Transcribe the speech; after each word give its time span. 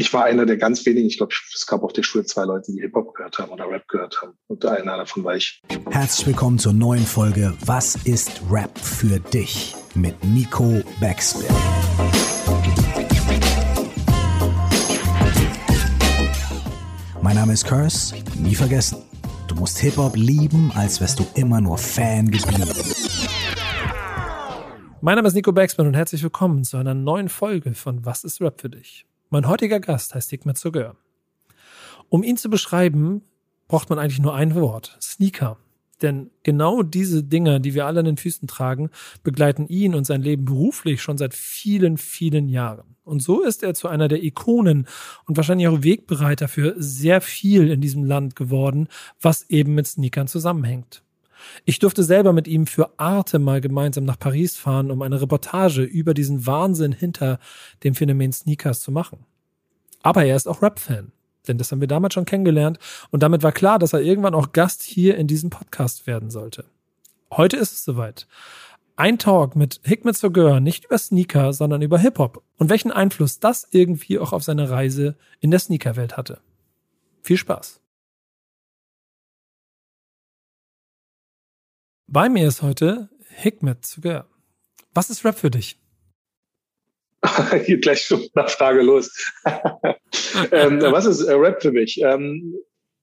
ich 0.00 0.14
war 0.14 0.24
einer 0.24 0.46
der 0.46 0.56
ganz 0.56 0.86
wenigen, 0.86 1.08
ich 1.08 1.18
glaube, 1.18 1.34
es 1.54 1.66
gab 1.66 1.82
auf 1.82 1.92
der 1.92 2.02
Schule 2.02 2.24
zwei 2.24 2.44
Leute, 2.44 2.72
die 2.72 2.80
Hip-Hop 2.80 3.14
gehört 3.14 3.38
haben 3.38 3.52
oder 3.52 3.68
Rap 3.68 3.86
gehört 3.86 4.22
haben. 4.22 4.32
Und 4.46 4.64
einer 4.64 4.96
davon 4.96 5.24
war 5.24 5.36
ich. 5.36 5.60
Herzlich 5.90 6.26
willkommen 6.26 6.58
zur 6.58 6.72
neuen 6.72 7.04
Folge 7.04 7.52
Was 7.66 7.96
ist 8.04 8.40
Rap 8.50 8.78
für 8.78 9.20
dich? 9.20 9.76
mit 9.94 10.14
Nico 10.24 10.82
Backspin. 11.00 11.44
Mein 17.20 17.36
Name 17.36 17.52
ist 17.52 17.66
Curse, 17.66 18.14
nie 18.38 18.54
vergessen. 18.54 19.02
Du 19.48 19.54
musst 19.56 19.80
Hip-Hop 19.80 20.16
lieben, 20.16 20.72
als 20.74 21.00
wärst 21.00 21.18
du 21.18 21.26
immer 21.34 21.60
nur 21.60 21.76
Fan 21.76 22.30
geblieben. 22.30 22.70
Mein 25.02 25.16
Name 25.16 25.28
ist 25.28 25.34
Nico 25.34 25.52
Backspin 25.52 25.86
und 25.88 25.94
herzlich 25.94 26.22
willkommen 26.22 26.64
zu 26.64 26.78
einer 26.78 26.94
neuen 26.94 27.28
Folge 27.28 27.74
von 27.74 28.06
Was 28.06 28.24
ist 28.24 28.40
Rap 28.40 28.60
für 28.60 28.70
dich? 28.70 29.04
Mein 29.32 29.46
heutiger 29.46 29.78
Gast 29.78 30.16
heißt 30.16 30.30
Hikmet 30.30 30.58
Zuger. 30.58 30.96
Um 32.08 32.24
ihn 32.24 32.36
zu 32.36 32.50
beschreiben, 32.50 33.22
braucht 33.68 33.88
man 33.88 34.00
eigentlich 34.00 34.18
nur 34.18 34.34
ein 34.34 34.56
Wort. 34.56 34.98
Sneaker. 35.00 35.56
Denn 36.02 36.32
genau 36.42 36.82
diese 36.82 37.22
Dinge, 37.22 37.60
die 37.60 37.74
wir 37.74 37.86
alle 37.86 38.00
an 38.00 38.06
den 38.06 38.16
Füßen 38.16 38.48
tragen, 38.48 38.90
begleiten 39.22 39.68
ihn 39.68 39.94
und 39.94 40.04
sein 40.04 40.20
Leben 40.20 40.46
beruflich 40.46 41.00
schon 41.00 41.16
seit 41.16 41.32
vielen, 41.32 41.96
vielen 41.96 42.48
Jahren. 42.48 42.96
Und 43.04 43.22
so 43.22 43.42
ist 43.42 43.62
er 43.62 43.74
zu 43.74 43.86
einer 43.86 44.08
der 44.08 44.20
Ikonen 44.20 44.88
und 45.26 45.36
wahrscheinlich 45.36 45.68
auch 45.68 45.84
Wegbereiter 45.84 46.48
für 46.48 46.74
sehr 46.78 47.20
viel 47.20 47.70
in 47.70 47.80
diesem 47.80 48.02
Land 48.02 48.34
geworden, 48.34 48.88
was 49.20 49.48
eben 49.48 49.76
mit 49.76 49.86
Sneakern 49.86 50.26
zusammenhängt. 50.26 51.04
Ich 51.64 51.78
durfte 51.78 52.02
selber 52.02 52.32
mit 52.32 52.48
ihm 52.48 52.66
für 52.66 52.98
Arte 52.98 53.38
mal 53.38 53.60
gemeinsam 53.60 54.04
nach 54.04 54.18
Paris 54.18 54.56
fahren, 54.56 54.90
um 54.90 55.02
eine 55.02 55.20
Reportage 55.20 55.82
über 55.82 56.14
diesen 56.14 56.46
Wahnsinn 56.46 56.92
hinter 56.92 57.38
dem 57.84 57.94
Phänomen 57.94 58.32
Sneakers 58.32 58.80
zu 58.80 58.92
machen. 58.92 59.26
Aber 60.02 60.24
er 60.24 60.36
ist 60.36 60.48
auch 60.48 60.62
Rap-Fan, 60.62 61.12
denn 61.46 61.58
das 61.58 61.70
haben 61.70 61.80
wir 61.80 61.88
damals 61.88 62.14
schon 62.14 62.24
kennengelernt 62.24 62.78
und 63.10 63.22
damit 63.22 63.42
war 63.42 63.52
klar, 63.52 63.78
dass 63.78 63.92
er 63.92 64.00
irgendwann 64.00 64.34
auch 64.34 64.52
Gast 64.52 64.82
hier 64.82 65.16
in 65.16 65.26
diesem 65.26 65.50
Podcast 65.50 66.06
werden 66.06 66.30
sollte. 66.30 66.64
Heute 67.30 67.56
ist 67.56 67.72
es 67.72 67.84
soweit. 67.84 68.26
Ein 68.96 69.18
Talk 69.18 69.56
mit 69.56 69.80
Hikmet 69.82 70.16
Sogur, 70.16 70.60
nicht 70.60 70.84
über 70.84 70.98
Sneaker, 70.98 71.52
sondern 71.52 71.80
über 71.80 71.98
Hip-Hop 71.98 72.42
und 72.58 72.68
welchen 72.68 72.90
Einfluss 72.90 73.40
das 73.40 73.66
irgendwie 73.70 74.18
auch 74.18 74.32
auf 74.32 74.42
seine 74.42 74.68
Reise 74.68 75.16
in 75.40 75.50
der 75.50 75.60
Sneakerwelt 75.60 76.16
hatte. 76.16 76.40
Viel 77.22 77.36
Spaß! 77.36 77.80
Bei 82.12 82.28
mir 82.28 82.48
ist 82.48 82.60
heute 82.60 83.08
Hikmet 83.28 83.86
Zuger. 83.86 84.26
Was 84.92 85.10
ist 85.10 85.24
Rap 85.24 85.38
für 85.38 85.48
dich? 85.48 85.78
Hier 87.64 87.78
gleich 87.80 88.02
schon 88.02 88.26
nach 88.34 88.50
Frage 88.50 88.82
los. 88.82 89.32
ähm, 90.50 90.80
was 90.80 91.06
ist 91.06 91.20
äh, 91.22 91.34
Rap 91.34 91.62
für 91.62 91.70
mich? 91.70 92.02
Ähm, 92.02 92.56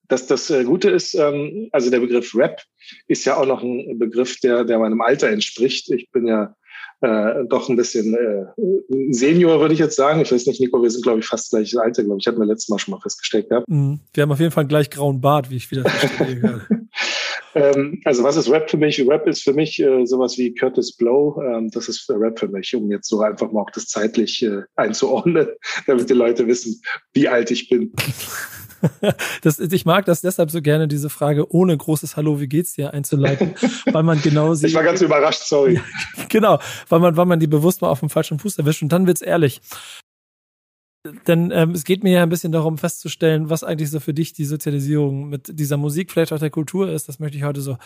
das, 0.09 0.27
das 0.27 0.49
äh, 0.49 0.65
Gute 0.65 0.89
ist, 0.89 1.13
ähm, 1.13 1.69
also 1.71 1.89
der 1.89 2.01
Begriff 2.01 2.35
Rap 2.35 2.61
ist 3.07 3.23
ja 3.23 3.37
auch 3.37 3.45
noch 3.45 3.63
ein 3.63 3.97
Begriff, 3.97 4.41
der, 4.41 4.65
der 4.65 4.77
meinem 4.77 4.99
Alter 4.99 5.29
entspricht. 5.29 5.89
Ich 5.89 6.11
bin 6.11 6.27
ja 6.27 6.53
äh, 6.99 7.45
doch 7.47 7.69
ein 7.69 7.77
bisschen 7.77 8.13
äh, 8.13 9.13
Senior, 9.13 9.61
würde 9.61 9.73
ich 9.73 9.79
jetzt 9.79 9.95
sagen. 9.95 10.19
Ich 10.19 10.33
weiß 10.33 10.47
nicht, 10.47 10.59
Nico, 10.59 10.83
wir 10.83 10.91
sind, 10.91 11.03
glaube 11.03 11.19
ich, 11.19 11.25
fast 11.25 11.51
gleiches 11.51 11.77
Alter, 11.77 12.03
glaube 12.03 12.19
ich. 12.19 12.27
Hatten 12.27 12.39
wir 12.39 12.45
letztes 12.45 12.67
Mal 12.67 12.79
schon 12.79 12.91
mal 12.91 12.99
festgestellt 12.99 13.47
gehabt. 13.47 13.69
Mhm. 13.69 14.01
Wir 14.13 14.23
haben 14.23 14.31
auf 14.33 14.39
jeden 14.41 14.51
Fall 14.51 14.63
einen 14.63 14.69
gleich 14.69 14.89
grauen 14.89 15.21
Bart, 15.21 15.49
wie 15.49 15.55
ich 15.55 15.71
wieder 15.71 15.89
verstehe. 15.89 16.67
Ähm, 17.57 18.01
also 18.05 18.23
was 18.23 18.37
ist 18.37 18.49
Rap 18.51 18.69
für 18.69 18.77
mich? 18.77 18.99
Rap 19.07 19.27
ist 19.27 19.43
für 19.43 19.53
mich 19.53 19.79
äh, 19.79 20.05
sowas 20.05 20.37
wie 20.37 20.53
Curtis 20.53 20.95
Blow. 20.95 21.41
Ähm, 21.41 21.69
das 21.71 21.89
ist 21.89 22.07
Rap 22.09 22.37
für 22.37 22.47
mich, 22.47 22.75
um 22.75 22.91
jetzt 22.91 23.09
so 23.09 23.21
einfach 23.21 23.51
mal 23.51 23.61
auch 23.61 23.71
das 23.71 23.87
zeitlich 23.87 24.43
äh, 24.43 24.61
einzuordnen, 24.75 25.47
damit 25.87 26.09
die 26.09 26.13
Leute 26.13 26.45
wissen, 26.45 26.79
wie 27.13 27.27
alt 27.27 27.49
ich 27.49 27.67
bin. 27.69 27.91
das, 29.41 29.59
ich 29.59 29.85
mag 29.85 30.05
das 30.05 30.21
deshalb 30.21 30.51
so 30.51 30.61
gerne, 30.61 30.87
diese 30.87 31.09
Frage 31.09 31.51
ohne 31.51 31.75
großes 31.75 32.15
Hallo, 32.15 32.39
wie 32.39 32.47
geht's 32.47 32.73
dir 32.73 32.93
einzuleiten, 32.93 33.55
weil 33.91 34.03
man 34.03 34.21
genau 34.21 34.53
sieht. 34.53 34.69
Ich 34.69 34.75
war 34.75 34.83
ganz 34.83 35.01
überrascht, 35.01 35.41
sorry. 35.41 35.81
genau, 36.29 36.59
weil 36.89 36.99
man, 36.99 37.17
weil 37.17 37.25
man 37.25 37.39
die 37.39 37.47
bewusst 37.47 37.81
mal 37.81 37.89
auf 37.89 38.01
dem 38.01 38.09
falschen 38.09 38.37
Fuß 38.37 38.59
erwischt 38.59 38.83
und 38.83 38.91
dann 38.91 39.07
wird's 39.07 39.21
ehrlich 39.21 39.61
denn 41.27 41.51
ähm, 41.53 41.71
es 41.71 41.83
geht 41.83 42.03
mir 42.03 42.11
ja 42.11 42.23
ein 42.23 42.29
bisschen 42.29 42.51
darum 42.51 42.77
festzustellen, 42.77 43.49
was 43.49 43.63
eigentlich 43.63 43.89
so 43.89 43.99
für 43.99 44.13
dich 44.13 44.33
die 44.33 44.45
Sozialisierung 44.45 45.29
mit 45.29 45.59
dieser 45.59 45.77
Musik, 45.77 46.11
vielleicht 46.11 46.33
auch 46.33 46.39
der 46.39 46.49
Kultur 46.49 46.89
ist. 46.89 47.07
Das 47.07 47.19
möchte 47.19 47.37
ich 47.37 47.43
heute 47.43 47.61
so 47.61 47.77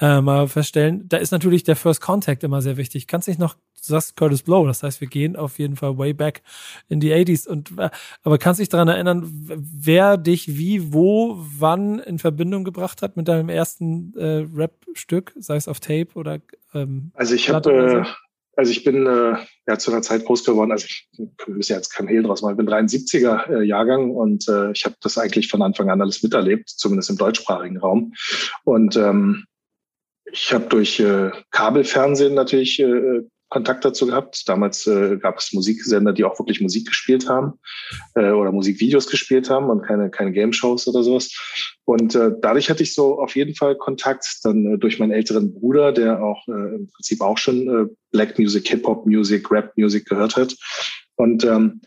äh, 0.00 0.20
mal 0.20 0.48
feststellen. 0.48 1.08
Da 1.08 1.18
ist 1.18 1.30
natürlich 1.30 1.62
der 1.62 1.76
First 1.76 2.00
Contact 2.00 2.42
immer 2.42 2.62
sehr 2.62 2.76
wichtig. 2.76 3.06
Kannst 3.06 3.28
dich 3.28 3.38
noch, 3.38 3.54
du 3.54 3.60
sagst 3.82 4.16
Curtis 4.16 4.42
Blow, 4.42 4.66
das 4.66 4.82
heißt, 4.82 5.00
wir 5.00 5.08
gehen 5.08 5.36
auf 5.36 5.58
jeden 5.58 5.76
Fall 5.76 5.98
way 5.98 6.12
back 6.12 6.42
in 6.88 7.00
die 7.00 7.12
80s. 7.12 7.46
Und, 7.46 7.78
äh, 7.78 7.90
aber 8.22 8.38
kannst 8.38 8.60
dich 8.60 8.68
daran 8.68 8.88
erinnern, 8.88 9.30
wer 9.32 10.16
dich 10.16 10.56
wie, 10.56 10.92
wo, 10.92 11.36
wann 11.38 11.98
in 12.00 12.18
Verbindung 12.18 12.64
gebracht 12.64 13.02
hat 13.02 13.16
mit 13.16 13.28
deinem 13.28 13.48
ersten 13.48 14.14
äh, 14.16 14.46
Rap-Stück, 14.54 15.32
sei 15.38 15.56
es 15.56 15.68
auf 15.68 15.80
Tape 15.80 16.08
oder 16.14 16.40
ähm, 16.74 17.12
Also 17.14 17.34
ich 17.34 17.50
habe 17.50 18.04
also 18.56 18.70
ich 18.70 18.84
bin 18.84 19.06
äh, 19.06 19.36
ja 19.66 19.78
zu 19.78 19.90
einer 19.90 20.02
Zeit 20.02 20.24
groß 20.24 20.44
geworden, 20.44 20.72
also 20.72 20.86
ich 20.86 21.08
wir 21.16 21.54
müssen 21.54 21.72
ja 21.72 21.78
jetzt 21.78 21.90
kein 21.90 22.08
Hehl 22.08 22.22
draus 22.22 22.42
machen, 22.42 22.52
ich 22.52 22.64
bin 22.64 22.68
73er 22.68 23.50
äh, 23.50 23.62
Jahrgang 23.64 24.10
und 24.10 24.48
äh, 24.48 24.72
ich 24.72 24.84
habe 24.84 24.96
das 25.00 25.18
eigentlich 25.18 25.48
von 25.48 25.62
Anfang 25.62 25.90
an 25.90 26.00
alles 26.00 26.22
miterlebt, 26.22 26.68
zumindest 26.68 27.10
im 27.10 27.16
deutschsprachigen 27.16 27.78
Raum. 27.78 28.14
Und 28.64 28.96
ähm, 28.96 29.44
ich 30.30 30.52
habe 30.52 30.66
durch 30.66 31.00
äh, 31.00 31.30
Kabelfernsehen 31.50 32.34
natürlich 32.34 32.80
äh, 32.80 33.22
Kontakt 33.48 33.84
dazu 33.84 34.06
gehabt. 34.06 34.48
Damals 34.48 34.86
äh, 34.86 35.16
gab 35.16 35.38
es 35.38 35.52
Musiksender, 35.52 36.12
die 36.12 36.24
auch 36.24 36.38
wirklich 36.38 36.60
Musik 36.60 36.86
gespielt 36.86 37.28
haben 37.28 37.54
äh, 38.14 38.30
oder 38.30 38.52
Musikvideos 38.52 39.06
gespielt 39.06 39.50
haben 39.50 39.70
und 39.70 39.82
keine, 39.82 40.10
keine 40.10 40.32
Game-Shows 40.32 40.88
oder 40.88 41.02
sowas. 41.02 41.30
Und 41.84 42.14
äh, 42.14 42.32
dadurch 42.40 42.70
hatte 42.70 42.82
ich 42.82 42.94
so 42.94 43.20
auf 43.20 43.36
jeden 43.36 43.54
Fall 43.54 43.76
Kontakt 43.76 44.26
dann 44.42 44.74
äh, 44.74 44.78
durch 44.78 44.98
meinen 44.98 45.12
älteren 45.12 45.54
Bruder, 45.54 45.92
der 45.92 46.22
auch 46.22 46.46
äh, 46.48 46.74
im 46.74 46.88
Prinzip 46.88 47.20
auch 47.20 47.38
schon 47.38 47.68
äh, 47.68 47.94
Black 48.10 48.38
Music, 48.38 48.66
Hip-Hop 48.68 49.06
Music, 49.06 49.50
Rap 49.50 49.72
Music 49.76 50.06
gehört 50.06 50.36
hat. 50.36 50.56
Und 51.16 51.44
ähm, 51.44 51.80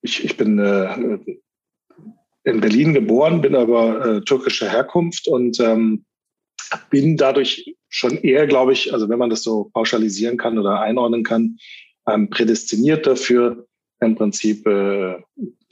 ich, 0.00 0.24
ich 0.24 0.36
bin 0.36 0.58
äh, 0.58 1.18
in 2.44 2.60
Berlin 2.60 2.94
geboren, 2.94 3.40
bin 3.40 3.54
aber 3.54 4.06
äh, 4.06 4.20
türkischer 4.22 4.70
Herkunft 4.70 5.28
und 5.28 5.60
ähm, 5.60 6.04
bin 6.90 7.16
dadurch 7.16 7.74
schon 7.88 8.18
eher, 8.18 8.46
glaube 8.46 8.72
ich, 8.72 8.92
also 8.92 9.08
wenn 9.08 9.18
man 9.18 9.30
das 9.30 9.42
so 9.42 9.70
pauschalisieren 9.72 10.36
kann 10.36 10.58
oder 10.58 10.80
einordnen 10.80 11.24
kann, 11.24 11.58
ähm, 12.06 12.30
prädestiniert 12.30 13.06
dafür, 13.06 13.66
im 14.00 14.14
Prinzip 14.14 14.66
äh, 14.66 15.16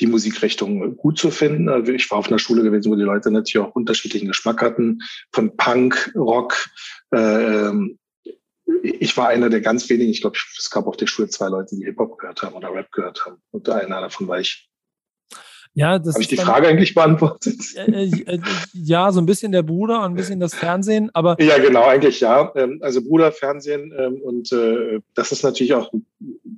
die 0.01 0.07
Musikrichtung 0.07 0.97
gut 0.97 1.19
zu 1.19 1.31
finden. 1.31 1.69
Also 1.69 1.93
ich 1.93 2.11
war 2.11 2.19
auf 2.19 2.29
einer 2.29 2.39
Schule 2.39 2.63
gewesen, 2.63 2.91
wo 2.91 2.97
die 2.97 3.03
Leute 3.03 3.31
natürlich 3.31 3.65
auch 3.65 3.75
unterschiedlichen 3.75 4.29
Geschmack 4.29 4.63
hatten, 4.63 5.01
von 5.33 5.57
Punk, 5.57 6.13
Rock. 6.17 6.69
Äh, 7.13 7.71
ich 8.83 9.17
war 9.17 9.29
einer 9.29 9.49
der 9.49 9.61
ganz 9.61 9.89
wenigen, 9.89 10.11
ich 10.11 10.21
glaube, 10.21 10.37
es 10.59 10.71
gab 10.71 10.87
auf 10.87 10.97
der 10.97 11.07
Schule 11.07 11.29
zwei 11.29 11.49
Leute, 11.49 11.77
die 11.77 11.85
Hip-Hop 11.85 12.19
gehört 12.19 12.43
haben 12.43 12.57
oder 12.57 12.75
Rap 12.75 12.91
gehört 12.91 13.25
haben. 13.25 13.37
Und 13.53 13.69
einer 13.69 14.01
davon 14.01 14.29
war 14.29 14.41
ich. 14.41 14.69
Ja, 15.77 15.99
das 15.99 16.15
Habe 16.15 16.23
ich 16.23 16.29
die 16.29 16.39
Frage 16.39 16.69
eigentlich 16.69 16.95
beantwortet? 16.95 17.61
Äh, 17.77 18.07
äh, 18.07 18.41
ja, 18.73 19.13
so 19.13 19.21
ein 19.21 19.27
bisschen 19.27 19.53
der 19.53 19.63
Bruder, 19.63 20.05
ein 20.05 20.15
bisschen 20.15 20.41
das 20.41 20.55
Fernsehen, 20.55 21.11
aber. 21.13 21.39
Ja, 21.39 21.59
genau, 21.59 21.85
eigentlich 21.85 22.21
ja. 22.21 22.51
Ähm, 22.57 22.79
also 22.81 23.03
Bruder, 23.03 23.31
Fernsehen 23.31 23.93
ähm, 23.95 24.23
und 24.23 24.51
äh, 24.53 25.01
das 25.15 25.33
ist 25.33 25.43
natürlich 25.43 25.75
auch 25.75 25.93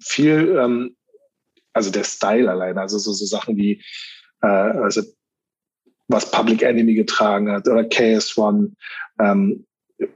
viel, 0.00 0.56
ähm, 0.56 0.94
also 1.72 1.90
der 1.90 2.04
Style 2.04 2.48
alleine, 2.48 2.80
also 2.80 2.96
so, 2.98 3.12
so 3.12 3.24
Sachen 3.26 3.56
wie, 3.56 3.82
also 4.40 5.02
was 6.06 6.30
Public 6.30 6.62
Enemy 6.62 6.94
getragen 6.94 7.50
hat 7.50 7.66
oder 7.66 7.82
KS1, 7.82 8.70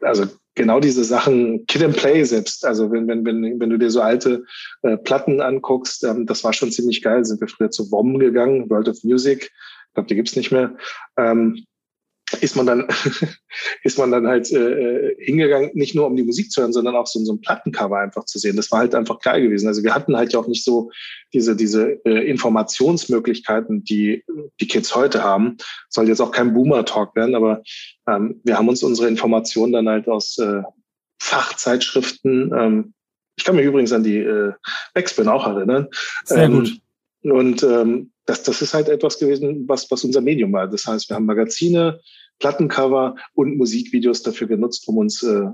also 0.00 0.26
genau 0.54 0.80
diese 0.80 1.04
Sachen, 1.04 1.66
Kid 1.66 1.82
and 1.82 1.96
Play 1.96 2.24
selbst, 2.24 2.64
also 2.64 2.90
wenn, 2.90 3.08
wenn, 3.08 3.24
wenn, 3.24 3.60
wenn 3.60 3.70
du 3.70 3.78
dir 3.78 3.90
so 3.90 4.00
alte 4.00 4.44
äh, 4.82 4.96
Platten 4.96 5.40
anguckst, 5.40 6.04
ähm, 6.04 6.26
das 6.26 6.44
war 6.44 6.52
schon 6.52 6.70
ziemlich 6.70 7.02
geil, 7.02 7.24
sind 7.24 7.40
wir 7.40 7.48
früher 7.48 7.70
zu 7.70 7.88
Bomben 7.88 8.18
gegangen, 8.18 8.68
World 8.70 8.88
of 8.88 9.02
Music, 9.04 9.44
ich 9.44 9.94
glaube, 9.94 10.08
die 10.08 10.14
gibt's 10.14 10.36
nicht 10.36 10.52
mehr. 10.52 10.76
Ähm, 11.18 11.66
ist 12.40 12.56
man 12.56 12.66
dann 12.66 12.88
ist 13.82 13.98
man 13.98 14.10
dann 14.10 14.26
halt 14.26 14.50
äh, 14.52 15.14
hingegangen, 15.18 15.70
nicht 15.74 15.94
nur 15.94 16.06
um 16.06 16.16
die 16.16 16.22
Musik 16.22 16.50
zu 16.50 16.60
hören, 16.60 16.72
sondern 16.72 16.96
auch 16.96 17.06
so, 17.06 17.22
so 17.24 17.34
ein 17.34 17.40
Plattencover 17.40 17.98
einfach 17.98 18.24
zu 18.24 18.38
sehen. 18.38 18.56
Das 18.56 18.70
war 18.70 18.80
halt 18.80 18.94
einfach 18.94 19.20
geil 19.20 19.42
gewesen. 19.42 19.68
Also 19.68 19.82
wir 19.82 19.94
hatten 19.94 20.16
halt 20.16 20.32
ja 20.32 20.38
auch 20.38 20.46
nicht 20.46 20.64
so 20.64 20.90
diese 21.32 21.56
diese 21.56 22.04
äh, 22.04 22.28
Informationsmöglichkeiten, 22.28 23.84
die 23.84 24.24
die 24.60 24.68
Kids 24.68 24.94
heute 24.94 25.22
haben. 25.22 25.56
Soll 25.88 26.08
jetzt 26.08 26.20
auch 26.20 26.32
kein 26.32 26.54
Boomer 26.54 26.84
Talk 26.84 27.14
werden, 27.16 27.34
aber 27.34 27.62
ähm, 28.08 28.40
wir 28.44 28.58
haben 28.58 28.68
uns 28.68 28.82
unsere 28.82 29.08
Informationen 29.08 29.72
dann 29.72 29.88
halt 29.88 30.08
aus 30.08 30.38
äh, 30.38 30.62
Fachzeitschriften. 31.20 32.52
Ähm, 32.56 32.94
ich 33.36 33.44
kann 33.44 33.56
mich 33.56 33.64
übrigens 33.64 33.92
an 33.92 34.04
die 34.04 34.18
äh, 34.18 34.52
Backspin 34.94 35.28
auch 35.28 35.46
erinnern. 35.46 35.88
Sehr 36.24 36.44
ähm, 36.44 36.52
gut. 36.52 36.80
Und 37.22 37.62
ähm, 37.62 38.12
das, 38.26 38.42
das 38.42 38.62
ist 38.62 38.74
halt 38.74 38.88
etwas 38.88 39.18
gewesen, 39.18 39.64
was, 39.68 39.90
was 39.90 40.04
unser 40.04 40.20
Medium 40.20 40.52
war. 40.52 40.68
Das 40.68 40.86
heißt, 40.86 41.08
wir 41.08 41.16
haben 41.16 41.26
Magazine, 41.26 42.00
Plattencover 42.42 43.14
und 43.34 43.56
Musikvideos 43.56 44.24
dafür 44.24 44.48
genutzt, 44.48 44.88
um 44.88 44.98
uns 44.98 45.22
äh, 45.22 45.44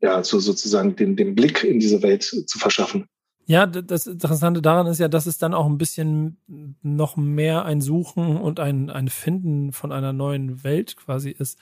ja 0.00 0.24
so 0.24 0.40
sozusagen 0.40 0.96
den, 0.96 1.14
den 1.14 1.34
Blick 1.34 1.62
in 1.64 1.78
diese 1.78 2.02
Welt 2.02 2.22
zu 2.22 2.58
verschaffen. 2.58 3.06
Ja, 3.44 3.66
das 3.66 4.06
Interessante 4.06 4.62
daran 4.62 4.86
ist 4.86 5.00
ja, 5.00 5.08
dass 5.08 5.26
es 5.26 5.36
dann 5.36 5.54
auch 5.54 5.66
ein 5.66 5.76
bisschen 5.76 6.38
noch 6.82 7.16
mehr 7.16 7.64
ein 7.66 7.80
Suchen 7.80 8.38
und 8.38 8.58
ein, 8.58 8.88
ein 8.88 9.08
Finden 9.08 9.72
von 9.72 9.92
einer 9.92 10.12
neuen 10.14 10.64
Welt 10.64 10.96
quasi 10.96 11.30
ist. 11.30 11.58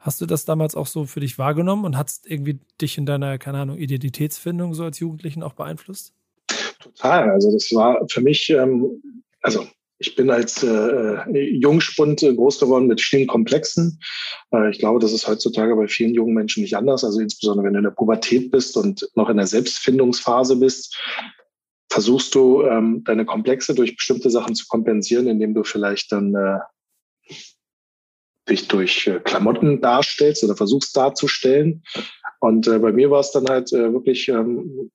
Hast 0.00 0.20
du 0.20 0.26
das 0.26 0.44
damals 0.46 0.76
auch 0.76 0.86
so 0.86 1.04
für 1.04 1.20
dich 1.20 1.38
wahrgenommen 1.38 1.84
und 1.84 1.98
hat 1.98 2.08
es 2.08 2.22
irgendwie 2.24 2.60
dich 2.80 2.96
in 2.96 3.06
deiner, 3.06 3.38
keine 3.38 3.58
Ahnung, 3.58 3.76
Identitätsfindung 3.76 4.72
so 4.72 4.84
als 4.84 4.98
Jugendlichen 5.00 5.42
auch 5.42 5.54
beeinflusst? 5.54 6.14
Total. 6.78 7.30
Also 7.30 7.52
das 7.52 7.68
war 7.74 8.00
für 8.08 8.22
mich, 8.22 8.48
ähm, 8.48 9.02
also 9.42 9.66
ich 10.02 10.16
bin 10.16 10.30
als 10.30 10.62
äh, 10.62 11.28
Jungspund 11.30 12.22
äh, 12.22 12.34
groß 12.34 12.58
geworden 12.58 12.88
mit 12.88 13.00
vielen 13.00 13.28
Komplexen. 13.28 14.00
Äh, 14.52 14.70
ich 14.70 14.78
glaube, 14.78 14.98
das 14.98 15.12
ist 15.12 15.28
heutzutage 15.28 15.76
bei 15.76 15.86
vielen 15.86 16.12
jungen 16.12 16.34
Menschen 16.34 16.62
nicht 16.62 16.76
anders. 16.76 17.04
Also 17.04 17.20
insbesondere 17.20 17.66
wenn 17.66 17.74
du 17.74 17.78
in 17.78 17.84
der 17.84 17.92
Pubertät 17.92 18.50
bist 18.50 18.76
und 18.76 19.08
noch 19.14 19.28
in 19.28 19.36
der 19.36 19.46
Selbstfindungsphase 19.46 20.56
bist, 20.56 20.98
versuchst 21.88 22.34
du 22.34 22.62
ähm, 22.62 23.04
deine 23.04 23.24
Komplexe 23.24 23.74
durch 23.74 23.96
bestimmte 23.96 24.30
Sachen 24.30 24.54
zu 24.54 24.66
kompensieren, 24.66 25.28
indem 25.28 25.54
du 25.54 25.62
vielleicht 25.62 26.10
dann 26.10 26.34
äh, 26.34 26.58
dich 28.48 28.66
durch 28.66 29.06
äh, 29.06 29.20
Klamotten 29.20 29.80
darstellst 29.80 30.42
oder 30.42 30.56
versuchst 30.56 30.96
darzustellen. 30.96 31.84
Und 32.40 32.66
äh, 32.66 32.80
bei 32.80 32.92
mir 32.92 33.10
war 33.10 33.20
es 33.20 33.30
dann 33.30 33.46
halt 33.48 33.72
äh, 33.72 33.92
wirklich 33.92 34.28
ähm, 34.28 34.90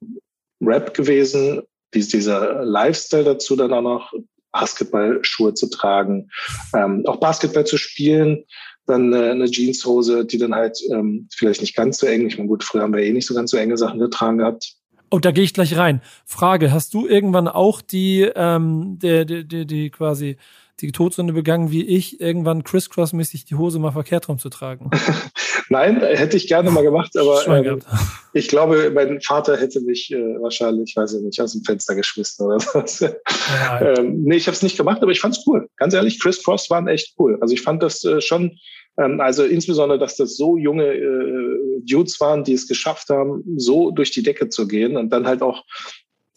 Rap 0.60 0.94
gewesen, 0.94 1.62
dies, 1.94 2.10
dieser 2.10 2.66
Lifestyle 2.66 3.24
dazu 3.24 3.56
dann 3.56 3.72
auch 3.72 3.82
noch 3.82 4.14
Basketballschuhe 4.60 5.54
zu 5.54 5.70
tragen, 5.70 6.30
ähm, 6.74 7.04
auch 7.06 7.18
Basketball 7.18 7.66
zu 7.66 7.78
spielen, 7.78 8.44
dann 8.86 9.14
äh, 9.14 9.32
eine 9.32 9.46
Jeanshose, 9.46 10.26
die 10.26 10.38
dann 10.38 10.56
halt 10.56 10.80
ähm, 10.92 11.28
vielleicht 11.34 11.62
nicht 11.62 11.76
ganz 11.76 12.00
so 12.00 12.08
eng, 12.08 12.28
ich 12.28 12.38
meine, 12.38 12.48
gut, 12.48 12.64
früher 12.64 12.84
haben 12.84 12.94
wir 12.94 13.04
eh 13.04 13.12
nicht 13.12 13.28
so 13.28 13.36
ganz 13.36 13.52
so 13.52 13.58
enge 13.58 13.78
Sachen 13.78 14.00
getragen 14.00 14.40
gehabt. 14.40 14.74
Oh, 15.10 15.20
da 15.20 15.32
gehe 15.32 15.44
ich 15.44 15.54
gleich 15.54 15.78
rein. 15.78 16.02
Frage, 16.26 16.72
hast 16.72 16.94
du 16.94 17.08
irgendwann 17.08 17.48
auch 17.48 17.82
die, 17.82 18.30
ähm, 18.36 18.98
die, 19.02 19.26
die, 19.26 19.48
die, 19.48 19.66
die 19.66 19.90
quasi 19.90 20.38
die 20.80 20.92
Todsünde 20.92 21.34
begangen, 21.34 21.72
wie 21.72 21.84
ich, 21.84 22.22
irgendwann 22.22 22.64
crisscross-mäßig 22.64 23.46
die 23.46 23.56
Hose 23.56 23.80
mal 23.80 23.92
verkehrt 23.92 24.28
rum 24.30 24.38
zu 24.38 24.50
tragen? 24.50 24.92
Nein, 25.70 26.02
hätte 26.02 26.38
ich 26.38 26.48
gerne 26.48 26.72
mal 26.72 26.84
gemacht, 26.84 27.16
aber 27.18 27.46
ähm, 27.48 27.82
ich 28.34 28.48
glaube, 28.48 28.92
mein 28.94 29.22
Vater 29.22 29.58
hätte 29.58 29.82
mich 29.82 30.12
äh, 30.12 30.42
wahrscheinlich, 30.42 30.96
weiß 30.96 31.14
ich 31.14 31.22
nicht, 31.22 31.42
aus 31.42 31.54
dem 31.54 31.64
Fenster 31.64 31.96
geschmissen 31.96 32.46
oder 32.46 32.60
so. 32.86 33.06
Ja. 33.06 33.98
ähm, 33.98 34.24
nee, 34.24 34.38
ich 34.38 34.48
habe 34.48 34.56
es 34.56 34.64
nicht 34.64 34.78
gemacht, 34.78 35.02
aber 35.02 35.12
ich 35.12 35.20
fand 35.20 35.38
es 35.38 35.46
cool. 35.46 35.68
Ganz 35.78 35.94
ehrlich, 35.94 36.20
Crisscross 36.20 36.70
waren 36.70 36.88
echt 36.88 37.16
cool. 37.20 37.38
Also 37.42 37.54
ich 37.54 37.62
fand 37.62 37.84
das 37.84 38.04
äh, 38.04 38.22
schon, 38.22 38.58
ähm, 38.98 39.20
also 39.20 39.44
insbesondere, 39.44 40.00
dass 40.00 40.16
das 40.16 40.38
so 40.38 40.58
junge 40.58 40.86
äh, 40.86 41.82
Dudes 41.82 42.20
waren, 42.20 42.44
die 42.44 42.54
es 42.54 42.68
geschafft 42.68 43.10
haben, 43.10 43.44
so 43.58 43.92
durch 43.92 44.12
die 44.12 44.24
Decke 44.24 44.50
zu 44.50 44.68
gehen 44.68 44.98
und 44.98 45.10
dann 45.10 45.28
halt 45.28 45.42
auch 45.42 45.64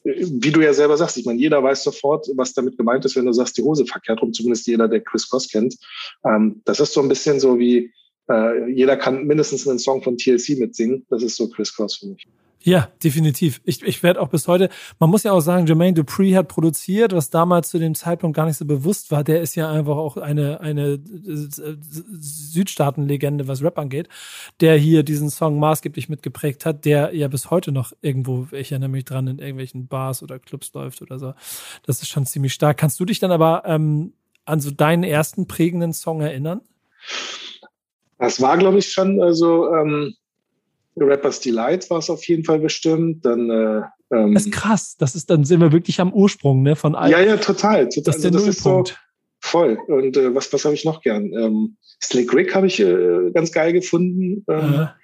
wie 0.02 0.50
du 0.50 0.62
ja 0.62 0.72
selber 0.72 0.96
sagst, 0.96 1.18
ich 1.18 1.26
meine, 1.26 1.38
jeder 1.38 1.62
weiß 1.62 1.82
sofort, 1.82 2.26
was 2.34 2.54
damit 2.54 2.78
gemeint 2.78 3.04
ist, 3.04 3.16
wenn 3.16 3.26
du 3.26 3.32
sagst, 3.32 3.58
die 3.58 3.62
Hose 3.62 3.84
verkehrt 3.84 4.22
rum, 4.22 4.32
zumindest 4.32 4.66
jeder, 4.66 4.88
der 4.88 5.00
Chris 5.02 5.28
Cross 5.28 5.48
kennt. 5.48 5.76
Ähm, 6.24 6.62
das 6.64 6.80
ist 6.80 6.94
so 6.94 7.02
ein 7.02 7.08
bisschen 7.08 7.38
so 7.38 7.58
wie, 7.58 7.92
äh, 8.30 8.70
jeder 8.70 8.96
kann 8.96 9.26
mindestens 9.26 9.66
einen 9.66 9.78
Song 9.78 10.02
von 10.02 10.16
TLC 10.16 10.58
mitsingen. 10.58 11.04
Das 11.10 11.22
ist 11.22 11.36
so 11.36 11.48
Chris 11.48 11.74
Cross 11.74 11.96
für 11.96 12.06
mich. 12.06 12.26
Ja, 12.62 12.90
definitiv. 13.02 13.62
Ich, 13.64 13.82
ich 13.82 14.02
werde 14.02 14.20
auch 14.20 14.28
bis 14.28 14.46
heute, 14.46 14.68
man 14.98 15.08
muss 15.08 15.22
ja 15.22 15.32
auch 15.32 15.40
sagen, 15.40 15.66
Jermaine 15.66 15.94
Dupree 15.94 16.36
hat 16.36 16.48
produziert, 16.48 17.14
was 17.14 17.30
damals 17.30 17.70
zu 17.70 17.78
dem 17.78 17.94
Zeitpunkt 17.94 18.36
gar 18.36 18.44
nicht 18.44 18.58
so 18.58 18.66
bewusst 18.66 19.10
war. 19.10 19.24
Der 19.24 19.40
ist 19.40 19.54
ja 19.54 19.70
einfach 19.70 19.96
auch 19.96 20.18
eine, 20.18 20.60
eine 20.60 21.00
Südstaatenlegende, 22.18 23.48
was 23.48 23.62
Rap 23.62 23.78
angeht, 23.78 24.10
der 24.60 24.76
hier 24.76 25.04
diesen 25.04 25.30
Song 25.30 25.58
maßgeblich 25.58 26.10
mitgeprägt 26.10 26.66
hat, 26.66 26.84
der 26.84 27.16
ja 27.16 27.28
bis 27.28 27.50
heute 27.50 27.72
noch 27.72 27.94
irgendwo, 28.02 28.46
ich 28.52 28.72
erinnere 28.72 28.90
mich 28.90 29.06
dran, 29.06 29.26
in 29.26 29.38
irgendwelchen 29.38 29.86
Bars 29.86 30.22
oder 30.22 30.38
Clubs 30.38 30.70
läuft 30.74 31.00
oder 31.00 31.18
so. 31.18 31.32
Das 31.86 32.02
ist 32.02 32.08
schon 32.08 32.26
ziemlich 32.26 32.52
stark. 32.52 32.76
Kannst 32.76 33.00
du 33.00 33.06
dich 33.06 33.20
dann 33.20 33.32
aber 33.32 33.62
ähm, 33.64 34.12
an 34.44 34.60
so 34.60 34.70
deinen 34.70 35.04
ersten 35.04 35.46
prägenden 35.46 35.94
Song 35.94 36.20
erinnern? 36.20 36.60
Das 38.20 38.40
war, 38.40 38.58
glaube 38.58 38.78
ich, 38.78 38.92
schon 38.92 39.20
also 39.20 39.74
ähm, 39.74 40.14
Rappers 40.96 41.40
Delight 41.40 41.88
war 41.90 41.98
es 41.98 42.10
auf 42.10 42.26
jeden 42.28 42.44
Fall 42.44 42.58
bestimmt. 42.58 43.24
Dann, 43.24 43.50
äh, 43.50 43.82
ähm, 44.14 44.34
das 44.34 44.46
ist 44.46 44.52
krass. 44.52 44.96
Das 44.98 45.14
ist, 45.14 45.30
dann 45.30 45.44
sind 45.44 45.60
wir 45.60 45.72
wirklich 45.72 46.00
am 46.00 46.12
Ursprung 46.12 46.62
ne, 46.62 46.76
von 46.76 46.94
allem. 46.94 47.10
Ja, 47.10 47.20
ja, 47.20 47.36
total. 47.38 47.88
total. 47.88 48.02
Das 48.04 48.16
ist 48.16 48.24
der 48.24 48.32
also, 48.32 48.46
das 48.46 48.64
Nullpunkt. 48.64 48.90
Ist 48.90 48.96
so 48.96 49.48
voll. 49.48 49.78
Und 49.88 50.16
äh, 50.16 50.34
was, 50.34 50.52
was 50.52 50.64
habe 50.64 50.74
ich 50.74 50.84
noch 50.84 51.00
gern? 51.00 51.32
Ähm, 51.32 51.76
Slick 52.02 52.34
Rick 52.34 52.54
habe 52.54 52.66
ich 52.66 52.78
äh, 52.78 53.30
ganz 53.32 53.52
geil 53.52 53.72
gefunden. 53.72 54.44
Ähm, 54.48 54.72
ja. 54.74 54.94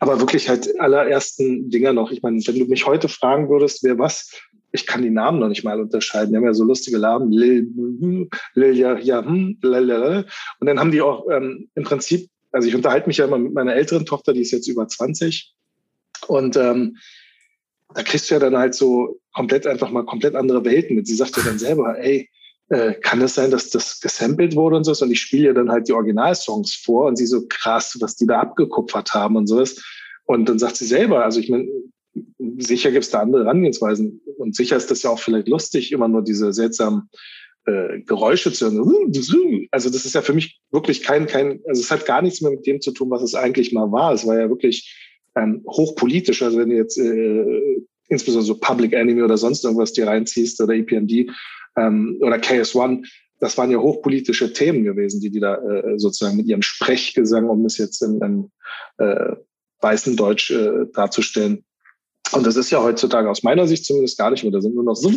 Aber 0.00 0.20
wirklich 0.20 0.48
halt 0.48 0.78
allerersten 0.78 1.70
Dinger 1.70 1.92
noch. 1.92 2.12
Ich 2.12 2.22
meine, 2.22 2.40
wenn 2.46 2.58
du 2.58 2.66
mich 2.66 2.86
heute 2.86 3.08
fragen 3.08 3.48
würdest, 3.48 3.82
wer 3.82 3.98
was, 3.98 4.30
ich 4.70 4.86
kann 4.86 5.02
die 5.02 5.10
Namen 5.10 5.40
noch 5.40 5.48
nicht 5.48 5.64
mal 5.64 5.80
unterscheiden. 5.80 6.30
Die 6.30 6.36
haben 6.36 6.44
ja 6.44 6.54
so 6.54 6.64
lustige 6.64 6.98
Namen. 6.98 7.32
Lil, 7.32 8.28
Lil, 8.54 8.76
ja, 8.76 8.98
ja, 8.98 9.24
hm, 9.24 9.58
Und 9.62 10.66
dann 10.66 10.78
haben 10.78 10.92
die 10.92 11.00
auch 11.00 11.26
ähm, 11.30 11.68
im 11.74 11.84
Prinzip 11.84 12.28
also 12.58 12.66
ich 12.66 12.74
unterhalte 12.74 13.06
mich 13.06 13.18
ja 13.18 13.26
immer 13.26 13.38
mit 13.38 13.54
meiner 13.54 13.76
älteren 13.76 14.04
Tochter, 14.04 14.32
die 14.32 14.40
ist 14.40 14.50
jetzt 14.50 14.66
über 14.66 14.88
20. 14.88 15.54
Und 16.26 16.56
ähm, 16.56 16.96
da 17.94 18.02
kriegst 18.02 18.28
du 18.28 18.34
ja 18.34 18.40
dann 18.40 18.58
halt 18.58 18.74
so 18.74 19.20
komplett 19.32 19.64
einfach 19.64 19.92
mal 19.92 20.04
komplett 20.04 20.34
andere 20.34 20.64
Welten 20.64 20.96
mit. 20.96 21.06
Sie 21.06 21.14
sagt 21.14 21.36
ja 21.36 21.44
dann 21.44 21.60
selber, 21.60 21.96
ey, 22.00 22.28
äh, 22.70 22.94
kann 22.94 23.20
das 23.20 23.36
sein, 23.36 23.52
dass 23.52 23.70
das 23.70 24.00
gesampelt 24.00 24.56
wurde 24.56 24.74
und 24.74 24.82
so? 24.82 25.04
Und 25.04 25.12
ich 25.12 25.20
spiele 25.20 25.46
ja 25.46 25.52
dann 25.52 25.70
halt 25.70 25.86
die 25.86 25.92
Originalsongs 25.92 26.74
vor 26.74 27.06
und 27.06 27.14
sie 27.14 27.26
so 27.26 27.46
krass, 27.48 27.96
was 28.00 28.16
die 28.16 28.26
da 28.26 28.40
abgekupfert 28.40 29.14
haben 29.14 29.36
und 29.36 29.46
sowas. 29.46 29.80
Und 30.24 30.48
dann 30.48 30.58
sagt 30.58 30.78
sie 30.78 30.86
selber, 30.86 31.24
also 31.24 31.38
ich 31.38 31.48
meine, 31.48 31.68
sicher 32.58 32.90
gibt 32.90 33.04
es 33.04 33.10
da 33.10 33.20
andere 33.20 33.44
Herangehensweisen 33.44 34.20
und 34.36 34.56
sicher 34.56 34.76
ist 34.76 34.90
das 34.90 35.04
ja 35.04 35.10
auch 35.10 35.20
vielleicht 35.20 35.46
lustig, 35.46 35.92
immer 35.92 36.08
nur 36.08 36.22
diese 36.22 36.52
seltsamen 36.52 37.08
äh, 37.68 38.00
Geräusche 38.00 38.52
zu 38.52 38.70
hören. 38.70 39.68
Also 39.70 39.90
das 39.90 40.06
ist 40.06 40.14
ja 40.14 40.22
für 40.22 40.32
mich 40.32 40.60
wirklich 40.70 41.02
kein, 41.02 41.26
kein, 41.26 41.60
also 41.68 41.82
es 41.82 41.90
hat 41.90 42.06
gar 42.06 42.22
nichts 42.22 42.40
mehr 42.40 42.50
mit 42.50 42.66
dem 42.66 42.80
zu 42.80 42.92
tun, 42.92 43.10
was 43.10 43.22
es 43.22 43.34
eigentlich 43.34 43.72
mal 43.72 43.92
war. 43.92 44.12
Es 44.12 44.26
war 44.26 44.38
ja 44.38 44.48
wirklich 44.48 44.96
ähm, 45.36 45.62
hochpolitisch. 45.66 46.42
Also 46.42 46.58
wenn 46.58 46.70
du 46.70 46.76
jetzt 46.76 46.98
äh, 46.98 47.82
insbesondere 48.08 48.46
so 48.46 48.58
Public 48.58 48.94
Enemy 48.94 49.22
oder 49.22 49.36
sonst 49.36 49.64
irgendwas 49.64 49.92
dir 49.92 50.06
reinziehst 50.06 50.60
oder 50.62 50.74
EPMD 50.74 51.30
ähm, 51.76 52.18
oder 52.22 52.36
KS1, 52.36 53.06
das 53.40 53.58
waren 53.58 53.70
ja 53.70 53.78
hochpolitische 53.78 54.52
Themen 54.52 54.84
gewesen, 54.84 55.20
die 55.20 55.30
die 55.30 55.40
da 55.40 55.56
äh, 55.56 55.98
sozusagen 55.98 56.36
mit 56.36 56.46
ihrem 56.46 56.62
Sprechgesang, 56.62 57.48
um 57.48 57.64
es 57.66 57.76
jetzt 57.76 58.02
in, 58.02 58.20
in 58.20 58.50
äh, 58.96 59.36
weißen 59.80 60.16
Deutsch 60.16 60.50
äh, 60.50 60.86
darzustellen, 60.92 61.64
und 62.32 62.46
das 62.46 62.56
ist 62.56 62.70
ja 62.70 62.82
heutzutage 62.82 63.30
aus 63.30 63.42
meiner 63.42 63.66
Sicht 63.66 63.86
zumindest 63.86 64.18
gar 64.18 64.30
nicht 64.30 64.42
mehr. 64.42 64.52
Da 64.52 64.60
sind 64.60 64.74
nur 64.74 64.84
noch 64.84 64.96
so 64.96 65.10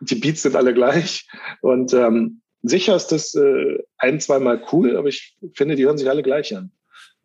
die 0.00 0.16
Beats 0.16 0.42
sind 0.42 0.56
alle 0.56 0.74
gleich. 0.74 1.28
Und 1.60 1.92
ähm, 1.94 2.40
sicher 2.62 2.96
ist 2.96 3.08
das 3.08 3.34
äh, 3.34 3.78
ein, 3.98 4.20
zweimal 4.20 4.62
cool, 4.72 4.96
aber 4.96 5.08
ich 5.08 5.36
finde, 5.54 5.76
die 5.76 5.84
hören 5.84 5.98
sich 5.98 6.08
alle 6.08 6.22
gleich 6.22 6.56
an. 6.56 6.70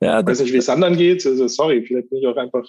Ja, 0.02 0.20
ich 0.22 0.26
weiß 0.26 0.42
nicht, 0.42 0.54
wie 0.54 0.58
es 0.58 0.70
anderen 0.70 0.96
geht. 0.96 1.26
Also, 1.26 1.48
sorry, 1.48 1.84
vielleicht 1.86 2.10
bin 2.10 2.20
ich 2.20 2.28
auch 2.28 2.38
einfach 2.38 2.66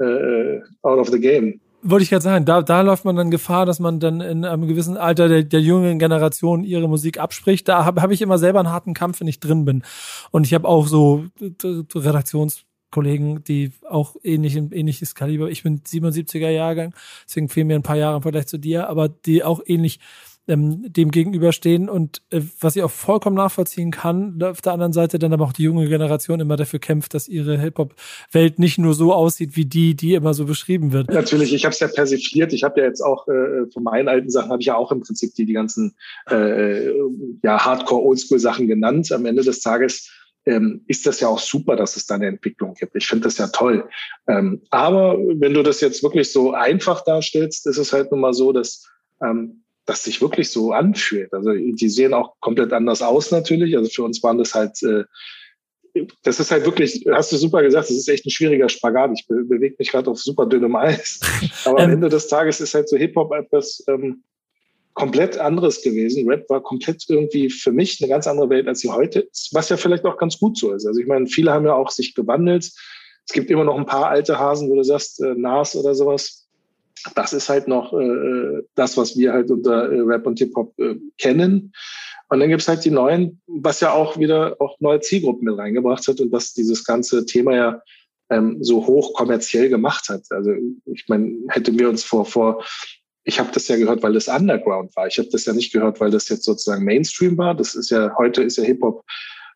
äh, 0.00 0.60
out 0.82 0.98
of 0.98 1.08
the 1.08 1.20
game. 1.20 1.60
Wollte 1.82 2.02
ich 2.02 2.10
gerade 2.10 2.22
sagen, 2.22 2.44
da, 2.46 2.62
da 2.62 2.80
läuft 2.80 3.04
man 3.04 3.14
dann 3.14 3.30
Gefahr, 3.30 3.66
dass 3.66 3.78
man 3.78 4.00
dann 4.00 4.22
in 4.22 4.44
einem 4.44 4.66
gewissen 4.66 4.96
Alter 4.96 5.28
der, 5.28 5.42
der 5.42 5.60
jungen 5.60 5.98
Generation 5.98 6.64
ihre 6.64 6.88
Musik 6.88 7.20
abspricht. 7.20 7.68
Da 7.68 7.84
habe 7.84 8.00
hab 8.00 8.10
ich 8.10 8.22
immer 8.22 8.38
selber 8.38 8.60
einen 8.60 8.72
harten 8.72 8.94
Kampf, 8.94 9.20
wenn 9.20 9.28
ich 9.28 9.38
drin 9.38 9.66
bin. 9.66 9.82
Und 10.30 10.46
ich 10.46 10.54
habe 10.54 10.66
auch 10.66 10.86
so 10.86 11.26
Redaktions 11.94 12.64
Kollegen, 12.94 13.42
die 13.44 13.72
auch 13.88 14.14
ähnlich, 14.22 14.56
ähnliches 14.56 15.14
Kaliber. 15.14 15.50
Ich 15.50 15.64
bin 15.64 15.80
77er 15.80 16.48
Jahrgang, 16.48 16.94
deswegen 17.26 17.48
fehlen 17.48 17.66
mir 17.66 17.74
ein 17.74 17.82
paar 17.82 17.96
Jahre 17.96 18.16
im 18.16 18.22
Vergleich 18.22 18.46
zu 18.46 18.56
dir, 18.56 18.88
aber 18.88 19.08
die 19.08 19.42
auch 19.42 19.60
ähnlich 19.66 19.98
ähm, 20.46 20.92
dem 20.92 21.10
gegenüberstehen 21.10 21.88
und 21.88 22.20
äh, 22.30 22.42
was 22.60 22.76
ich 22.76 22.82
auch 22.82 22.90
vollkommen 22.90 23.36
nachvollziehen 23.36 23.90
kann, 23.90 24.42
auf 24.42 24.60
der 24.60 24.74
anderen 24.74 24.92
Seite 24.92 25.18
dann 25.18 25.32
aber 25.32 25.44
auch 25.44 25.52
die 25.52 25.62
junge 25.62 25.88
Generation 25.88 26.40
immer 26.40 26.56
dafür 26.56 26.78
kämpft, 26.78 27.14
dass 27.14 27.28
ihre 27.28 27.58
Hip-Hop-Welt 27.58 28.58
nicht 28.58 28.78
nur 28.78 28.94
so 28.94 29.14
aussieht 29.14 29.56
wie 29.56 29.64
die, 29.64 29.94
die 29.94 30.14
immer 30.14 30.34
so 30.34 30.44
beschrieben 30.44 30.92
wird. 30.92 31.08
Natürlich, 31.08 31.54
ich 31.54 31.64
habe 31.64 31.72
es 31.72 31.80
ja 31.80 31.88
persifliert. 31.88 32.52
Ich 32.52 32.62
habe 32.62 32.80
ja 32.80 32.86
jetzt 32.86 33.00
auch 33.00 33.26
äh, 33.28 33.66
von 33.72 33.82
meinen 33.82 34.08
alten 34.08 34.30
Sachen 34.30 34.50
habe 34.50 34.60
ich 34.60 34.66
ja 34.66 34.76
auch 34.76 34.92
im 34.92 35.00
Prinzip 35.00 35.34
die 35.34 35.46
die 35.46 35.54
ganzen 35.54 35.94
äh, 36.30 36.90
ja 37.42 37.64
Hardcore 37.64 38.02
Oldschool 38.02 38.38
Sachen 38.38 38.66
genannt. 38.66 39.12
Am 39.12 39.24
Ende 39.24 39.42
des 39.42 39.60
Tages 39.60 40.10
ähm, 40.46 40.84
ist 40.86 41.06
das 41.06 41.20
ja 41.20 41.28
auch 41.28 41.38
super, 41.38 41.76
dass 41.76 41.96
es 41.96 42.06
da 42.06 42.16
eine 42.16 42.26
Entwicklung 42.26 42.74
gibt. 42.74 42.94
Ich 42.96 43.06
finde 43.06 43.24
das 43.24 43.38
ja 43.38 43.48
toll. 43.48 43.88
Ähm, 44.28 44.62
aber 44.70 45.18
wenn 45.18 45.54
du 45.54 45.62
das 45.62 45.80
jetzt 45.80 46.02
wirklich 46.02 46.30
so 46.32 46.52
einfach 46.52 47.02
darstellst, 47.04 47.66
ist 47.66 47.78
es 47.78 47.92
halt 47.92 48.10
nun 48.10 48.20
mal 48.20 48.34
so, 48.34 48.52
dass 48.52 48.86
ähm, 49.22 49.64
das 49.86 50.04
sich 50.04 50.20
wirklich 50.20 50.50
so 50.50 50.72
anfühlt. 50.72 51.32
Also 51.32 51.52
die 51.52 51.88
sehen 51.88 52.14
auch 52.14 52.34
komplett 52.40 52.72
anders 52.72 53.02
aus 53.02 53.30
natürlich. 53.30 53.76
Also 53.76 53.90
für 53.90 54.02
uns 54.02 54.22
waren 54.22 54.38
das 54.38 54.54
halt, 54.54 54.82
äh, 54.82 55.04
das 56.22 56.40
ist 56.40 56.50
halt 56.50 56.64
wirklich, 56.64 57.04
hast 57.10 57.32
du 57.32 57.36
super 57.36 57.62
gesagt, 57.62 57.88
das 57.88 57.96
ist 57.96 58.08
echt 58.08 58.26
ein 58.26 58.30
schwieriger 58.30 58.68
Spagat. 58.68 59.12
Ich 59.14 59.26
be 59.26 59.44
bewege 59.44 59.76
mich 59.78 59.90
gerade 59.90 60.10
auf 60.10 60.18
super 60.18 60.46
dünnem 60.46 60.76
Eis. 60.76 61.20
Aber 61.64 61.78
am 61.80 61.84
ähm. 61.84 61.94
Ende 61.96 62.08
des 62.08 62.28
Tages 62.28 62.60
ist 62.60 62.74
halt 62.74 62.88
so 62.88 62.96
Hip-Hop 62.96 63.32
etwas, 63.32 63.84
ähm, 63.88 64.24
komplett 64.94 65.38
anderes 65.38 65.82
gewesen. 65.82 66.28
Rap 66.28 66.48
war 66.48 66.62
komplett 66.62 67.04
irgendwie 67.08 67.50
für 67.50 67.72
mich 67.72 68.00
eine 68.00 68.08
ganz 68.08 68.26
andere 68.26 68.48
Welt, 68.48 68.68
als 68.68 68.80
sie 68.80 68.90
heute 68.90 69.20
ist, 69.20 69.50
was 69.52 69.68
ja 69.68 69.76
vielleicht 69.76 70.04
auch 70.04 70.16
ganz 70.16 70.38
gut 70.38 70.56
so 70.56 70.72
ist. 70.72 70.86
Also 70.86 71.00
ich 71.00 71.06
meine, 71.06 71.26
viele 71.26 71.52
haben 71.52 71.66
ja 71.66 71.74
auch 71.74 71.90
sich 71.90 72.14
gewandelt. 72.14 72.64
Es 73.26 73.32
gibt 73.32 73.50
immer 73.50 73.64
noch 73.64 73.76
ein 73.76 73.86
paar 73.86 74.08
alte 74.08 74.38
Hasen, 74.38 74.70
wo 74.70 74.76
du 74.76 74.84
sagst, 74.84 75.20
äh, 75.20 75.34
Nas 75.34 75.74
oder 75.74 75.94
sowas. 75.94 76.46
das 77.16 77.32
ist 77.32 77.48
halt 77.48 77.68
noch 77.68 77.92
äh, 77.92 78.62
das, 78.76 78.96
was 78.96 79.16
wir 79.16 79.32
halt 79.32 79.50
unter 79.50 79.92
äh, 79.92 80.00
Rap 80.00 80.26
und 80.26 80.38
Hip-Hop 80.38 80.78
äh, 80.78 80.94
kennen. 81.18 81.72
Und 82.28 82.40
dann 82.40 82.48
gibt's 82.48 82.68
halt 82.68 82.84
die 82.84 82.90
neuen, 82.90 83.40
was 83.46 83.80
ja 83.80 83.92
auch 83.92 84.18
wieder 84.18 84.56
auch 84.60 84.78
neue 84.80 85.00
Zielgruppen 85.00 85.44
mit 85.44 85.58
reingebracht 85.58 86.06
hat 86.08 86.20
und 86.20 86.32
was 86.32 86.54
dieses 86.54 86.84
ganze 86.84 87.26
Thema 87.26 87.54
ja 87.54 87.82
ähm, 88.30 88.58
so 88.60 88.86
hoch 88.86 89.12
kommerziell 89.14 89.68
gemacht 89.68 90.08
hat. 90.08 90.22
Also 90.30 90.52
ich 90.86 91.04
meine, 91.08 91.36
hätten 91.48 91.78
wir 91.78 91.88
uns 91.88 92.04
vor, 92.04 92.24
vor 92.24 92.64
ich 93.24 93.40
habe 93.40 93.50
das 93.52 93.68
ja 93.68 93.76
gehört, 93.76 94.02
weil 94.02 94.12
das 94.12 94.28
Underground 94.28 94.94
war. 94.96 95.06
Ich 95.06 95.18
habe 95.18 95.28
das 95.30 95.46
ja 95.46 95.52
nicht 95.52 95.72
gehört, 95.72 96.00
weil 96.00 96.10
das 96.10 96.28
jetzt 96.28 96.44
sozusagen 96.44 96.84
Mainstream 96.84 97.38
war. 97.38 97.54
Das 97.54 97.74
ist 97.74 97.90
ja, 97.90 98.14
heute 98.18 98.42
ist 98.42 98.58
ja 98.58 98.64
Hip-Hop 98.64 99.04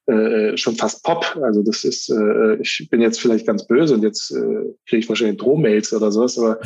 äh, 0.07 0.57
schon 0.57 0.77
fast 0.77 1.05
Pop. 1.05 1.39
Also 1.43 1.63
das 1.63 1.85
ist, 1.85 2.09
äh, 2.09 2.57
ich 2.63 2.89
bin 2.91 3.03
jetzt 3.03 3.21
vielleicht 3.21 3.47
ganz 3.47 3.67
böse 3.67 3.95
und 3.95 4.03
jetzt 4.03 4.31
äh, 4.31 4.75
kriege 4.87 5.01
ich 5.01 5.09
wahrscheinlich 5.09 5.39
Drohmails 5.39 5.93
oder 5.93 6.11
sowas, 6.11 6.39
aber 6.39 6.61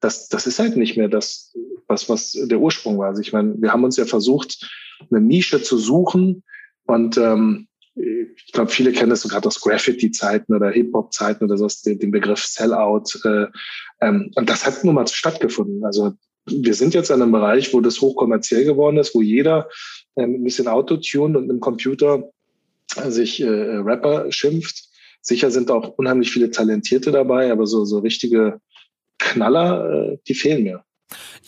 das, 0.00 0.28
das 0.28 0.48
ist 0.48 0.58
halt 0.58 0.76
nicht 0.76 0.96
mehr 0.96 1.08
das, 1.08 1.56
was, 1.86 2.08
was 2.08 2.32
der 2.32 2.58
Ursprung 2.58 2.98
war. 2.98 3.08
Also 3.08 3.20
ich 3.20 3.32
meine, 3.32 3.54
wir 3.58 3.72
haben 3.72 3.84
uns 3.84 3.96
ja 3.96 4.04
versucht, 4.04 4.68
eine 5.10 5.20
Nische 5.20 5.62
zu 5.62 5.78
suchen 5.78 6.42
und 6.86 7.16
ähm, 7.18 7.68
ich 7.94 8.52
glaube, 8.52 8.70
viele 8.70 8.92
kennen 8.92 9.10
das 9.10 9.20
so 9.20 9.28
gerade 9.28 9.46
aus 9.46 9.60
Graffiti-Zeiten 9.60 10.54
oder 10.54 10.70
Hip-Hop-Zeiten 10.70 11.44
oder 11.44 11.58
sowas, 11.58 11.82
den, 11.82 11.98
den 11.98 12.10
Begriff 12.10 12.44
Sellout. 12.44 13.20
Äh, 13.24 13.46
ähm, 14.00 14.30
und 14.34 14.48
das 14.48 14.66
hat 14.66 14.82
nun 14.82 14.94
mal 14.94 15.06
stattgefunden. 15.06 15.84
Also 15.84 16.14
wir 16.46 16.74
sind 16.74 16.94
jetzt 16.94 17.10
in 17.10 17.22
einem 17.22 17.32
Bereich, 17.32 17.72
wo 17.72 17.80
das 17.80 18.00
hochkommerziell 18.00 18.64
geworden 18.64 18.96
ist, 18.96 19.14
wo 19.14 19.22
jeder 19.22 19.68
ähm, 20.16 20.34
ein 20.34 20.44
bisschen 20.44 20.68
Autotune 20.68 21.38
und 21.38 21.50
im 21.50 21.60
Computer 21.60 22.30
sich 23.08 23.40
äh, 23.40 23.46
Rapper 23.46 24.30
schimpft. 24.30 24.88
Sicher 25.20 25.50
sind 25.50 25.70
auch 25.70 25.96
unheimlich 25.98 26.30
viele 26.30 26.50
Talentierte 26.50 27.12
dabei, 27.12 27.52
aber 27.52 27.66
so, 27.66 27.84
so 27.84 28.00
richtige 28.00 28.60
Knaller, 29.18 30.12
äh, 30.12 30.18
die 30.26 30.34
fehlen 30.34 30.64
mir. 30.64 30.84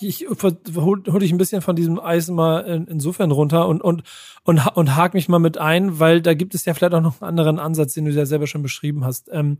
Ich 0.00 0.26
hol, 0.28 1.02
hol 1.08 1.20
dich 1.20 1.32
ein 1.32 1.38
bisschen 1.38 1.62
von 1.62 1.74
diesem 1.74 1.98
Eis 1.98 2.28
mal 2.28 2.60
in, 2.60 2.86
insofern 2.86 3.30
runter 3.30 3.66
und, 3.66 3.82
und, 3.82 4.02
und, 4.44 4.60
und 4.74 4.96
hak 4.96 5.14
mich 5.14 5.28
mal 5.28 5.38
mit 5.38 5.58
ein, 5.58 5.98
weil 5.98 6.20
da 6.20 6.34
gibt 6.34 6.54
es 6.54 6.64
ja 6.66 6.74
vielleicht 6.74 6.94
auch 6.94 7.00
noch 7.00 7.20
einen 7.20 7.28
anderen 7.28 7.58
Ansatz, 7.58 7.94
den 7.94 8.04
du 8.04 8.12
ja 8.12 8.26
selber 8.26 8.46
schon 8.46 8.62
beschrieben 8.62 9.04
hast. 9.04 9.28
Ähm, 9.32 9.58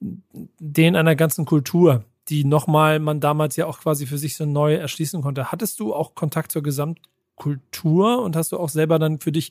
den 0.00 0.96
einer 0.96 1.14
ganzen 1.14 1.44
Kultur, 1.44 2.04
die 2.28 2.44
nochmal 2.44 2.98
man 2.98 3.20
damals 3.20 3.56
ja 3.56 3.66
auch 3.66 3.80
quasi 3.80 4.06
für 4.06 4.18
sich 4.18 4.36
so 4.36 4.44
neu 4.44 4.74
erschließen 4.74 5.22
konnte. 5.22 5.50
Hattest 5.52 5.80
du 5.80 5.94
auch 5.94 6.14
Kontakt 6.14 6.52
zur 6.52 6.62
Gesamtkultur 6.62 8.22
und 8.22 8.36
hast 8.36 8.52
du 8.52 8.58
auch 8.58 8.68
selber 8.68 8.98
dann 8.98 9.20
für 9.20 9.32
dich 9.32 9.50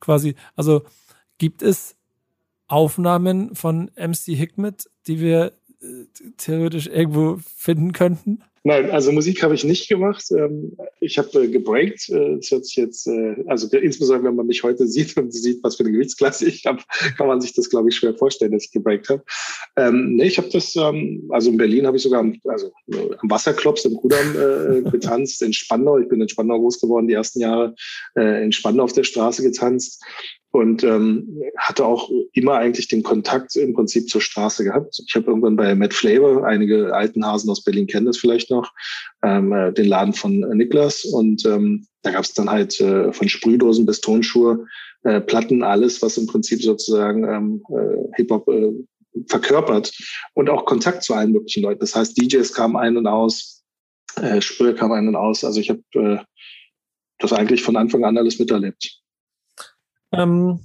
quasi, 0.00 0.34
also 0.56 0.82
gibt 1.38 1.62
es 1.62 1.96
Aufnahmen 2.68 3.54
von 3.54 3.90
MC 3.96 4.36
Hickmet, 4.36 4.88
die 5.06 5.20
wir 5.20 5.52
äh, 5.80 6.06
theoretisch 6.36 6.86
irgendwo 6.86 7.38
finden 7.56 7.92
könnten? 7.92 8.42
Nein, 8.64 8.90
also 8.90 9.10
Musik 9.10 9.42
habe 9.42 9.54
ich 9.54 9.64
nicht 9.64 9.88
gemacht. 9.88 10.24
Ähm, 10.30 10.76
ich 11.00 11.18
habe 11.18 11.42
äh, 11.42 11.48
gebreakt. 11.48 12.08
Äh, 12.08 12.36
das 12.36 12.50
hört 12.50 12.64
sich 12.64 12.76
jetzt, 12.76 13.08
also 13.46 13.68
insbesondere 13.76 14.28
wenn 14.28 14.36
man 14.36 14.46
mich 14.46 14.62
heute 14.62 14.86
sieht 14.88 15.16
und 15.16 15.32
sieht, 15.32 15.62
was 15.64 15.76
für 15.76 15.84
eine 15.84 15.92
Gewichtsklasse 15.92 16.46
ich 16.46 16.66
habe, 16.66 16.82
kann 17.16 17.26
man 17.26 17.40
sich 17.40 17.54
das, 17.54 17.70
glaube 17.70 17.88
ich, 17.88 17.96
schwer 17.96 18.14
vorstellen, 18.14 18.52
dass 18.52 18.64
ich 18.64 18.72
gebreakt 18.72 19.08
habe. 19.08 19.24
Ähm, 19.76 20.14
nee, 20.14 20.26
ich 20.26 20.38
habe 20.38 20.48
das, 20.50 20.76
ähm, 20.76 21.28
also 21.30 21.50
in 21.50 21.56
Berlin 21.56 21.86
habe 21.86 21.96
ich 21.96 22.02
sogar 22.04 22.20
am, 22.20 22.38
also, 22.44 22.70
am 22.92 23.30
Wasserklops 23.30 23.84
im 23.84 23.96
Kudamm 23.96 24.36
äh, 24.36 24.82
getanzt, 24.90 25.42
in 25.42 25.52
Spandau. 25.52 25.98
Ich 25.98 26.08
bin 26.08 26.20
in 26.20 26.28
Spandau 26.28 26.60
groß 26.60 26.80
geworden, 26.80 27.08
die 27.08 27.14
ersten 27.14 27.40
Jahre 27.40 27.74
äh, 28.16 28.44
in 28.44 28.52
Spandau 28.52 28.84
auf 28.84 28.92
der 28.92 29.04
Straße 29.04 29.42
getanzt 29.42 30.02
und 30.52 30.84
ähm, 30.84 31.40
hatte 31.56 31.84
auch 31.84 32.10
immer 32.32 32.54
eigentlich 32.54 32.86
den 32.88 33.02
Kontakt 33.02 33.56
im 33.56 33.74
Prinzip 33.74 34.08
zur 34.08 34.20
Straße 34.20 34.64
gehabt. 34.64 35.02
Ich 35.06 35.14
habe 35.14 35.26
irgendwann 35.26 35.56
bei 35.56 35.74
Matt 35.74 35.94
Flavor, 35.94 36.44
einige 36.44 36.94
alten 36.94 37.26
Hasen 37.26 37.50
aus 37.50 37.64
Berlin 37.64 37.86
kennen 37.86 38.06
das 38.06 38.18
vielleicht 38.18 38.50
noch, 38.50 38.70
ähm, 39.22 39.52
äh, 39.52 39.72
den 39.72 39.86
Laden 39.86 40.12
von 40.12 40.42
äh, 40.42 40.54
Niklas 40.54 41.04
und 41.04 41.44
ähm, 41.46 41.86
da 42.02 42.10
gab 42.10 42.24
es 42.24 42.34
dann 42.34 42.50
halt 42.50 42.78
äh, 42.80 43.12
von 43.12 43.28
Sprühdosen 43.28 43.86
bis 43.86 44.02
Tonschuhe, 44.02 44.66
äh, 45.04 45.20
Platten, 45.20 45.62
alles, 45.62 46.02
was 46.02 46.18
im 46.18 46.26
Prinzip 46.26 46.62
sozusagen 46.62 47.24
ähm, 47.24 47.62
äh, 47.70 48.16
Hip-Hop 48.16 48.46
äh, 48.48 48.72
verkörpert 49.28 49.92
und 50.34 50.50
auch 50.50 50.66
Kontakt 50.66 51.02
zu 51.02 51.14
allen 51.14 51.32
möglichen 51.32 51.62
Leuten. 51.62 51.80
Das 51.80 51.96
heißt, 51.96 52.20
DJs 52.20 52.52
kamen 52.52 52.76
ein 52.76 52.96
und 52.98 53.06
aus, 53.06 53.64
äh, 54.16 54.40
Sprühe 54.42 54.74
kamen 54.74 54.92
ein 54.92 55.08
und 55.08 55.16
aus. 55.16 55.44
Also 55.44 55.60
ich 55.60 55.70
habe 55.70 55.82
äh, 55.94 56.18
das 57.18 57.32
eigentlich 57.32 57.62
von 57.62 57.76
Anfang 57.76 58.04
an 58.04 58.18
alles 58.18 58.38
miterlebt. 58.38 59.01
Ähm, 60.12 60.60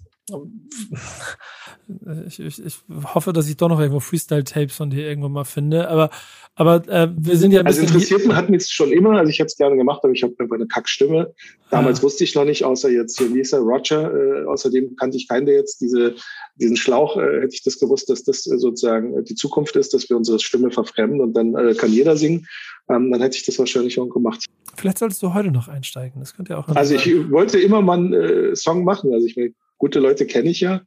ich, 2.28 2.40
ich, 2.40 2.66
ich, 2.66 2.76
hoffe, 3.14 3.32
dass 3.34 3.48
ich 3.48 3.58
doch 3.58 3.70
noch 3.70 3.80
irgendwo 3.80 4.00
Freestyle-Tapes 4.00 4.76
von 4.76 4.90
dir 4.90 5.08
irgendwann 5.08 5.32
mal 5.32 5.46
finde. 5.46 5.90
Aber, 5.90 6.10
aber 6.56 6.88
äh, 6.88 7.10
wir 7.16 7.38
sind 7.38 7.52
ja 7.52 7.62
ein 7.62 7.68
Also 7.68 7.82
interessiert 7.82 8.28
hat 8.34 8.50
mich 8.50 8.68
schon 8.68 8.92
immer. 8.92 9.12
Also 9.18 9.30
ich 9.30 9.40
hätte 9.40 9.48
es 9.48 9.58
gerne 9.58 9.78
gemacht, 9.78 10.02
aber 10.04 10.12
ich 10.12 10.24
habe 10.24 10.34
einfach 10.38 10.56
eine 10.56 10.68
Kackstimme. 10.68 11.34
Damals 11.70 12.00
ah. 12.00 12.04
wusste 12.04 12.24
ich 12.24 12.36
noch 12.36 12.46
nicht, 12.46 12.66
außer 12.66 12.90
jetzt 12.90 13.18
hier, 13.18 13.30
er, 13.34 13.60
Roger. 13.60 14.14
Äh, 14.14 14.46
außerdem 14.46 14.96
kannte 14.98 15.18
ich 15.18 15.28
keinen, 15.28 15.46
der 15.46 15.56
jetzt 15.56 15.80
diese, 15.80 16.16
diesen 16.56 16.76
Schlauch, 16.76 17.18
äh, 17.18 17.42
hätte 17.42 17.54
ich 17.54 17.64
das 17.64 17.80
gewusst, 17.80 18.10
dass 18.10 18.24
das 18.24 18.46
äh, 18.48 18.58
sozusagen 18.58 19.24
die 19.24 19.36
Zukunft 19.36 19.76
ist, 19.76 19.94
dass 19.94 20.10
wir 20.10 20.18
unsere 20.18 20.40
Stimme 20.40 20.72
verfremden 20.72 21.22
und 21.22 21.34
dann 21.34 21.56
äh, 21.56 21.74
kann 21.74 21.92
jeder 21.92 22.18
singen. 22.18 22.48
Ähm, 22.90 23.12
dann 23.12 23.22
hätte 23.22 23.38
ich 23.38 23.46
das 23.46 23.60
wahrscheinlich 23.60 24.00
auch 24.00 24.08
gemacht. 24.08 24.46
Vielleicht 24.76 25.00
solltest 25.00 25.22
du 25.24 25.34
heute 25.34 25.52
noch 25.52 25.68
einsteigen. 25.68 26.20
Das 26.20 26.36
könnte 26.36 26.54
ja 26.54 26.60
auch. 26.60 26.68
Also 26.70 26.96
ich 26.96 27.32
wollte 27.32 27.60
immer 27.60 27.82
mal 27.82 27.98
einen 27.98 28.14
äh, 28.14 28.56
Song 28.56 28.84
machen. 28.84 29.14
Also 29.14 29.26
ich 29.26 29.36
gute 29.78 30.00
Leute 30.00 30.26
kenne 30.26 30.50
ich 30.50 30.60
ja 30.60 30.82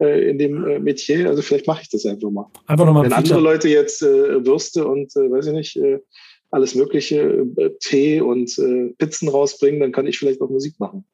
äh, 0.00 0.30
in 0.30 0.38
dem 0.38 0.66
äh, 0.66 0.78
Metier, 0.78 1.28
also 1.28 1.42
vielleicht 1.42 1.66
mache 1.66 1.82
ich 1.82 1.88
das 1.90 2.06
einfach 2.06 2.30
mal. 2.30 2.46
Einfach 2.66 2.86
nochmal. 2.86 3.04
Wenn 3.04 3.12
andere 3.12 3.40
Leute 3.40 3.68
jetzt 3.68 4.02
äh, 4.02 4.44
Würste 4.44 4.86
und 4.86 5.14
äh, 5.16 5.30
weiß 5.30 5.46
ich 5.46 5.52
nicht, 5.52 5.76
äh, 5.76 6.00
alles 6.50 6.74
mögliche, 6.74 7.46
äh, 7.56 7.70
Tee 7.80 8.20
und 8.20 8.58
äh, 8.58 8.92
Pizzen 8.98 9.28
rausbringen, 9.28 9.80
dann 9.80 9.92
kann 9.92 10.06
ich 10.06 10.18
vielleicht 10.18 10.40
auch 10.40 10.50
Musik 10.50 10.78
machen. 10.80 11.04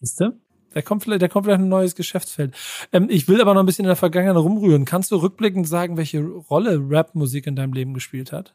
Siehst 0.00 0.20
du? 0.20 0.38
Da 0.74 0.82
kommt 0.82 1.02
vielleicht, 1.02 1.22
da 1.22 1.28
kommt 1.28 1.46
vielleicht 1.46 1.60
ein 1.60 1.68
neues 1.68 1.94
Geschäftsfeld. 1.94 2.54
Ähm, 2.92 3.08
ich 3.10 3.26
will 3.28 3.40
aber 3.40 3.54
noch 3.54 3.60
ein 3.60 3.66
bisschen 3.66 3.84
in 3.84 3.88
der 3.88 3.96
Vergangenheit 3.96 4.36
rumrühren. 4.36 4.84
Kannst 4.84 5.10
du 5.10 5.16
rückblickend 5.16 5.66
sagen, 5.66 5.96
welche 5.96 6.20
Rolle 6.22 6.78
Rap-Musik 6.88 7.46
in 7.46 7.56
deinem 7.56 7.72
Leben 7.72 7.94
gespielt 7.94 8.32
hat? 8.32 8.54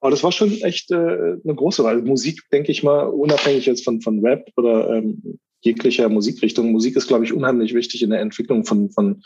Aber 0.00 0.10
das 0.10 0.22
war 0.22 0.30
schon 0.30 0.52
echt 0.62 0.92
äh, 0.92 0.94
eine 0.94 1.54
große 1.54 1.82
Rolle. 1.82 2.02
Musik, 2.02 2.42
denke 2.52 2.70
ich 2.70 2.82
mal, 2.82 3.08
unabhängig 3.08 3.66
jetzt 3.66 3.82
von, 3.82 4.00
von 4.00 4.24
Rap 4.24 4.48
oder 4.56 4.90
ähm, 4.90 5.38
jeglicher 5.66 6.08
Musikrichtung. 6.08 6.72
Musik 6.72 6.96
ist, 6.96 7.08
glaube 7.08 7.24
ich, 7.24 7.32
unheimlich 7.32 7.74
wichtig 7.74 8.02
in 8.02 8.10
der 8.10 8.20
Entwicklung 8.20 8.64
von, 8.64 8.90
von 8.90 9.22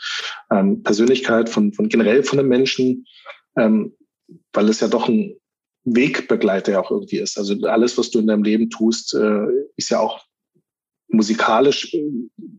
ähm, 0.51 0.83
Persönlichkeit, 0.83 1.49
von, 1.49 1.71
von 1.73 1.87
generell 1.87 2.23
von 2.23 2.39
einem 2.39 2.49
Menschen, 2.49 3.05
ähm, 3.57 3.95
weil 4.51 4.67
es 4.67 4.81
ja 4.81 4.89
doch 4.89 5.07
ein 5.07 5.37
Wegbegleiter 5.85 6.79
auch 6.79 6.91
irgendwie 6.91 7.17
ist. 7.17 7.37
Also 7.37 7.55
alles, 7.67 7.97
was 7.97 8.11
du 8.11 8.19
in 8.19 8.27
deinem 8.27 8.43
Leben 8.43 8.69
tust, 8.69 9.13
äh, 9.13 9.47
ist 9.77 9.89
ja 9.89 9.99
auch 9.99 10.19
musikalisch 11.07 11.93
äh, 11.93 12.03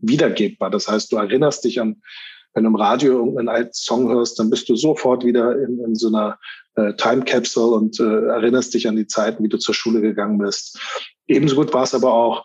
wiedergebbar. 0.01 0.69
Das 0.69 0.87
heißt, 0.87 1.11
du 1.11 1.17
erinnerst 1.17 1.63
dich 1.63 1.79
an, 1.79 2.01
wenn 2.53 2.63
du 2.63 2.69
im 2.69 2.75
Radio 2.75 3.13
irgendeinen 3.13 3.49
alten 3.49 3.73
Song 3.73 4.09
hörst, 4.09 4.37
dann 4.37 4.49
bist 4.49 4.69
du 4.69 4.75
sofort 4.75 5.25
wieder 5.25 5.59
in, 5.59 5.79
in 5.83 5.95
so 5.95 6.07
einer 6.07 6.37
äh, 6.75 6.93
Time 6.95 7.23
Capsule 7.23 7.75
und 7.75 7.99
äh, 7.99 8.27
erinnerst 8.27 8.73
dich 8.73 8.87
an 8.87 8.95
die 8.95 9.07
Zeiten, 9.07 9.43
wie 9.43 9.49
du 9.49 9.57
zur 9.57 9.73
Schule 9.73 10.01
gegangen 10.01 10.37
bist. 10.37 10.79
Ebenso 11.27 11.55
gut 11.55 11.73
war 11.73 11.83
es 11.83 11.95
aber 11.95 12.13
auch, 12.13 12.43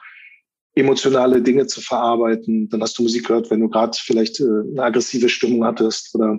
emotionale 0.78 1.42
Dinge 1.42 1.66
zu 1.66 1.80
verarbeiten. 1.80 2.68
Dann 2.68 2.82
hast 2.82 2.99
du 2.99 3.02
Musik 3.02 3.26
gehört, 3.26 3.50
wenn 3.50 3.61
du 3.61 3.68
gerade 3.68 3.97
vielleicht 4.00 4.40
äh, 4.40 4.44
eine 4.44 4.82
aggressive 4.82 5.28
Stimmung 5.28 5.64
hattest 5.64 6.14
oder 6.14 6.38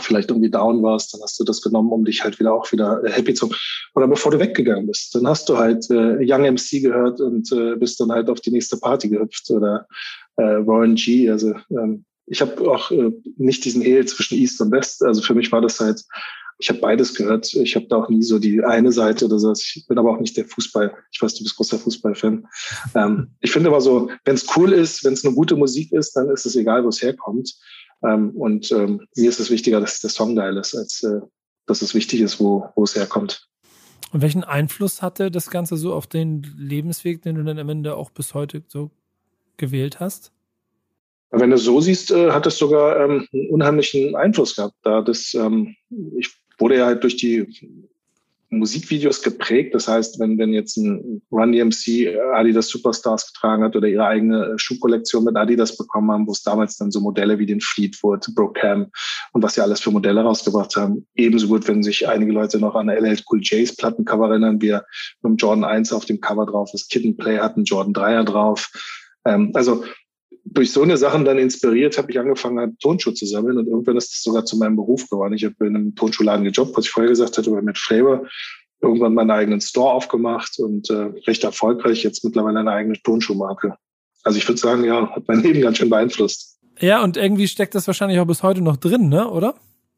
vielleicht 0.00 0.30
irgendwie 0.30 0.50
down 0.50 0.82
warst, 0.82 1.12
dann 1.12 1.20
hast 1.22 1.38
du 1.38 1.44
das 1.44 1.60
genommen, 1.60 1.92
um 1.92 2.04
dich 2.04 2.24
halt 2.24 2.38
wieder 2.40 2.54
auch 2.54 2.70
wieder 2.72 3.02
äh, 3.04 3.10
happy 3.10 3.34
zu. 3.34 3.50
Oder 3.94 4.08
bevor 4.08 4.32
du 4.32 4.38
weggegangen 4.38 4.86
bist, 4.86 5.14
dann 5.14 5.26
hast 5.26 5.48
du 5.48 5.58
halt 5.58 5.90
äh, 5.90 6.18
Young 6.20 6.42
MC 6.42 6.82
gehört 6.82 7.20
und 7.20 7.50
äh, 7.52 7.76
bist 7.76 8.00
dann 8.00 8.10
halt 8.10 8.30
auf 8.30 8.40
die 8.40 8.50
nächste 8.50 8.78
Party 8.78 9.08
gehüpft 9.08 9.50
oder 9.50 9.86
äh, 10.36 10.42
Warren 10.42 10.94
G. 10.94 11.30
Also 11.30 11.54
ähm, 11.70 12.04
ich 12.26 12.40
habe 12.40 12.70
auch 12.70 12.90
äh, 12.90 13.10
nicht 13.36 13.64
diesen 13.64 13.82
Hehl 13.82 14.06
zwischen 14.06 14.38
East 14.38 14.60
und 14.60 14.72
West. 14.72 15.02
Also 15.02 15.20
für 15.20 15.34
mich 15.34 15.52
war 15.52 15.60
das 15.60 15.80
halt 15.80 16.02
ich 16.62 16.68
habe 16.68 16.78
beides 16.78 17.14
gehört. 17.14 17.52
Ich 17.54 17.74
habe 17.74 17.86
da 17.88 17.96
auch 17.96 18.08
nie 18.08 18.22
so 18.22 18.38
die 18.38 18.62
eine 18.62 18.92
Seite 18.92 19.24
oder 19.24 19.40
so. 19.40 19.52
Ich 19.52 19.84
bin 19.88 19.98
aber 19.98 20.12
auch 20.12 20.20
nicht 20.20 20.36
der 20.36 20.46
Fußball. 20.46 20.94
Ich 21.10 21.20
weiß, 21.20 21.34
du 21.34 21.42
bist 21.42 21.56
großer 21.56 21.76
Fußballfan. 21.76 22.46
Ähm, 22.94 23.32
ich 23.40 23.50
finde 23.50 23.68
aber 23.68 23.80
so, 23.80 24.10
wenn 24.24 24.36
es 24.36 24.46
cool 24.56 24.72
ist, 24.72 25.04
wenn 25.04 25.12
es 25.12 25.24
eine 25.24 25.34
gute 25.34 25.56
Musik 25.56 25.90
ist, 25.90 26.12
dann 26.12 26.30
ist 26.30 26.46
es 26.46 26.54
egal, 26.54 26.84
wo 26.84 26.88
es 26.88 27.02
herkommt. 27.02 27.52
Ähm, 28.04 28.30
und 28.30 28.70
ähm, 28.70 29.08
mir 29.16 29.28
ist 29.28 29.40
es 29.40 29.50
wichtiger, 29.50 29.80
dass 29.80 30.00
der 30.00 30.10
Song 30.10 30.36
geil 30.36 30.56
ist, 30.56 30.76
als 30.76 31.02
äh, 31.02 31.20
dass 31.66 31.82
es 31.82 31.94
wichtig 31.94 32.20
ist, 32.20 32.38
wo, 32.38 32.66
wo 32.76 32.84
es 32.84 32.94
herkommt. 32.94 33.48
Und 34.12 34.22
welchen 34.22 34.44
Einfluss 34.44 35.02
hatte 35.02 35.32
das 35.32 35.50
Ganze 35.50 35.76
so 35.76 35.92
auf 35.94 36.06
den 36.06 36.42
Lebensweg, 36.56 37.22
den 37.22 37.34
du 37.34 37.42
dann 37.42 37.58
am 37.58 37.68
Ende 37.68 37.96
auch 37.96 38.10
bis 38.10 38.34
heute 38.34 38.62
so 38.68 38.92
gewählt 39.56 39.98
hast? 39.98 40.30
Wenn 41.32 41.50
du 41.50 41.58
so 41.58 41.80
siehst, 41.80 42.10
äh, 42.10 42.30
hat 42.30 42.46
es 42.46 42.58
sogar 42.58 43.00
ähm, 43.00 43.26
einen 43.32 43.48
unheimlichen 43.48 44.14
Einfluss 44.14 44.54
gehabt. 44.54 44.76
Da 44.82 45.00
das, 45.00 45.34
ähm, 45.34 45.74
ich 46.16 46.41
wurde 46.62 46.78
ja 46.78 46.86
halt 46.86 47.02
durch 47.02 47.16
die 47.16 47.46
Musikvideos 48.50 49.22
geprägt. 49.22 49.74
Das 49.74 49.88
heißt, 49.88 50.20
wenn, 50.20 50.38
wenn 50.38 50.52
jetzt 50.52 50.76
ein 50.76 51.22
Run 51.32 51.52
DMC 51.52 52.16
Adidas 52.34 52.68
Superstars 52.68 53.32
getragen 53.32 53.64
hat 53.64 53.74
oder 53.74 53.88
ihre 53.88 54.06
eigene 54.06 54.54
Schuhkollektion 54.58 55.24
mit 55.24 55.36
Adidas 55.36 55.76
bekommen 55.76 56.10
haben, 56.12 56.26
wo 56.26 56.32
es 56.32 56.42
damals 56.42 56.76
dann 56.76 56.90
so 56.90 57.00
Modelle 57.00 57.38
wie 57.38 57.46
den 57.46 57.60
Fleetwood, 57.60 58.26
Brookham 58.34 58.88
und 59.32 59.42
was 59.42 59.54
sie 59.54 59.62
alles 59.62 59.80
für 59.80 59.90
Modelle 59.90 60.22
rausgebracht 60.22 60.76
haben. 60.76 61.06
Ebenso 61.14 61.48
gut, 61.48 61.66
wenn 61.66 61.82
sich 61.82 62.06
einige 62.06 62.32
Leute 62.32 62.58
noch 62.58 62.74
an 62.74 62.88
LL 62.88 63.18
Cool 63.30 63.40
J's 63.40 63.74
Plattencover 63.74 64.28
erinnern, 64.28 64.60
wie 64.60 64.68
er 64.68 64.84
mit 65.22 65.32
dem 65.32 65.36
Jordan 65.36 65.64
1 65.64 65.92
auf 65.92 66.04
dem 66.04 66.20
Cover 66.20 66.46
drauf 66.46 66.70
ist. 66.74 66.90
Kid 66.90 67.16
Play 67.18 67.38
hat 67.38 67.56
einen 67.56 67.64
Jordan 67.64 67.94
3er 67.94 68.24
drauf. 68.24 68.70
Ähm, 69.24 69.50
also 69.54 69.84
durch 70.44 70.72
so 70.72 70.82
eine 70.82 70.96
Sachen 70.96 71.24
dann 71.24 71.38
inspiriert, 71.38 71.98
habe 71.98 72.10
ich 72.10 72.18
angefangen, 72.18 72.58
halt 72.58 72.78
Tonschuhe 72.80 73.14
zu 73.14 73.26
sammeln 73.26 73.58
und 73.58 73.66
irgendwann 73.66 73.96
ist 73.96 74.12
das 74.12 74.22
sogar 74.22 74.44
zu 74.44 74.56
meinem 74.56 74.76
Beruf 74.76 75.08
geworden. 75.08 75.34
Ich 75.34 75.44
habe 75.44 75.54
in 75.60 75.76
einem 75.76 75.94
Tonschuhladen 75.94 76.44
gejobbt, 76.44 76.76
was 76.76 76.84
ich 76.84 76.90
vorher 76.90 77.10
gesagt 77.10 77.38
hatte, 77.38 77.50
aber 77.50 77.62
mit 77.62 77.78
Flavor 77.78 78.26
irgendwann 78.80 79.14
meinen 79.14 79.30
eigenen 79.30 79.60
Store 79.60 79.92
aufgemacht 79.92 80.58
und 80.58 80.90
äh, 80.90 81.10
recht 81.26 81.44
erfolgreich 81.44 82.02
jetzt 82.02 82.24
mittlerweile 82.24 82.60
eine 82.60 82.72
eigene 82.72 83.00
Tonschuhmarke. 83.00 83.76
Also 84.24 84.38
ich 84.38 84.48
würde 84.48 84.60
sagen, 84.60 84.84
ja, 84.84 85.08
hat 85.14 85.28
mein 85.28 85.42
Leben 85.42 85.60
ganz 85.60 85.78
schön 85.78 85.90
beeinflusst. 85.90 86.58
Ja, 86.80 87.02
und 87.02 87.16
irgendwie 87.16 87.48
steckt 87.48 87.74
das 87.74 87.86
wahrscheinlich 87.86 88.18
auch 88.18 88.26
bis 88.26 88.42
heute 88.42 88.60
noch 88.60 88.76
drin, 88.76 89.08
ne? 89.08 89.28
Oder? 89.30 89.54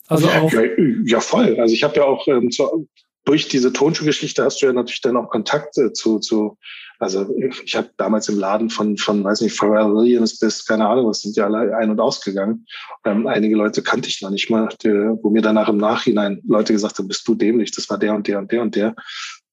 Also 0.07 0.29
ja, 0.29 0.43
auch 0.43 0.53
ja, 0.53 0.63
ja, 1.07 1.21
voll. 1.21 1.59
Also 1.59 1.75
ich 1.75 1.83
habe 1.83 1.97
ja 1.97 2.05
auch 2.05 2.29
ähm, 2.29 2.51
zu, 2.51 2.89
durch 3.25 3.49
diese 3.49 3.73
Tonschuhgeschichte 3.73 4.45
hast 4.45 4.61
du 4.61 4.67
ja 4.67 4.73
natürlich 4.73 5.01
dann 5.01 5.17
auch 5.17 5.31
Kontakt 5.31 5.79
äh, 5.79 5.93
zu, 5.93 6.19
zu 6.19 6.59
also 7.05 7.31
ich 7.37 7.77
habe 7.77 7.91
damals 7.99 8.31
im 8.31 8.39
Laden 8.39 8.71
von, 8.71 8.97
von, 8.97 9.23
weiß 9.23 9.43
nicht, 9.43 9.55
Pharrell 9.55 9.93
Williams 9.93 10.39
bis, 10.39 10.65
keine 10.65 10.89
Ahnung, 10.89 11.07
was 11.07 11.21
sind 11.21 11.37
ja 11.37 11.45
alle 11.45 11.77
ein- 11.77 11.91
und 11.91 12.01
ausgegangen. 12.01 12.67
Ähm, 13.05 13.27
einige 13.27 13.57
Leute 13.57 13.83
kannte 13.83 14.09
ich 14.09 14.23
noch 14.23 14.31
nicht 14.31 14.49
mal, 14.49 14.71
die, 14.83 14.89
wo 14.89 15.29
mir 15.29 15.43
danach 15.43 15.69
im 15.69 15.77
Nachhinein 15.77 16.41
Leute 16.47 16.73
gesagt 16.73 16.99
haben, 16.99 17.07
bist 17.07 17.29
du 17.29 17.35
dämlich, 17.35 17.73
das 17.73 17.91
war 17.91 17.99
der 17.99 18.15
und 18.15 18.27
der 18.27 18.39
und 18.39 18.51
der 18.51 18.63
und 18.63 18.75
der. 18.75 18.97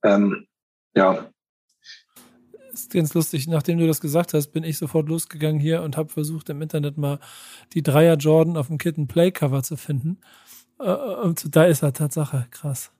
Ähm, 0.01 0.47
ja. 0.95 1.29
Ist 2.71 2.93
ganz 2.93 3.13
lustig, 3.13 3.49
nachdem 3.49 3.79
du 3.79 3.85
das 3.85 3.99
gesagt 3.99 4.33
hast, 4.33 4.53
bin 4.53 4.63
ich 4.63 4.77
sofort 4.77 5.09
losgegangen 5.09 5.59
hier 5.59 5.81
und 5.81 5.97
habe 5.97 6.07
versucht 6.07 6.49
im 6.49 6.61
Internet 6.61 6.97
mal 6.97 7.19
die 7.73 7.83
Dreier 7.83 8.15
Jordan 8.15 8.55
auf 8.55 8.67
dem 8.67 8.77
Kitten 8.77 9.09
Play 9.09 9.31
Cover 9.31 9.61
zu 9.61 9.75
finden. 9.75 10.21
Äh, 10.79 10.93
und 10.93 11.53
da 11.53 11.65
ist 11.65 11.83
er 11.83 11.91
Tatsache, 11.91 12.47
krass. 12.49 12.91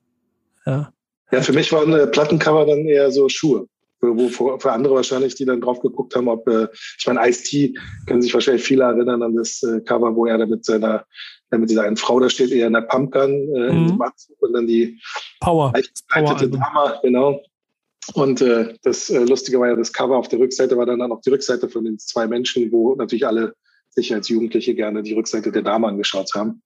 Ja. 0.66 0.92
Ja, 1.32 1.42
für 1.42 1.54
mich 1.54 1.72
waren 1.72 1.94
äh, 1.94 2.08
Plattencover 2.08 2.66
dann 2.66 2.80
eher 2.80 3.10
so 3.14 3.30
Schuhe 3.30 3.68
wo 4.02 4.30
für, 4.30 4.60
für 4.60 4.72
andere 4.72 4.96
wahrscheinlich, 4.96 5.36
die 5.36 5.46
dann 5.46 5.62
drauf 5.62 5.80
geguckt 5.80 6.16
haben, 6.16 6.28
ob, 6.28 6.48
äh, 6.48 6.68
ich 6.98 7.06
meine, 7.08 7.28
Ice-T 7.28 7.76
können 8.08 8.22
sich 8.22 8.34
wahrscheinlich 8.34 8.64
viele 8.64 8.84
erinnern 8.84 9.22
an 9.24 9.36
das 9.36 9.62
äh, 9.64 9.82
Cover, 9.82 10.16
wo 10.16 10.26
er 10.26 10.38
da 10.38 10.46
mit 10.46 10.66
seiner, 10.66 11.06
äh, 11.52 11.58
mit 11.58 11.70
dieser 11.70 11.84
einen 11.84 11.98
Frau 11.98 12.20
da 12.20 12.30
steht, 12.30 12.52
eher 12.52 12.68
in 12.68 12.74
der 12.74 12.82
Pumpgun, 12.82 13.32
äh, 13.56 13.74
mhm. 13.74 14.02
und 14.40 14.54
dann 14.54 14.68
die 14.68 15.00
Power. 15.40 15.74
Power 16.10 16.36
Dame, 16.36 17.00
genau. 17.02 17.42
Und 18.16 18.42
äh, 18.42 18.74
das 18.82 19.10
äh, 19.10 19.20
Lustige 19.20 19.60
war 19.60 19.68
ja, 19.68 19.76
das 19.76 19.94
Cover 19.94 20.18
auf 20.18 20.28
der 20.28 20.40
Rückseite 20.40 20.76
war 20.76 20.86
dann 20.86 21.02
auch 21.02 21.22
die 21.22 21.30
Rückseite 21.30 21.70
von 21.70 21.86
den 21.86 22.00
zwei 22.00 22.28
Menschen, 22.28 22.72
wo 22.72 22.96
natürlich 22.96 23.28
alle 23.28 23.56
sich 23.90 24.14
als 24.14 24.30
Jugendliche 24.30 24.74
gerne 24.74 25.04
die 25.04 25.14
Rückseite 25.14 25.52
der 25.52 25.62
Dame 25.62 25.88
angeschaut 25.88 26.34
haben. 26.34 26.62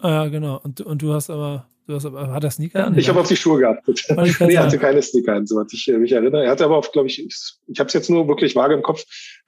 Ah, 0.00 0.10
ja, 0.10 0.28
genau. 0.28 0.60
Und, 0.62 0.80
und 0.80 1.02
du 1.02 1.12
hast 1.12 1.30
aber 1.30 1.66
Du 1.88 1.94
hast, 1.94 2.04
hat 2.04 2.44
er 2.44 2.50
Sneaker 2.50 2.86
an? 2.86 2.98
Ich 2.98 3.08
habe 3.08 3.18
auf 3.18 3.28
die 3.28 3.36
Schuhe 3.36 3.60
gehabt. 3.60 3.88
nee, 4.40 4.52
er 4.52 4.64
hatte 4.64 4.78
keine 4.78 5.00
Sneaker 5.00 5.32
an, 5.32 5.46
soweit 5.46 5.72
ich 5.72 5.88
äh, 5.88 5.96
mich 5.96 6.12
erinnere. 6.12 6.44
Er 6.44 6.50
hatte 6.50 6.66
aber 6.66 6.76
auch, 6.76 6.92
glaube 6.92 7.08
ich, 7.08 7.24
ich, 7.24 7.34
ich 7.66 7.80
habe 7.80 7.86
es 7.86 7.94
jetzt 7.94 8.10
nur 8.10 8.28
wirklich 8.28 8.54
vage 8.54 8.74
im 8.74 8.82
Kopf, 8.82 9.04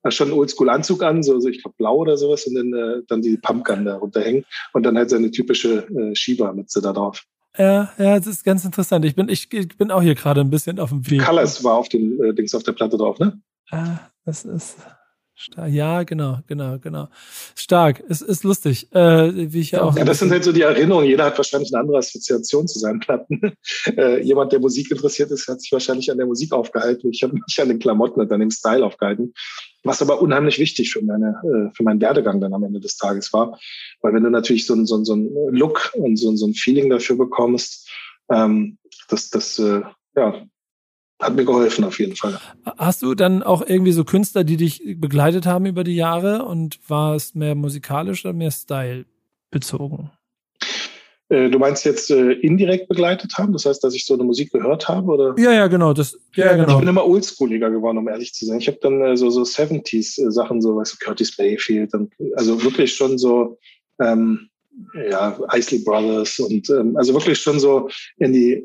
schon 0.08 0.28
einen 0.28 0.38
Oldschool-Anzug 0.38 1.02
an, 1.02 1.22
so, 1.22 1.38
so 1.38 1.48
ich 1.50 1.62
glaube 1.62 1.74
blau 1.76 1.96
oder 1.96 2.16
sowas 2.16 2.46
und 2.46 2.54
dann, 2.54 2.72
äh, 2.72 3.02
dann 3.08 3.20
die 3.20 3.36
Pumpgun 3.36 3.84
da 3.84 3.96
runterhängen 3.96 4.46
und 4.72 4.84
dann 4.84 4.96
halt 4.96 5.10
seine 5.10 5.30
typische 5.30 5.86
äh, 5.88 6.14
Schiebermütze 6.14 6.80
da 6.80 6.94
drauf. 6.94 7.26
Ja, 7.58 7.92
ja, 7.98 8.16
das 8.16 8.26
ist 8.26 8.42
ganz 8.42 8.64
interessant. 8.64 9.04
Ich 9.04 9.14
bin, 9.14 9.28
ich, 9.28 9.52
ich 9.52 9.76
bin 9.76 9.90
auch 9.90 10.00
hier 10.00 10.14
gerade 10.14 10.40
ein 10.40 10.48
bisschen 10.48 10.78
auf 10.78 10.88
dem 10.88 11.10
Weg. 11.10 11.22
Colors 11.22 11.62
war 11.62 11.74
auf 11.74 11.90
den 11.90 12.18
äh, 12.24 12.32
Dings 12.32 12.54
auf 12.54 12.62
der 12.62 12.72
Platte 12.72 12.96
drauf, 12.96 13.18
ne? 13.18 13.38
Ah, 13.70 13.98
das 14.24 14.46
ist. 14.46 14.78
Ja, 15.68 16.02
genau, 16.02 16.38
genau, 16.46 16.78
genau. 16.78 17.08
Stark. 17.54 18.02
Es 18.08 18.20
ist 18.20 18.44
lustig, 18.44 18.92
äh, 18.92 19.52
wie 19.52 19.60
ich 19.60 19.70
ja 19.72 19.82
auch. 19.82 19.96
Ja, 19.96 20.04
das 20.04 20.18
sind 20.18 20.30
halt 20.30 20.44
so 20.44 20.52
die 20.52 20.62
Erinnerungen. 20.62 21.06
Jeder 21.06 21.24
hat 21.24 21.38
wahrscheinlich 21.38 21.72
eine 21.72 21.80
andere 21.82 21.98
Assoziation 21.98 22.68
zu 22.68 22.78
seinen 22.78 23.00
Platten. 23.00 23.40
äh, 23.96 24.22
jemand, 24.22 24.52
der 24.52 24.60
Musik 24.60 24.90
interessiert 24.90 25.30
ist, 25.30 25.48
hat 25.48 25.60
sich 25.60 25.72
wahrscheinlich 25.72 26.10
an 26.10 26.18
der 26.18 26.26
Musik 26.26 26.52
aufgehalten. 26.52 27.10
Ich 27.10 27.22
habe 27.22 27.34
mich 27.34 27.60
an 27.60 27.68
den 27.68 27.78
Klamotten 27.78 28.20
und 28.20 28.32
an 28.32 28.40
dem 28.40 28.50
Style 28.50 28.84
aufgehalten. 28.84 29.32
Was 29.82 30.02
aber 30.02 30.20
unheimlich 30.20 30.58
wichtig 30.58 30.92
für 30.92 31.02
meine, 31.02 31.40
äh, 31.42 31.74
für 31.74 31.82
meinen 31.84 32.00
Werdegang 32.00 32.40
dann 32.40 32.52
am 32.52 32.64
Ende 32.64 32.80
des 32.80 32.96
Tages 32.96 33.32
war. 33.32 33.58
Weil 34.02 34.14
wenn 34.14 34.22
du 34.22 34.30
natürlich 34.30 34.66
so, 34.66 34.74
ein, 34.74 34.86
so, 34.86 35.02
so 35.04 35.14
ein 35.14 35.30
Look 35.50 35.92
und 35.94 36.16
so, 36.16 36.34
so 36.36 36.46
ein 36.46 36.54
Feeling 36.54 36.90
dafür 36.90 37.16
bekommst, 37.16 37.88
ähm, 38.30 38.78
das, 39.08 39.30
das, 39.30 39.58
äh, 39.58 39.82
ja, 40.16 40.46
hat 41.20 41.36
mir 41.36 41.44
geholfen 41.44 41.84
auf 41.84 41.98
jeden 41.98 42.16
Fall. 42.16 42.40
Hast 42.78 43.02
du 43.02 43.14
dann 43.14 43.42
auch 43.42 43.62
irgendwie 43.66 43.92
so 43.92 44.04
Künstler, 44.04 44.44
die 44.44 44.56
dich 44.56 44.82
begleitet 44.96 45.46
haben 45.46 45.66
über 45.66 45.84
die 45.84 45.96
Jahre 45.96 46.44
und 46.44 46.78
war 46.88 47.14
es 47.14 47.34
mehr 47.34 47.54
musikalisch 47.54 48.24
oder 48.24 48.32
mehr 48.32 48.50
Style 48.50 49.04
bezogen? 49.50 50.10
Äh, 51.28 51.48
du 51.48 51.58
meinst 51.58 51.84
jetzt 51.84 52.10
äh, 52.10 52.32
indirekt 52.32 52.88
begleitet 52.88 53.34
haben? 53.38 53.52
Das 53.52 53.64
heißt, 53.64 53.84
dass 53.84 53.94
ich 53.94 54.04
so 54.04 54.14
eine 54.14 54.24
Musik 54.24 54.50
gehört 54.50 54.88
habe? 54.88 55.12
Oder? 55.12 55.34
Ja, 55.38 55.52
ja, 55.52 55.68
genau. 55.68 55.92
Das, 55.92 56.18
ja, 56.34 56.46
ja 56.46 56.56
genau. 56.56 56.74
Ich 56.74 56.78
bin 56.80 56.88
immer 56.88 57.06
oldschooliger 57.06 57.70
geworden, 57.70 57.98
um 57.98 58.08
ehrlich 58.08 58.34
zu 58.34 58.46
sein. 58.46 58.58
Ich 58.58 58.66
habe 58.66 58.78
dann 58.80 59.00
äh, 59.02 59.16
so, 59.16 59.30
so 59.30 59.42
70s-Sachen, 59.42 60.58
äh, 60.58 60.60
so 60.60 60.76
weißt 60.76 60.94
du, 60.94 61.04
Curtis 61.04 61.36
Bayfield, 61.36 61.94
und, 61.94 62.12
also 62.34 62.62
wirklich 62.64 62.94
schon 62.94 63.16
so 63.16 63.58
ähm, 64.00 64.48
ja, 65.08 65.38
Isley 65.54 65.80
Brothers 65.80 66.38
und 66.40 66.68
ähm, 66.70 66.96
also 66.96 67.12
wirklich 67.14 67.38
schon 67.38 67.60
so 67.60 67.88
in 68.18 68.32
die 68.32 68.64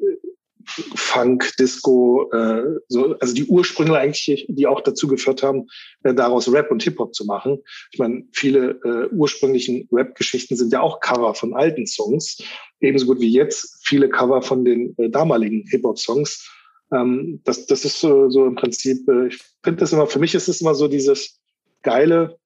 Funk, 0.96 1.52
Disco, 1.58 2.30
äh, 2.32 2.64
so, 2.88 3.18
also 3.20 3.34
die 3.34 3.46
Ursprünge 3.46 3.98
eigentlich, 3.98 4.46
die 4.50 4.68
auch 4.68 4.82
dazu 4.82 5.08
geführt 5.08 5.44
haben, 5.44 5.68
äh, 6.04 6.14
daraus 6.14 6.52
Rap 6.52 6.72
und 6.72 6.84
Hip-Hop 6.84 7.14
zu 7.14 7.26
machen. 7.26 7.62
Ich 7.92 8.00
meine, 8.00 8.24
viele 8.34 8.80
äh, 8.84 9.14
ursprünglichen 9.14 9.88
Rap-Geschichten 9.92 10.56
sind 10.56 10.72
ja 10.74 10.82
auch 10.82 11.00
Cover 11.00 11.36
von 11.36 11.54
alten 11.54 11.88
Songs, 11.88 12.42
ebenso 12.80 13.06
gut 13.06 13.20
wie 13.20 13.32
jetzt 13.32 13.82
viele 13.84 14.10
Cover 14.10 14.42
von 14.42 14.66
den 14.66 14.96
äh, 14.98 15.10
damaligen 15.10 15.66
Hip-Hop-Songs. 15.70 16.50
Ähm, 16.92 17.42
das, 17.44 17.66
das 17.66 17.86
ist 17.86 18.00
so, 18.00 18.30
so 18.30 18.46
im 18.46 18.56
Prinzip, 18.56 19.08
äh, 19.08 19.28
ich 19.28 19.40
finde 19.64 19.80
das 19.80 19.94
immer, 19.94 20.08
für 20.08 20.20
mich 20.20 20.36
ist 20.36 20.48
es 20.48 20.62
immer 20.62 20.76
so 20.76 20.88
dieses 20.88 21.40
geile, 21.82 22.38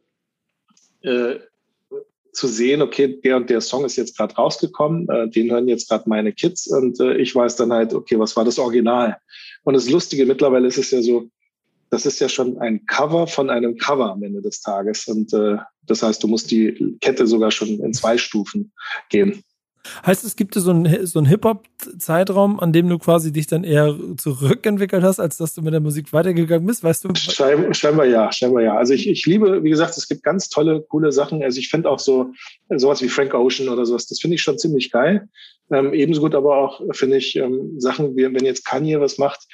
äh, 1.02 1.36
zu 2.32 2.48
sehen, 2.48 2.82
okay, 2.82 3.20
der 3.22 3.38
und 3.38 3.50
der 3.50 3.62
Song 3.62 3.86
ist 3.86 3.96
jetzt 3.96 4.18
gerade 4.18 4.36
rausgekommen, 4.36 5.08
äh, 5.10 5.30
den 5.30 5.52
hören 5.52 5.68
jetzt 5.68 5.90
gerade 5.90 6.08
meine 6.08 6.34
Kids 6.34 6.68
und 6.68 7.00
äh, 7.00 7.16
ich 7.18 7.36
weiß 7.36 7.56
dann 7.56 7.74
halt, 7.74 7.94
okay, 7.94 8.20
was 8.20 8.36
war 8.36 8.46
das 8.46 8.60
Original? 8.60 9.18
Und 9.64 9.74
das 9.74 9.90
Lustige, 9.90 10.26
mittlerweile 10.26 10.68
ist 10.68 10.78
es 10.78 10.92
ja 10.92 11.02
so, 11.02 11.30
das 11.90 12.06
ist 12.06 12.20
ja 12.20 12.30
schon 12.30 12.60
ein 12.60 12.86
Cover 12.86 13.28
von 13.28 13.50
einem 13.50 13.78
Cover 13.78 14.12
am 14.12 14.24
Ende 14.24 14.42
des 14.42 14.62
Tages. 14.62 15.08
Und 15.08 15.34
äh, 15.34 15.58
das 15.84 16.04
heißt, 16.04 16.22
du 16.22 16.28
musst 16.28 16.52
die 16.52 16.98
Kette 17.02 17.26
sogar 17.26 17.52
schon 17.52 17.80
in 17.80 17.94
zwei 17.94 18.18
Stufen 18.18 18.72
gehen. 19.10 19.44
Heißt, 20.06 20.24
es 20.26 20.36
gibt 20.36 20.54
so 20.56 20.72
einen, 20.72 21.06
so 21.06 21.20
einen 21.20 21.28
Hip-Hop-Zeitraum, 21.28 22.60
an 22.60 22.74
dem 22.74 22.90
du 22.90 22.98
quasi 23.00 23.32
dich 23.32 23.48
dann 23.48 23.64
eher 23.64 23.96
zurückentwickelt 24.18 25.04
hast, 25.04 25.20
als 25.20 25.38
dass 25.38 25.54
du 25.54 25.62
mit 25.62 25.74
der 25.74 25.80
Musik 25.80 26.12
weitergegangen 26.14 26.68
bist, 26.68 26.84
weißt 26.84 27.06
du? 27.06 27.10
Schein, 27.16 27.74
scheinbar 27.74 28.06
ja, 28.06 28.32
scheinbar 28.32 28.64
ja. 28.64 28.76
Also 28.76 28.94
ich, 28.94 29.08
ich 29.08 29.26
liebe, 29.26 29.64
wie 29.64 29.70
gesagt, 29.70 29.98
es 29.98 30.08
gibt 30.08 30.24
ganz 30.24 30.50
tolle, 30.50 30.82
coole 30.90 31.12
Sachen. 31.12 31.42
Also 31.44 31.60
ich 31.60 31.70
finde 31.70 31.90
auch 31.90 32.00
so 32.00 32.34
sowas 32.70 33.02
wie 33.02 33.10
Frank 33.10 33.34
Ocean 33.34 33.70
oder 33.70 33.86
sowas, 33.86 34.08
das 34.08 34.20
finde 34.20 34.36
ich 34.36 34.42
schon 34.42 34.58
ziemlich 34.58 34.92
geil. 34.92 35.28
Ähm, 35.72 35.94
ebenso 35.94 36.22
gut 36.22 36.36
aber 36.36 36.58
auch, 36.58 36.82
finde 36.92 37.18
ich, 37.18 37.36
ähm, 37.36 37.80
Sachen, 37.80 38.16
wie 38.16 38.24
wenn 38.24 38.46
jetzt 38.46 38.66
Kanye 38.66 39.00
was 39.00 39.18
macht, 39.18 39.48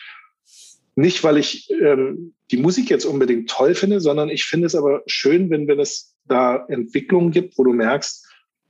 nicht, 0.95 1.23
weil 1.23 1.37
ich 1.37 1.69
ähm, 1.71 2.33
die 2.51 2.57
Musik 2.57 2.89
jetzt 2.89 3.05
unbedingt 3.05 3.49
toll 3.49 3.75
finde, 3.75 3.99
sondern 3.99 4.29
ich 4.29 4.45
finde 4.45 4.67
es 4.67 4.75
aber 4.75 5.03
schön, 5.07 5.49
wenn, 5.49 5.67
wenn 5.67 5.79
es 5.79 6.15
da 6.25 6.65
Entwicklungen 6.69 7.31
gibt, 7.31 7.57
wo 7.57 7.63
du 7.63 7.73
merkst, 7.73 8.24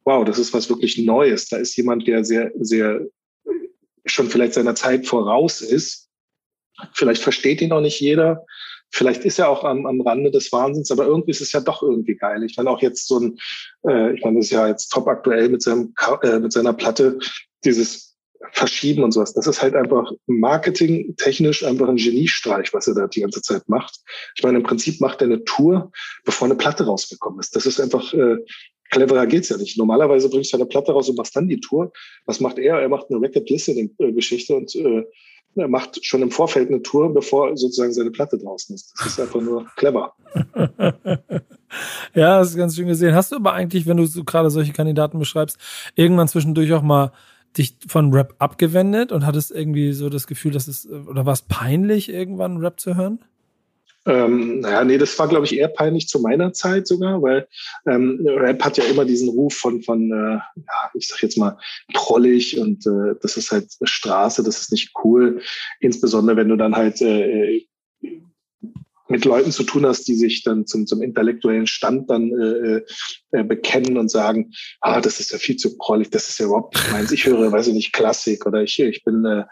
wow, 0.06 0.24
das 0.24 0.40
ist 0.40 0.54
was 0.54 0.70
wirklich 0.70 0.98
Neues. 0.98 1.50
Da 1.50 1.58
ist 1.58 1.76
jemand, 1.76 2.08
der 2.08 2.24
sehr, 2.24 2.52
sehr 2.60 3.02
schon 4.06 4.30
vielleicht 4.30 4.54
seiner 4.54 4.76
Zeit 4.76 5.08
voraus 5.08 5.62
ist. 5.62 6.10
Vielleicht 6.94 7.22
versteht 7.22 7.62
ihn 7.62 7.72
auch 7.72 7.82
nicht 7.82 8.00
jeder. 8.00 8.46
Vielleicht 8.92 9.26
ist 9.26 9.40
er 9.40 9.50
auch 9.50 9.64
am, 9.64 9.86
am 9.86 10.00
Rande 10.02 10.32
des 10.32 10.52
Wahnsinns, 10.52 10.92
aber 10.92 11.06
irgendwie 11.06 11.32
ist 11.32 11.42
es 11.42 11.52
ja 11.52 11.60
doch 11.60 11.82
irgendwie 11.82 12.16
geil. 12.16 12.44
Ich 12.44 12.56
meine 12.56 12.70
auch 12.70 12.82
jetzt 12.82 13.08
so 13.08 13.20
ein, 13.20 13.38
äh, 13.88 14.14
ich 14.16 14.24
meine, 14.24 14.38
das 14.38 14.46
ist 14.46 14.52
ja 14.52 14.68
jetzt 14.68 14.90
top 14.90 15.08
aktuell 15.08 15.50
mit 15.50 15.62
seinem 15.62 15.94
äh, 16.22 16.40
mit 16.40 16.54
seiner 16.54 16.74
Platte, 16.74 17.18
dieses 17.64 18.16
Verschieben 18.52 19.04
und 19.04 19.12
sowas. 19.12 19.34
Das 19.34 19.48
ist 19.48 19.62
halt 19.62 19.76
einfach 19.76 20.12
marketingtechnisch 20.28 21.64
einfach 21.64 21.90
ein 21.90 21.96
Geniestreich, 21.96 22.74
was 22.74 22.88
er 22.88 22.94
da 22.94 23.08
die 23.08 23.22
ganze 23.22 23.42
Zeit 23.42 23.68
macht. 23.68 24.00
Ich 24.36 24.44
meine, 24.44 24.60
im 24.60 24.64
Prinzip 24.64 25.02
macht 25.02 25.22
er 25.22 25.26
eine 25.26 25.44
Tour, 25.46 25.92
bevor 26.26 26.46
eine 26.46 26.56
Platte 26.56 26.86
rausgekommen 26.86 27.40
ist. 27.40 27.56
Das 27.56 27.66
ist 27.66 27.82
einfach 27.82 28.14
äh, 28.14 28.38
cleverer 28.90 29.26
geht's 29.28 29.50
ja 29.50 29.58
nicht. 29.58 29.78
Normalerweise 29.78 30.30
bringst 30.30 30.54
du 30.54 30.58
eine 30.58 30.66
Platte 30.66 30.92
raus 30.92 31.10
und 31.10 31.18
machst 31.18 31.36
dann 31.36 31.48
die 31.48 31.60
Tour. 31.60 31.92
Was 32.26 32.40
macht 32.40 32.60
er? 32.60 32.80
Er 32.80 32.90
macht 32.90 33.10
eine 33.10 33.22
Record-Listening-Geschichte 33.22 34.56
und 34.56 34.76
äh, 34.76 35.04
er 35.56 35.68
macht 35.70 36.06
schon 36.06 36.22
im 36.22 36.32
Vorfeld 36.32 36.70
eine 36.70 36.82
Tour, 36.82 37.14
bevor 37.14 37.56
sozusagen 37.56 37.94
seine 37.94 38.12
Platte 38.12 38.38
draußen 38.38 38.76
ist. 38.76 38.94
Das 38.98 39.08
ist 39.08 39.20
einfach 39.20 39.42
nur 39.42 39.66
clever. 39.78 40.14
ja, 42.14 42.40
das 42.40 42.50
ist 42.50 42.58
ganz 42.58 42.76
schön 42.76 42.88
gesehen. 42.88 43.16
Hast 43.16 43.32
du 43.32 43.38
aber 43.38 43.54
eigentlich, 43.54 43.86
wenn 43.86 43.98
du 43.98 44.06
so 44.06 44.24
gerade 44.24 44.50
solche 44.50 44.74
Kandidaten 44.74 45.18
beschreibst, 45.18 45.58
irgendwann 45.96 46.28
zwischendurch 46.28 46.74
auch 46.74 46.82
mal 46.82 47.14
dich 47.58 47.78
von 47.88 48.14
Rap 48.14 48.36
abgewendet 48.40 49.14
und 49.14 49.26
hattest 49.26 49.52
irgendwie 49.52 49.94
so 49.94 50.10
das 50.10 50.28
Gefühl, 50.28 50.52
dass 50.52 50.68
es, 50.68 50.90
oder 50.90 51.26
war 51.26 51.34
es 51.34 51.44
peinlich, 51.44 52.10
irgendwann 52.10 52.58
Rap 52.58 52.80
zu 52.80 52.96
hören? 52.96 53.20
Ähm, 54.08 54.60
naja, 54.60 54.84
nee, 54.84 54.98
das 54.98 55.18
war, 55.18 55.28
glaube 55.28 55.46
ich, 55.46 55.58
eher 55.58 55.68
peinlich 55.68 56.08
zu 56.08 56.20
meiner 56.20 56.54
Zeit 56.54 56.88
sogar, 56.88 57.22
weil 57.22 57.48
ähm, 57.88 58.20
Rap 58.24 58.64
hat 58.64 58.78
ja 58.78 58.84
immer 58.84 59.04
diesen 59.04 59.30
Ruf 59.30 59.56
von, 59.56 59.82
von 59.82 60.12
äh, 60.12 60.36
ja, 60.36 60.92
ich 60.94 61.08
sag 61.08 61.24
jetzt 61.24 61.38
mal, 61.38 61.58
prollig 61.94 62.60
und 62.60 62.86
äh, 62.86 63.16
das 63.22 63.38
ist 63.38 63.52
halt 63.52 63.72
Straße, 63.82 64.44
das 64.44 64.62
ist 64.62 64.72
nicht 64.72 64.94
cool. 65.04 65.42
Insbesondere, 65.80 66.38
wenn 66.38 66.50
du 66.50 66.56
dann 66.56 66.76
halt 66.76 67.02
äh, 67.02 67.66
mit 69.08 69.26
Leuten 69.26 69.52
zu 69.52 69.64
tun 69.64 69.86
hast, 69.86 70.08
die 70.08 70.16
sich 70.16 70.44
dann 70.44 70.66
zum, 70.66 70.88
zum 70.88 71.02
intellektuellen 71.02 71.68
Stand 71.68 72.10
dann 72.10 72.32
äh, 72.32 72.82
äh, 73.32 73.44
bekennen 73.44 73.98
und 73.98 74.10
sagen, 74.10 74.52
ah, 74.82 75.00
das 75.00 75.20
ist 75.20 75.32
ja 75.32 75.38
viel 75.38 75.58
zu 75.58 75.78
prollig, 75.78 76.10
das 76.10 76.30
ist 76.30 76.40
ja 76.40 76.48
überhaupt 76.48 76.76
nicht 76.76 76.92
meins. 76.92 77.12
Ich 77.12 77.26
höre, 77.26 77.52
weiß 77.52 77.68
ich 77.68 77.74
nicht, 77.74 77.94
Klassik 77.94 78.46
oder 78.46 78.64
ich, 78.64 78.80
ich 78.80 79.04
bin, 79.04 79.24
äh, 79.26 79.44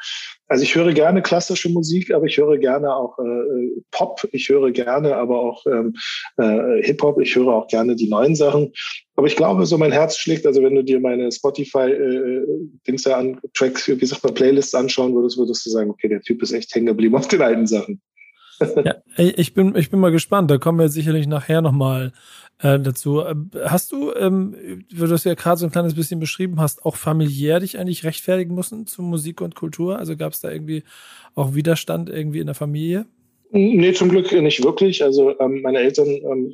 also 0.47 0.63
ich 0.63 0.75
höre 0.75 0.93
gerne 0.93 1.21
klassische 1.21 1.69
Musik, 1.69 2.11
aber 2.13 2.25
ich 2.25 2.37
höre 2.37 2.57
gerne 2.57 2.95
auch 2.95 3.17
äh, 3.19 3.81
Pop, 3.91 4.27
ich 4.31 4.49
höre 4.49 4.71
gerne 4.71 5.15
aber 5.15 5.39
auch 5.39 5.65
ähm, 5.67 5.93
äh, 6.37 6.81
Hip-Hop, 6.83 7.19
ich 7.21 7.35
höre 7.35 7.49
auch 7.49 7.67
gerne 7.67 7.95
die 7.95 8.09
neuen 8.09 8.35
Sachen. 8.35 8.73
Aber 9.15 9.27
ich 9.27 9.35
glaube, 9.35 9.67
so 9.67 9.77
mein 9.77 9.91
Herz 9.91 10.17
schlägt, 10.17 10.47
also 10.47 10.63
wenn 10.63 10.73
du 10.73 10.83
dir 10.83 10.99
meine 10.99 11.31
Spotify-Dings 11.31 13.05
äh, 13.05 13.11
an 13.11 13.39
Tracks, 13.53 13.87
wie 13.87 13.97
gesagt, 13.97 14.23
bei 14.23 14.31
Playlists 14.31 14.73
anschauen 14.73 15.13
würdest, 15.13 15.37
würdest 15.37 15.63
du 15.65 15.69
sagen, 15.69 15.91
okay, 15.91 16.09
der 16.09 16.21
Typ 16.21 16.41
ist 16.41 16.51
echt 16.51 16.73
hängen 16.73 16.87
geblieben 16.87 17.15
auf 17.15 17.27
den 17.27 17.41
alten 17.41 17.67
Sachen 17.67 18.01
ja, 18.85 18.95
ich 19.17 19.53
bin, 19.53 19.75
ich 19.75 19.89
bin 19.89 19.99
mal 19.99 20.11
gespannt. 20.11 20.49
Da 20.51 20.57
kommen 20.57 20.79
wir 20.79 20.89
sicherlich 20.89 21.27
nachher 21.27 21.61
nochmal 21.61 22.13
äh, 22.59 22.79
dazu. 22.79 23.21
Äh, 23.21 23.35
hast 23.65 23.91
du, 23.91 24.13
ähm, 24.13 24.85
du 24.91 25.07
das 25.07 25.23
ja 25.23 25.33
gerade 25.33 25.57
so 25.57 25.65
ein 25.65 25.71
kleines 25.71 25.95
bisschen 25.95 26.19
beschrieben 26.19 26.59
hast, 26.59 26.85
auch 26.85 26.95
familiär 26.95 27.59
dich 27.59 27.77
eigentlich 27.77 28.03
rechtfertigen 28.03 28.55
müssen 28.55 28.87
zu 28.87 29.01
Musik 29.01 29.41
und 29.41 29.55
Kultur? 29.55 29.97
Also 29.99 30.15
gab 30.15 30.33
es 30.33 30.41
da 30.41 30.51
irgendwie 30.51 30.83
auch 31.35 31.55
Widerstand 31.55 32.09
irgendwie 32.09 32.39
in 32.39 32.47
der 32.47 32.55
Familie? 32.55 33.05
Nee, 33.51 33.93
zum 33.93 34.09
Glück 34.09 34.31
nicht 34.31 34.63
wirklich. 34.63 35.03
Also 35.03 35.39
ähm, 35.39 35.61
meine 35.61 35.79
Eltern 35.79 36.07
ähm, 36.07 36.53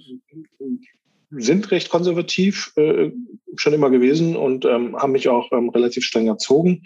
sind 1.31 1.71
recht 1.71 1.89
konservativ 1.89 2.73
äh, 2.75 3.11
schon 3.55 3.73
immer 3.73 3.89
gewesen 3.89 4.35
und 4.35 4.65
ähm, 4.65 4.97
haben 4.97 5.13
mich 5.13 5.29
auch 5.29 5.51
ähm, 5.51 5.69
relativ 5.69 6.03
streng 6.03 6.27
erzogen. 6.27 6.83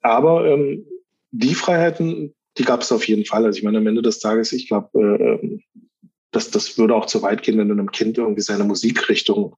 Aber 0.00 0.46
ähm, 0.46 0.84
die 1.30 1.54
Freiheiten, 1.54 2.34
die 2.58 2.64
gab 2.64 2.82
es 2.82 2.92
auf 2.92 3.06
jeden 3.06 3.24
Fall. 3.24 3.44
Also 3.44 3.58
ich 3.58 3.64
meine, 3.64 3.78
am 3.78 3.86
Ende 3.86 4.02
des 4.02 4.18
Tages, 4.18 4.52
ich 4.52 4.68
glaube, 4.68 5.40
äh, 5.42 5.58
das, 6.32 6.50
das 6.50 6.78
würde 6.78 6.94
auch 6.94 7.06
zu 7.06 7.22
weit 7.22 7.42
gehen, 7.42 7.58
wenn 7.58 7.68
du 7.68 7.74
einem 7.74 7.90
Kind 7.90 8.18
irgendwie 8.18 8.40
seine 8.40 8.64
Musikrichtung, 8.64 9.54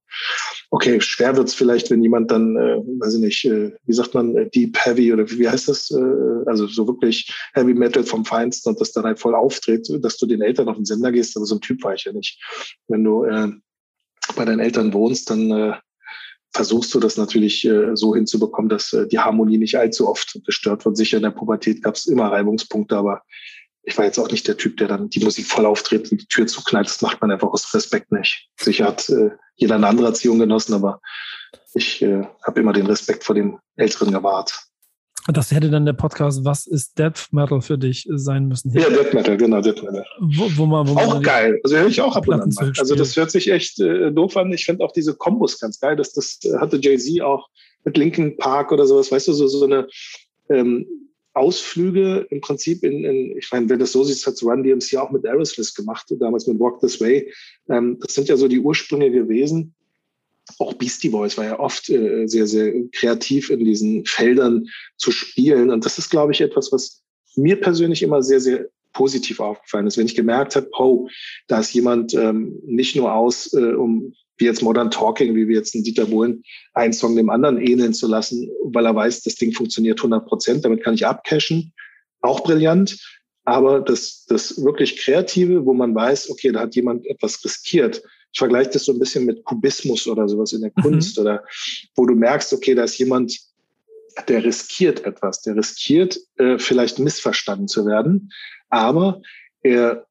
okay, 0.71 1.01
schwer 1.01 1.37
wird's 1.37 1.55
vielleicht, 1.55 1.91
wenn 1.91 2.03
jemand 2.03 2.31
dann, 2.33 2.57
äh, 2.57 2.77
weiß 3.01 3.15
ich 3.15 3.21
nicht, 3.21 3.45
äh, 3.45 3.73
wie 3.85 3.93
sagt 3.93 4.15
man, 4.15 4.37
äh, 4.37 4.51
Deep 4.51 4.77
Heavy 4.85 5.13
oder 5.13 5.31
wie 5.31 5.49
heißt 5.49 5.69
das, 5.69 5.91
äh, 5.93 6.47
also 6.47 6.67
so 6.67 6.87
wirklich 6.89 7.33
Heavy 7.55 7.75
Metal 7.75 8.03
vom 8.03 8.25
Feinsten 8.25 8.71
und 8.71 8.81
das 8.81 8.93
dann 8.93 9.05
halt 9.05 9.21
voll 9.21 9.37
auftritt, 9.37 9.89
dass 10.03 10.17
du 10.19 10.27
den 10.27 10.43
Eltern 10.43 10.69
auf 10.69 10.77
den 10.77 10.85
Sender 10.85 11.13
gehst, 11.13 11.37
aber 11.37 11.47
so 11.47 11.55
ein 11.55 11.61
Typ 11.61 11.83
war 11.85 11.95
ich 11.95 12.05
ja 12.05 12.13
nicht. 12.13 12.43
Wenn 12.89 13.05
du 13.05 13.25
äh, 13.25 13.53
bei 14.35 14.45
deinen 14.45 14.61
Eltern 14.61 14.93
wohnst, 14.93 15.31
dann 15.31 15.51
äh, 15.53 15.75
versuchst 16.55 16.95
du 16.95 17.01
das 17.01 17.17
natürlich 17.17 17.65
äh, 17.65 17.97
so 17.97 18.15
hinzubekommen, 18.15 18.69
dass 18.69 18.93
äh, 18.93 19.07
die 19.09 19.19
Harmonie 19.19 19.59
nicht 19.59 19.77
allzu 19.77 20.09
oft 20.09 20.41
gestört 20.47 20.85
wird. 20.85 20.97
Sicher 20.97 21.17
in 21.17 21.25
der 21.25 21.31
Pubertät 21.31 21.83
gab 21.83 21.97
es 21.97 22.07
immer 22.07 22.31
Reibungspunkte, 22.31 22.97
aber 22.97 23.23
ich 23.83 23.99
war 23.99 24.05
jetzt 24.05 24.19
auch 24.19 24.31
nicht 24.31 24.47
der 24.49 24.57
Typ, 24.57 24.77
der 24.79 24.89
dann 24.89 25.11
die 25.11 25.21
Musik 25.21 25.47
voll 25.47 25.67
auftritt 25.67 26.11
und 26.11 26.23
die 26.23 26.27
Tür 26.27 26.47
zuknallt. 26.47 26.87
Das 26.87 27.03
macht 27.03 27.21
man 27.21 27.31
einfach 27.31 27.49
aus 27.49 27.75
Respekt 27.75 28.13
nicht. 28.13 28.49
Sicher 28.59 28.87
hat 28.87 29.09
äh, 29.11 29.31
jeder 29.57 29.75
eine 29.75 29.89
andere 29.89 30.07
Erziehung 30.07 30.39
genossen, 30.39 30.75
aber 30.75 31.01
ich 31.75 32.01
äh, 32.03 32.23
habe 32.47 32.61
immer 32.61 32.73
den 32.73 32.87
Respekt 32.87 33.25
vor 33.25 33.35
dem 33.35 33.59
Älteren 33.77 34.13
gewahrt. 34.13 34.65
Das 35.33 35.53
hätte 35.53 35.71
dann 35.71 35.87
der 35.87 35.95
Podcast 35.95 36.45
Was 36.45 36.67
ist 36.67 36.99
Death 36.99 37.29
Metal 37.31 37.63
für 37.63 37.79
dich 37.79 38.07
sein 38.11 38.47
müssen. 38.47 38.71
Ja, 38.79 38.91
Death 38.91 39.15
Metal, 39.15 39.37
genau, 39.37 39.61
Death 39.63 39.83
Metal. 39.83 40.05
Wo, 40.21 40.51
wo 40.57 40.67
man, 40.67 40.87
wo 40.87 40.97
auch 40.97 41.23
geil. 41.23 41.61
Also 41.65 41.77
höre 41.77 41.89
ich 41.89 42.01
auch 42.01 42.15
ab 42.15 42.29
und 42.29 42.41
an 42.41 42.51
mal. 42.55 42.73
Also 42.79 42.95
das 42.95 43.17
hört 43.17 43.31
sich 43.31 43.51
echt 43.51 43.81
äh, 43.81 44.13
doof 44.13 44.37
an. 44.37 44.53
Ich 44.53 44.67
finde 44.67 44.85
auch 44.85 44.93
diese 44.93 45.15
Kombos 45.15 45.59
ganz 45.59 45.81
geil. 45.81 45.97
Das, 45.97 46.13
das 46.13 46.39
hatte 46.59 46.79
Jay-Z 46.81 47.23
auch 47.23 47.49
mit 47.85 47.97
Linkin 47.97 48.37
Park 48.37 48.71
oder 48.71 48.87
sowas. 48.87 49.11
Weißt 49.11 49.29
du, 49.29 49.33
so, 49.33 49.47
so 49.47 49.65
eine 49.65 49.89
ähm, 50.51 50.87
Ausflüge 51.33 52.27
im 52.31 52.43
Prinzip 52.43 52.85
in, 52.85 53.05
in 53.05 53.39
ich 53.39 53.51
meine, 53.51 53.69
wenn 53.71 53.79
das 53.79 53.93
so 53.93 54.05
sieht, 54.05 54.25
hat 54.27 54.43
Run 54.43 54.63
DMC 54.63 54.97
auch 54.99 55.11
mit 55.11 55.27
Aerosmith 55.27 55.75
gemacht, 55.75 56.07
damals 56.21 56.47
mit 56.47 56.61
Walk 56.61 56.81
This 56.81 57.01
Way. 57.01 57.33
Ähm, 57.71 57.99
das 58.01 58.15
sind 58.15 58.29
ja 58.29 58.37
so 58.37 58.47
die 58.47 58.61
Ursprünge 58.61 59.11
gewesen 59.11 59.75
auch 60.59 60.75
Beastie 60.75 61.09
Boys 61.09 61.37
war 61.37 61.45
ja 61.45 61.59
oft 61.59 61.89
äh, 61.91 62.27
sehr, 62.27 62.47
sehr 62.47 62.73
kreativ 62.93 63.51
in 63.51 63.65
diesen 63.65 64.05
Feldern 64.05 64.67
zu 64.97 65.11
spielen. 65.11 65.71
Und 65.71 65.85
das 65.85 65.99
ist, 65.99 66.11
glaube 66.11 66.33
ich, 66.33 66.41
etwas, 66.41 66.71
was 66.73 67.03
mir 67.37 67.61
persönlich 67.61 68.03
immer 68.03 68.23
sehr, 68.23 68.41
sehr 68.41 68.69
positiv 68.93 69.41
aufgefallen 69.41 69.87
ist. 69.87 69.99
Wenn 69.99 70.07
ich 70.07 70.15
gemerkt 70.15 70.57
habe, 70.57 70.69
oh, 70.79 71.09
da 71.49 71.61
ist 71.61 71.73
jemand 71.75 72.15
ähm, 72.15 72.61
nicht 72.65 72.95
nur 72.97 73.13
aus, 73.13 73.53
äh, 73.53 73.75
um 73.75 74.15
wie 74.37 74.47
jetzt 74.47 74.63
Modern 74.63 74.91
Talking, 74.91 75.35
wie 75.37 75.47
wir 75.49 75.57
jetzt 75.57 75.75
einen 75.75 75.85
Dieter 75.85 76.07
Bohlen 76.07 76.43
einen 76.73 76.93
Song 76.93 77.15
dem 77.15 77.31
anderen 77.31 77.61
ähneln 77.61 77.95
zu 77.95 78.09
lassen, 78.09 78.51
weil 78.65 78.87
er 78.87 78.95
weiß, 78.95 79.23
das 79.23 79.37
Ding 79.37 79.53
funktioniert 79.53 80.01
100 80.01 80.27
Prozent, 80.27 80.65
damit 80.65 80.83
kann 80.83 80.95
ich 80.95 81.07
abcashen. 81.07 81.73
Auch 82.21 82.43
brillant. 82.43 82.99
Aber 83.45 83.81
das, 83.81 84.25
das 84.27 84.65
wirklich 84.65 84.97
Kreative, 84.97 85.67
wo 85.67 85.75
man 85.75 85.95
weiß, 85.95 86.31
okay, 86.31 86.51
da 86.51 86.61
hat 86.61 86.75
jemand 86.75 87.07
etwas 87.07 87.45
riskiert, 87.45 88.03
ich 88.35 88.39
vergleiche 88.39 88.71
das 88.71 88.85
so 88.85 88.93
ein 88.93 88.99
bisschen 88.99 89.25
mit 89.27 89.45
Kubismus 89.45 90.09
oder 90.09 90.29
sowas 90.29 90.53
in 90.53 90.61
der 90.61 90.73
mhm. 90.75 90.83
Kunst 90.83 91.19
oder 91.19 91.45
wo 91.95 92.05
du 92.05 92.15
merkst, 92.15 92.53
okay, 92.53 92.75
da 92.75 92.83
ist 92.83 92.99
jemand, 92.99 93.39
der 94.29 94.45
riskiert 94.45 95.05
etwas, 95.07 95.43
der 95.43 95.57
riskiert 95.57 96.19
äh, 96.37 96.59
vielleicht 96.59 96.99
missverstanden 96.99 97.69
zu 97.69 97.87
werden, 97.87 98.33
aber 98.71 99.23
er, 99.63 100.07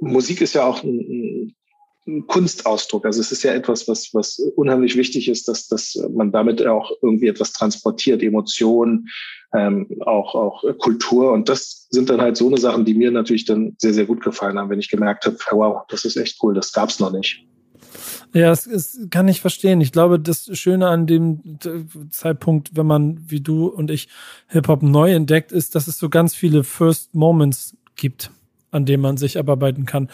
Musik 0.00 0.40
ist 0.40 0.54
ja 0.54 0.64
auch 0.64 0.82
ein, 0.82 1.54
ein 2.06 2.26
Kunstausdruck. 2.26 3.04
Also 3.04 3.20
es 3.20 3.32
ist 3.32 3.42
ja 3.42 3.52
etwas, 3.52 3.88
was, 3.88 4.10
was 4.12 4.38
unheimlich 4.56 4.96
wichtig 4.96 5.28
ist, 5.28 5.48
dass, 5.48 5.68
dass 5.68 5.98
man 6.14 6.32
damit 6.32 6.64
auch 6.66 6.90
irgendwie 7.02 7.28
etwas 7.28 7.52
transportiert, 7.52 8.22
Emotionen, 8.22 9.08
ähm, 9.54 9.88
auch, 10.04 10.34
auch 10.34 10.64
Kultur. 10.78 11.32
Und 11.32 11.48
das 11.48 11.88
sind 11.90 12.08
dann 12.10 12.20
halt 12.20 12.36
so 12.36 12.46
eine 12.46 12.58
Sachen, 12.58 12.84
die 12.84 12.94
mir 12.94 13.10
natürlich 13.10 13.44
dann 13.44 13.74
sehr, 13.78 13.94
sehr 13.94 14.06
gut 14.06 14.22
gefallen 14.22 14.58
haben, 14.58 14.70
wenn 14.70 14.78
ich 14.78 14.90
gemerkt 14.90 15.26
habe, 15.26 15.36
wow, 15.50 15.82
das 15.88 16.04
ist 16.04 16.16
echt 16.16 16.38
cool, 16.42 16.54
das 16.54 16.72
gab's 16.72 17.00
noch 17.00 17.12
nicht. 17.12 17.44
Ja, 18.32 18.52
es, 18.52 18.66
es 18.66 18.98
kann 19.10 19.28
ich 19.28 19.40
verstehen. 19.40 19.80
Ich 19.80 19.92
glaube, 19.92 20.20
das 20.20 20.50
Schöne 20.58 20.88
an 20.88 21.06
dem 21.06 21.58
Zeitpunkt, 22.10 22.76
wenn 22.76 22.86
man 22.86 23.18
wie 23.30 23.40
du 23.40 23.66
und 23.66 23.90
ich 23.90 24.08
Hip-Hop 24.48 24.82
neu 24.82 25.12
entdeckt, 25.12 25.52
ist, 25.52 25.74
dass 25.74 25.86
es 25.86 25.98
so 25.98 26.08
ganz 26.08 26.34
viele 26.34 26.62
First 26.62 27.14
Moments 27.14 27.76
gibt 27.94 28.30
an 28.70 28.84
dem 28.84 29.00
man 29.00 29.16
sich 29.16 29.38
abarbeiten 29.38 29.86
kann, 29.86 30.10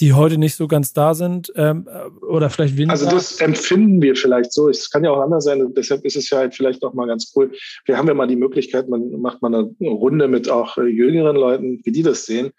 die 0.00 0.12
heute 0.12 0.38
nicht 0.38 0.56
so 0.56 0.68
ganz 0.68 0.92
da 0.92 1.14
sind 1.14 1.52
ähm, 1.56 1.88
oder 2.28 2.50
vielleicht 2.50 2.76
weniger. 2.76 2.92
Also 2.92 3.08
das 3.08 3.40
empfinden 3.40 4.00
wir 4.02 4.16
vielleicht 4.16 4.52
so. 4.52 4.68
Es 4.68 4.90
kann 4.90 5.04
ja 5.04 5.10
auch 5.10 5.20
anders 5.20 5.44
sein. 5.44 5.72
Deshalb 5.76 6.04
ist 6.04 6.16
es 6.16 6.30
ja 6.30 6.38
halt 6.38 6.54
vielleicht 6.54 6.82
auch 6.84 6.94
mal 6.94 7.06
ganz 7.06 7.32
cool. 7.34 7.52
Wir 7.84 7.96
haben 7.96 8.08
ja 8.08 8.14
mal 8.14 8.26
die 8.26 8.36
Möglichkeit, 8.36 8.88
man 8.88 9.20
macht 9.20 9.42
mal 9.42 9.54
eine 9.54 9.74
Runde 9.80 10.28
mit 10.28 10.48
auch 10.48 10.78
äh, 10.78 10.86
jüngeren 10.86 11.36
Leuten, 11.36 11.80
wie 11.84 11.92
die 11.92 12.02
das 12.02 12.26
sehen. 12.26 12.52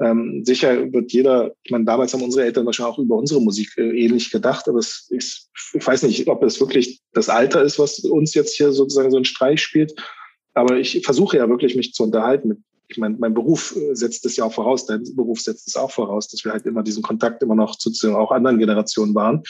Ähm, 0.00 0.42
sicher 0.46 0.90
wird 0.92 1.12
jeder, 1.12 1.52
ich 1.62 1.70
meine, 1.70 1.84
damals 1.84 2.14
haben 2.14 2.22
unsere 2.22 2.46
Eltern 2.46 2.64
wahrscheinlich 2.64 2.94
auch 2.94 2.98
über 2.98 3.16
unsere 3.16 3.40
Musik 3.42 3.76
äh, 3.76 3.82
ähnlich 3.82 4.30
gedacht, 4.30 4.66
aber 4.66 4.78
es 4.78 5.06
ist, 5.10 5.50
ich 5.74 5.86
weiß 5.86 6.04
nicht, 6.04 6.26
ob 6.26 6.42
es 6.42 6.58
wirklich 6.58 7.00
das 7.12 7.28
Alter 7.28 7.62
ist, 7.62 7.78
was 7.78 7.98
uns 7.98 8.32
jetzt 8.32 8.56
hier 8.56 8.72
sozusagen 8.72 9.10
so 9.10 9.18
einen 9.18 9.26
Streich 9.26 9.62
spielt. 9.62 9.92
Aber 10.54 10.78
ich 10.78 11.02
versuche 11.04 11.36
ja 11.36 11.48
wirklich, 11.48 11.76
mich 11.76 11.92
zu 11.92 12.02
unterhalten 12.02 12.48
mit 12.48 12.58
ich 12.90 12.98
meine, 12.98 13.16
mein 13.18 13.34
Beruf 13.34 13.76
äh, 13.76 13.94
setzt 13.94 14.26
es 14.26 14.36
ja 14.36 14.44
auch 14.44 14.52
voraus, 14.52 14.86
dein 14.86 15.04
Beruf 15.14 15.40
setzt 15.40 15.68
es 15.68 15.76
auch 15.76 15.90
voraus, 15.90 16.28
dass 16.28 16.44
wir 16.44 16.52
halt 16.52 16.66
immer 16.66 16.82
diesen 16.82 17.02
Kontakt 17.02 17.42
immer 17.42 17.54
noch 17.54 17.76
zu, 17.76 17.90
zu 17.90 18.16
auch 18.16 18.32
anderen 18.32 18.58
Generationen 18.58 19.14
waren. 19.14 19.42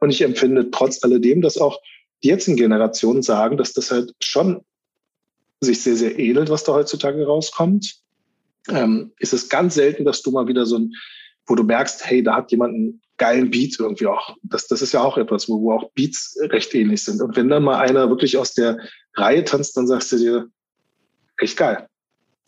Und 0.00 0.10
ich 0.10 0.20
empfinde 0.20 0.70
trotz 0.70 1.02
alledem, 1.02 1.40
dass 1.40 1.56
auch 1.56 1.80
die 2.22 2.28
jetzigen 2.28 2.56
Generationen 2.56 3.22
sagen, 3.22 3.56
dass 3.56 3.72
das 3.72 3.90
halt 3.90 4.12
schon 4.22 4.60
sich 5.60 5.82
sehr, 5.82 5.96
sehr 5.96 6.18
ähnelt, 6.18 6.50
was 6.50 6.64
da 6.64 6.74
heutzutage 6.74 7.24
rauskommt. 7.24 7.96
Ähm, 8.68 9.12
ist 9.18 9.32
es 9.32 9.48
ganz 9.48 9.74
selten, 9.74 10.04
dass 10.04 10.22
du 10.22 10.30
mal 10.30 10.46
wieder 10.46 10.66
so 10.66 10.78
ein, 10.78 10.92
wo 11.46 11.54
du 11.54 11.62
merkst, 11.62 12.04
hey, 12.06 12.22
da 12.22 12.36
hat 12.36 12.50
jemand 12.50 12.74
einen 12.74 13.00
geilen 13.16 13.50
Beat 13.50 13.76
irgendwie 13.78 14.06
auch. 14.06 14.36
Das, 14.42 14.66
das 14.66 14.82
ist 14.82 14.92
ja 14.92 15.02
auch 15.02 15.16
etwas, 15.16 15.48
wo, 15.48 15.60
wo 15.62 15.72
auch 15.72 15.90
Beats 15.92 16.36
recht 16.40 16.74
ähnlich 16.74 17.04
sind. 17.04 17.22
Und 17.22 17.36
wenn 17.36 17.48
dann 17.48 17.62
mal 17.62 17.78
einer 17.78 18.10
wirklich 18.10 18.36
aus 18.36 18.52
der 18.52 18.78
Reihe 19.14 19.44
tanzt, 19.44 19.76
dann 19.76 19.86
sagst 19.86 20.12
du 20.12 20.16
dir, 20.18 20.48
echt 21.38 21.56
geil. 21.56 21.88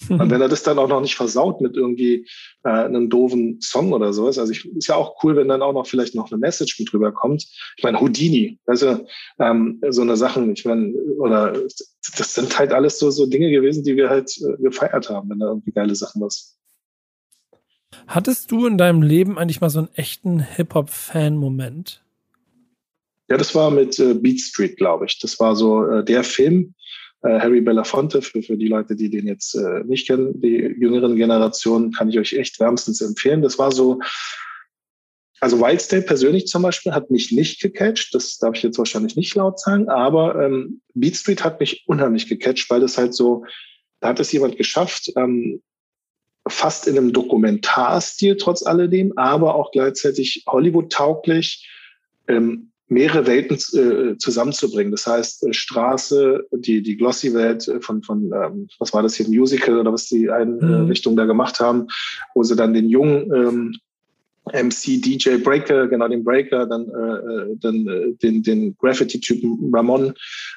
Und 0.09 0.31
wenn 0.31 0.41
er 0.41 0.49
das 0.49 0.63
dann 0.63 0.79
auch 0.79 0.89
noch 0.89 1.01
nicht 1.01 1.17
versaut 1.17 1.61
mit 1.61 1.77
irgendwie 1.77 2.27
äh, 2.65 2.69
einem 2.69 3.09
doofen 3.09 3.61
Song 3.61 3.93
oder 3.93 4.13
sowas, 4.13 4.39
also 4.39 4.53
ich, 4.53 4.65
ist 4.77 4.89
ja 4.89 4.97
auch 4.97 5.23
cool, 5.23 5.37
wenn 5.37 5.49
dann 5.49 5.63
auch 5.63 5.73
noch 5.73 5.87
vielleicht 5.87 6.15
noch 6.15 6.31
eine 6.31 6.39
Message 6.39 6.79
mit 6.79 6.93
drüber 6.93 7.13
kommt. 7.13 7.47
Ich 7.77 7.83
meine, 7.83 8.01
Houdini, 8.01 8.59
also 8.67 9.07
ähm, 9.39 9.81
so 9.89 10.03
eine 10.03 10.17
Sachen, 10.17 10.53
ich 10.53 10.65
meine, 10.65 10.93
oder 11.19 11.53
das 11.53 12.35
sind 12.35 12.59
halt 12.59 12.73
alles 12.73 12.99
so, 12.99 13.11
so 13.11 13.27
Dinge 13.27 13.51
gewesen, 13.51 13.85
die 13.85 13.97
wir 13.97 14.11
halt 14.11 14.31
äh, 14.39 14.63
gefeiert 14.63 15.09
haben, 15.09 15.31
wenn 15.31 15.39
da 15.39 15.49
irgendwie 15.49 15.73
geile 15.73 15.95
Sachen 15.95 16.21
was. 16.23 16.57
Hattest 18.07 18.51
du 18.51 18.67
in 18.67 18.79
deinem 18.79 19.03
Leben 19.03 19.39
eigentlich 19.39 19.61
mal 19.61 19.71
so 19.71 19.81
einen 19.81 19.95
echten 19.95 20.41
Hip-Hop-Fan-Moment? 20.41 22.03
Ja, 23.29 23.37
das 23.37 23.55
war 23.55 23.71
mit 23.71 23.99
äh, 23.99 24.15
Beat 24.15 24.41
Street, 24.41 24.77
glaube 24.77 25.07
ich. 25.07 25.19
Das 25.19 25.41
war 25.41 25.57
so 25.57 25.85
äh, 25.85 26.05
der 26.05 26.23
Film, 26.23 26.75
Äh, 27.23 27.41
Harry 27.41 27.61
Belafonte, 27.61 28.23
für, 28.23 28.43
für 28.43 28.57
die 28.57 28.69
Leute, 28.69 28.97
die 28.97 29.11
den 29.11 29.27
jetzt 29.27 29.55
äh, 29.55 29.85
nicht 29.85 30.07
kennen, 30.07 30.41
die 30.41 30.57
jüngeren 30.79 31.17
Generationen, 31.17 31.93
kann 31.93 32.09
ich 32.09 32.19
euch 32.19 32.35
echt 32.35 32.61
wärmstens 32.61 33.01
empfehlen. 33.01 33.43
Das 33.43 33.59
war 33.59 33.73
so, 33.73 34.01
also 35.41 35.61
Wildstate 35.61 36.03
persönlich 36.03 36.47
zum 36.47 36.63
Beispiel 36.63 36.93
hat 36.93 37.11
mich 37.11 37.33
nicht 37.33 37.61
gecatcht, 37.61 38.15
das 38.15 38.39
darf 38.39 38.57
ich 38.57 38.63
jetzt 38.63 38.79
wahrscheinlich 38.79 39.17
nicht 39.17 39.35
laut 39.35 39.61
sagen, 39.61 39.89
aber 39.89 40.43
ähm, 40.43 40.81
Beat 40.95 41.17
Street 41.17 41.45
hat 41.45 41.61
mich 41.61 41.85
unheimlich 41.87 42.29
gecatcht, 42.29 42.71
weil 42.71 42.81
das 42.81 42.97
halt 42.97 43.15
so, 43.15 43.45
da 44.01 44.09
hat 44.09 44.21
es 44.21 44.33
jemand 44.33 44.57
geschafft, 44.57 45.13
ähm, 45.17 45.63
fast 46.49 46.87
in 46.87 46.97
einem 46.97 47.13
Dokumentarstil 47.13 48.37
trotz 48.37 48.65
alledem, 48.65 49.13
aber 49.17 49.55
auch 49.57 49.73
gleichzeitig 49.73 50.45
Hollywood-tauglich, 50.47 51.69
ähm, 52.29 52.73
mehrere 52.89 53.27
Welten 53.27 53.57
äh, 53.57 54.17
zusammenzubringen. 54.17 54.93
Das 54.93 55.07
heißt, 55.07 55.45
äh, 55.45 55.53
Straße, 55.53 56.47
die, 56.53 56.83
die 56.83 56.97
Glossy-Welt 56.97 57.67
äh, 57.69 57.81
von, 57.81 58.03
von 58.03 58.33
ähm, 58.33 58.69
was 58.79 58.93
war 58.93 59.03
das 59.03 59.17
hier, 59.17 59.29
Musical 59.29 59.79
oder 59.79 59.93
was 59.93 60.07
die 60.07 60.31
Einrichtung 60.31 61.15
mhm. 61.15 61.17
da 61.19 61.25
gemacht 61.25 61.61
haben, 61.61 61.89
wo 62.35 62.43
sie 62.43 62.57
dann 62.57 62.75
den 62.75 62.89
jungen 62.89 63.33
ähm, 63.35 63.75
MC 64.53 65.03
DJ 65.03 65.39
Breaker, 65.39 65.89
genau 65.89 66.07
den 66.07 66.23
Breaker, 66.23 66.67
dann, 66.67 66.83
äh, 66.83 67.57
dann 67.57 67.89
äh, 67.89 68.13
den, 68.23 68.45
den 68.45 68.77
Graffiti-Typen 68.79 69.75
Ramon 69.75 70.15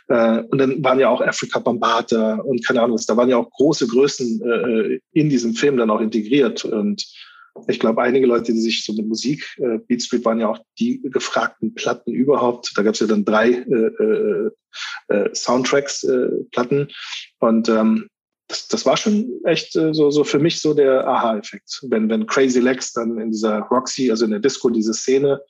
äh, 0.09 0.43
und 0.43 0.59
dann 0.59 0.83
waren 0.83 0.99
ja 0.99 1.09
auch 1.09 1.21
Africa 1.21 1.57
Bambata 1.57 2.35
und 2.35 2.63
keine 2.63 2.83
Ahnung, 2.83 2.99
da 3.07 3.17
waren 3.17 3.29
ja 3.29 3.37
auch 3.37 3.49
große 3.49 3.87
Größen 3.87 4.41
äh, 4.43 4.99
in 5.13 5.29
diesem 5.29 5.55
Film 5.55 5.77
dann 5.77 5.89
auch 5.89 6.01
integriert 6.01 6.63
und 6.65 7.03
ich 7.67 7.79
glaube, 7.79 8.01
einige 8.01 8.25
Leute, 8.25 8.53
die 8.53 8.59
sich 8.59 8.83
so 8.83 8.93
mit 8.93 9.07
Musik, 9.07 9.57
äh, 9.57 9.79
Beat 9.79 10.01
Street 10.01 10.25
waren 10.25 10.39
ja 10.39 10.49
auch 10.49 10.59
die 10.79 11.01
gefragten 11.03 11.73
Platten 11.73 12.11
überhaupt. 12.11 12.71
Da 12.75 12.83
gab 12.83 12.93
es 12.93 12.99
ja 12.99 13.07
dann 13.07 13.25
drei 13.25 13.49
äh, 13.49 14.03
äh, 14.03 14.51
äh, 15.09 15.35
Soundtracks, 15.35 16.03
äh, 16.03 16.29
Platten. 16.51 16.89
Und 17.39 17.69
ähm, 17.69 18.07
das, 18.47 18.67
das 18.67 18.85
war 18.85 18.97
schon 18.97 19.41
echt 19.45 19.75
äh, 19.75 19.93
so, 19.93 20.11
so 20.11 20.23
für 20.23 20.39
mich 20.39 20.59
so 20.61 20.73
der 20.73 21.07
Aha-Effekt. 21.07 21.85
Wenn, 21.89 22.09
wenn 22.09 22.25
Crazy 22.27 22.59
Legs 22.59 22.93
dann 22.93 23.19
in 23.19 23.31
dieser 23.31 23.59
Roxy, 23.59 24.11
also 24.11 24.25
in 24.25 24.31
der 24.31 24.39
Disco, 24.39 24.69
diese 24.69 24.93
Szene, 24.93 25.41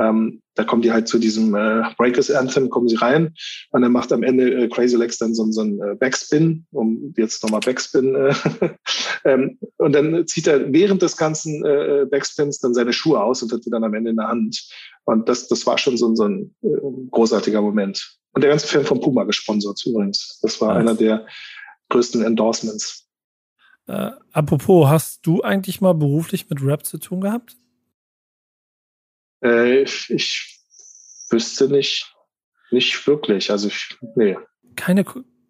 ähm, 0.00 0.42
da 0.54 0.64
kommen 0.64 0.82
die 0.82 0.92
halt 0.92 1.08
zu 1.08 1.18
diesem 1.18 1.54
äh, 1.54 1.82
Breakers 1.96 2.30
Anthem, 2.30 2.70
kommen 2.70 2.88
sie 2.88 2.96
rein 2.96 3.34
und 3.70 3.82
dann 3.82 3.92
macht 3.92 4.12
am 4.12 4.22
Ende 4.22 4.64
äh, 4.64 4.68
Crazy 4.68 4.96
Legs 4.96 5.18
dann 5.18 5.34
so, 5.34 5.50
so 5.50 5.60
einen 5.60 5.80
äh, 5.80 5.94
Backspin, 5.94 6.66
um 6.72 7.14
jetzt 7.16 7.42
nochmal 7.42 7.60
Backspin. 7.60 8.14
Äh, 8.14 8.34
ähm, 9.24 9.58
und 9.76 9.92
dann 9.92 10.26
zieht 10.26 10.46
er 10.46 10.72
während 10.72 11.02
des 11.02 11.16
ganzen 11.16 11.64
äh, 11.64 12.06
Backspins 12.10 12.58
dann 12.58 12.74
seine 12.74 12.92
Schuhe 12.92 13.22
aus 13.22 13.42
und 13.42 13.52
hat 13.52 13.64
die 13.64 13.70
dann 13.70 13.84
am 13.84 13.94
Ende 13.94 14.10
in 14.10 14.16
der 14.16 14.28
Hand. 14.28 14.68
Und 15.04 15.28
das, 15.28 15.48
das 15.48 15.66
war 15.66 15.78
schon 15.78 15.96
so, 15.96 16.14
so 16.14 16.24
ein 16.24 16.54
äh, 16.62 16.68
großartiger 17.10 17.62
Moment. 17.62 18.18
Und 18.32 18.42
der 18.42 18.50
ganze 18.50 18.66
Film 18.66 18.84
von 18.84 19.00
Puma 19.00 19.24
gesponsert 19.24 19.80
übrigens. 19.84 20.38
Das 20.42 20.60
war 20.60 20.76
einer 20.76 20.94
der 20.94 21.26
größten 21.88 22.22
Endorsements. 22.22 23.08
Äh, 23.86 24.12
apropos, 24.32 24.88
hast 24.88 25.26
du 25.26 25.42
eigentlich 25.42 25.80
mal 25.80 25.94
beruflich 25.94 26.48
mit 26.48 26.62
Rap 26.62 26.84
zu 26.84 26.98
tun 26.98 27.20
gehabt? 27.20 27.56
Äh, 29.42 29.82
ich 29.82 30.60
wüsste 31.30 31.68
nicht, 31.68 32.14
nicht 32.70 33.06
wirklich. 33.06 33.50
Also 33.50 33.68
ich, 33.68 33.96
nee. 34.16 34.36
Keine, 34.76 35.04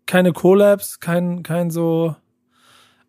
keine 0.06 0.32
Collabs, 0.32 1.00
kein, 1.00 1.42
kein 1.42 1.70
so, 1.70 2.14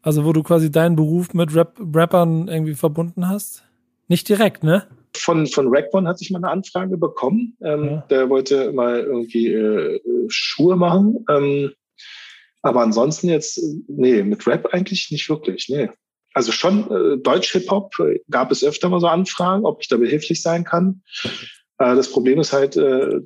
also 0.02 0.26
wo 0.26 0.34
du 0.34 0.44
quasi 0.44 0.72
deinen 0.72 0.96
Beruf 0.96 1.34
mit 1.34 1.56
Rap, 1.56 1.80
Rappern 1.80 2.48
irgendwie 2.48 2.76
verbunden 2.76 3.28
hast? 3.28 3.64
Nicht 4.08 4.28
direkt, 4.28 4.64
ne? 4.64 4.88
Von, 5.16 5.46
von 5.48 5.68
Rackbone 5.70 6.08
hatte 6.08 6.24
ich 6.24 6.32
mal 6.32 6.40
eine 6.40 6.50
Anfrage 6.50 6.98
bekommen. 6.98 7.58
Ähm, 7.62 7.86
ja. 7.86 8.06
Der 8.10 8.30
wollte 8.30 8.72
mal 8.72 9.00
irgendwie 9.00 9.48
äh, 9.48 10.00
Schuhe 10.30 10.76
machen. 10.76 11.26
Ähm, 11.30 11.72
aber 12.62 12.82
ansonsten 12.82 13.30
jetzt, 13.30 13.60
nee, 13.88 14.24
mit 14.24 14.46
Rap 14.48 14.68
eigentlich 14.74 15.10
nicht 15.12 15.30
wirklich, 15.30 15.68
nee. 15.70 15.90
Also 16.34 16.52
schon 16.52 16.90
äh, 16.90 17.18
Deutsch-Hip-Hop 17.18 17.94
äh, 18.00 18.20
gab 18.30 18.52
es 18.52 18.64
öfter 18.64 18.90
mal 18.90 19.00
so 19.00 19.08
Anfragen, 19.08 19.66
ob 19.66 19.82
ich 19.82 19.88
da 19.88 19.98
behilflich 19.98 20.42
sein 20.42 20.64
kann. 20.64 21.02
Äh, 21.78 21.96
das 21.96 22.12
Problem 22.12 22.40
ist 22.40 22.54
halt, 22.54 22.78
äh, 22.78 23.20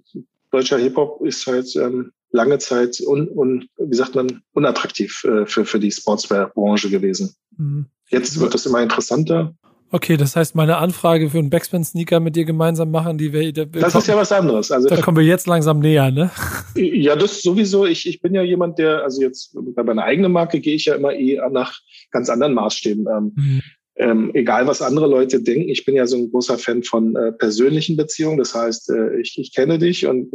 deutscher 0.52 0.78
Hip-Hop 0.78 1.26
ist 1.26 1.46
halt 1.46 1.76
ähm, 1.76 2.12
lange 2.32 2.58
Zeit 2.60 3.00
un, 3.06 3.30
un, 3.30 3.70
wie 3.78 3.96
sagt 3.96 4.16
man, 4.16 4.42
unattraktiv 4.54 5.24
äh, 5.24 5.46
für, 5.46 5.66
für 5.66 5.80
die 5.80 5.92
Sportswear-Branche 5.92 6.90
gewesen. 6.90 7.36
Mhm. 7.58 7.88
Jetzt 8.10 8.40
wird 8.40 8.54
das 8.54 8.66
immer 8.66 8.82
interessanter. 8.82 9.56
Okay, 9.96 10.18
das 10.18 10.36
heißt, 10.36 10.56
meine 10.56 10.76
Anfrage 10.76 11.30
für 11.30 11.40
einen 11.40 11.50
Backspin-Sneaker 11.50 12.20
mit 12.20 12.36
dir 12.36 12.44
gemeinsam 12.44 12.92
machen, 12.92 13.18
die 13.18 13.32
wir. 13.32 13.54
Das 13.54 13.94
kommen, 13.94 14.02
ist 14.02 14.08
ja 14.08 14.18
was 14.18 14.30
anderes. 14.30 14.70
Also, 14.70 14.90
da 14.90 15.00
kommen 15.00 15.16
wir 15.16 15.24
jetzt 15.24 15.48
langsam 15.48 15.80
näher, 15.80 16.12
ne? 16.12 16.32
Ja, 16.76 17.16
das 17.16 17.42
sowieso. 17.42 17.86
Ich, 17.86 18.06
ich 18.06 18.20
bin 18.20 18.36
ja 18.36 18.42
jemand, 18.42 18.78
der, 18.78 19.04
also 19.04 19.22
jetzt 19.22 19.56
bei 19.74 19.84
meiner 19.84 20.04
eigenen 20.04 20.34
Marke 20.34 20.60
gehe 20.60 20.76
ich 20.76 20.84
ja 20.84 20.96
immer 20.96 21.14
eh 21.14 21.40
nach 21.50 21.80
ganz 22.12 22.30
anderen 22.30 22.56
Maßstäben. 22.56 23.06
Ähm, 23.08 23.32
mhm. 23.38 23.62
ähm, 23.96 24.32
egal, 24.34 24.68
was 24.68 24.82
andere 24.82 25.08
Leute 25.08 25.42
denken. 25.42 25.70
Ich 25.70 25.86
bin 25.86 25.96
ja 25.96 26.06
so 26.08 26.18
ein 26.18 26.30
großer 26.30 26.58
Fan 26.58 26.84
von 26.84 27.16
äh, 27.16 27.32
persönlichen 27.32 27.96
Beziehungen. 27.96 28.38
Das 28.38 28.54
heißt, 28.54 28.90
äh, 28.90 29.22
ich, 29.22 29.38
ich 29.40 29.56
kenne 29.56 29.80
dich 29.80 30.06
und 30.08 30.30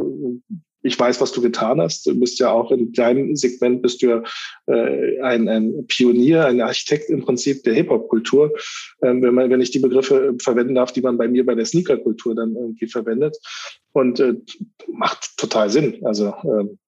ich 0.83 0.99
weiß, 0.99 1.21
was 1.21 1.31
du 1.31 1.41
getan 1.41 1.79
hast. 1.79 2.05
Du 2.07 2.19
bist 2.19 2.39
ja 2.39 2.51
auch 2.51 2.71
in 2.71 2.91
deinem 2.93 3.35
Segment 3.35 3.81
bist 3.81 4.01
du 4.01 4.07
ja 4.07 4.23
äh, 4.67 5.19
ein, 5.21 5.47
ein 5.47 5.85
Pionier, 5.87 6.45
ein 6.45 6.61
Architekt 6.61 7.09
im 7.09 7.21
Prinzip 7.21 7.63
der 7.63 7.73
Hip-Hop-Kultur, 7.73 8.53
ähm, 9.03 9.21
wenn 9.21 9.33
man, 9.33 9.49
wenn 9.49 9.61
ich 9.61 9.71
die 9.71 9.79
Begriffe 9.79 10.35
verwenden 10.41 10.75
darf, 10.75 10.91
die 10.91 11.01
man 11.01 11.17
bei 11.17 11.27
mir 11.27 11.45
bei 11.45 11.55
der 11.55 11.65
Sneaker-Kultur 11.65 12.35
dann 12.35 12.55
irgendwie 12.55 12.87
verwendet. 12.87 13.37
Und 13.93 14.19
äh, 14.19 14.33
macht 14.87 15.37
total 15.37 15.69
Sinn. 15.69 15.99
Also 16.05 16.33
ähm, 16.43 16.79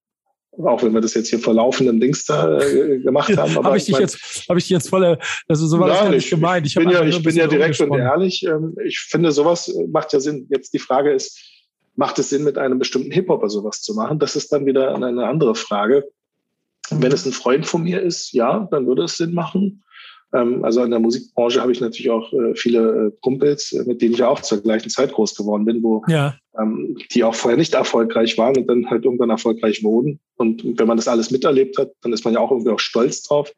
auch 0.59 0.83
wenn 0.83 0.93
wir 0.93 1.01
das 1.01 1.13
jetzt 1.15 1.29
hier 1.29 1.39
vor 1.39 1.53
laufenden 1.53 1.99
Dings 1.99 2.25
da 2.25 2.59
äh, 2.59 2.99
gemacht 2.99 3.35
haben. 3.35 3.55
habe 3.55 3.77
ich 3.77 3.85
dich 3.85 3.97
jetzt, 3.97 4.47
habe 4.47 4.59
ich 4.59 4.65
dich 4.65 4.71
jetzt 4.71 4.89
voll, 4.89 5.17
also 5.47 5.67
so 5.67 5.79
war 5.79 5.87
das 5.87 5.99
gar 5.99 6.09
nicht 6.09 6.29
gemeint. 6.29 6.65
Ich, 6.65 6.75
ich 6.75 6.83
bin 6.83 6.91
ja, 6.91 7.03
ich 7.03 7.23
bin 7.23 7.35
ja 7.35 7.47
direkt 7.47 7.79
und 7.81 7.97
ehrlich. 7.97 8.43
Ähm, 8.43 8.75
ich 8.85 8.99
finde, 8.99 9.31
sowas 9.31 9.73
macht 9.89 10.13
ja 10.13 10.19
Sinn. 10.19 10.47
Jetzt 10.49 10.73
die 10.73 10.79
Frage 10.79 11.11
ist, 11.11 11.39
macht 11.95 12.19
es 12.19 12.29
Sinn, 12.29 12.43
mit 12.43 12.57
einem 12.57 12.79
bestimmten 12.79 13.11
Hip-Hopper 13.11 13.49
sowas 13.49 13.81
zu 13.81 13.93
machen? 13.93 14.19
Das 14.19 14.35
ist 14.35 14.51
dann 14.51 14.65
wieder 14.65 14.95
eine 14.95 15.25
andere 15.25 15.55
Frage. 15.55 16.07
Wenn 16.89 17.11
es 17.11 17.25
ein 17.25 17.31
Freund 17.31 17.65
von 17.65 17.83
mir 17.83 18.01
ist, 18.01 18.33
ja, 18.33 18.67
dann 18.71 18.87
würde 18.87 19.03
es 19.03 19.17
Sinn 19.17 19.33
machen. 19.33 19.83
Ähm, 20.33 20.65
also 20.65 20.83
in 20.83 20.89
der 20.89 20.99
Musikbranche 20.99 21.61
habe 21.61 21.71
ich 21.71 21.79
natürlich 21.79 22.09
auch 22.09 22.33
äh, 22.33 22.55
viele 22.55 23.07
äh, 23.07 23.11
Kumpels, 23.21 23.71
äh, 23.71 23.83
mit 23.85 24.01
denen 24.01 24.13
ich 24.13 24.23
auch 24.23 24.41
zur 24.41 24.61
gleichen 24.61 24.89
Zeit 24.89 25.13
groß 25.13 25.35
geworden 25.35 25.63
bin, 25.63 25.83
wo 25.83 26.03
ja. 26.07 26.35
ähm, 26.59 26.97
die 27.11 27.23
auch 27.23 27.35
vorher 27.35 27.57
nicht 27.57 27.75
erfolgreich 27.75 28.37
waren 28.37 28.57
und 28.57 28.67
dann 28.67 28.89
halt 28.89 29.05
irgendwann 29.05 29.29
erfolgreich 29.29 29.83
wurden. 29.83 30.19
Und 30.35 30.63
wenn 30.79 30.87
man 30.87 30.97
das 30.97 31.07
alles 31.07 31.29
miterlebt 31.29 31.77
hat, 31.77 31.91
dann 32.01 32.13
ist 32.13 32.25
man 32.25 32.33
ja 32.33 32.39
auch 32.39 32.51
irgendwie 32.51 32.71
auch 32.71 32.79
stolz 32.79 33.21
drauf, 33.21 33.51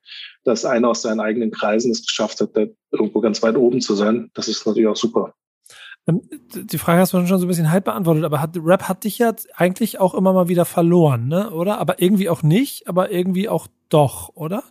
dass 0.44 0.66
einer 0.66 0.90
aus 0.90 1.02
seinen 1.02 1.22
eigenen 1.22 1.52
Kreisen 1.52 1.92
es 1.92 2.06
geschafft 2.06 2.42
hat, 2.42 2.56
da 2.56 2.66
irgendwo 2.92 3.22
ganz 3.22 3.42
weit 3.42 3.56
oben 3.56 3.80
zu 3.80 3.96
sein. 3.96 4.30
Das 4.34 4.50
ist 4.50 4.68
natürlich 4.68 4.88
auch 4.88 4.98
super. 4.98 5.34
Ähm, 6.08 6.22
die 6.54 6.78
Frage 6.78 7.00
hast 7.00 7.14
du 7.14 7.26
schon 7.26 7.40
so 7.40 7.46
ein 7.46 7.48
bisschen 7.48 7.72
halb 7.72 7.86
beantwortet, 7.86 8.24
aber 8.24 8.42
hat, 8.42 8.58
Rap 8.58 8.84
hat 8.84 9.04
dich 9.04 9.18
ja 9.18 9.34
eigentlich 9.56 10.00
auch 10.00 10.14
immer 10.14 10.34
mal 10.34 10.48
wieder 10.48 10.66
verloren, 10.66 11.28
ne? 11.28 11.52
Oder? 11.52 11.80
Aber 11.80 12.02
irgendwie 12.02 12.30
auch 12.30 12.44
nicht, 12.44 12.88
aber 12.88 13.12
irgendwie 13.12 13.50
auch 13.50 13.68
doch, 13.90 14.36
oder? 14.36 14.64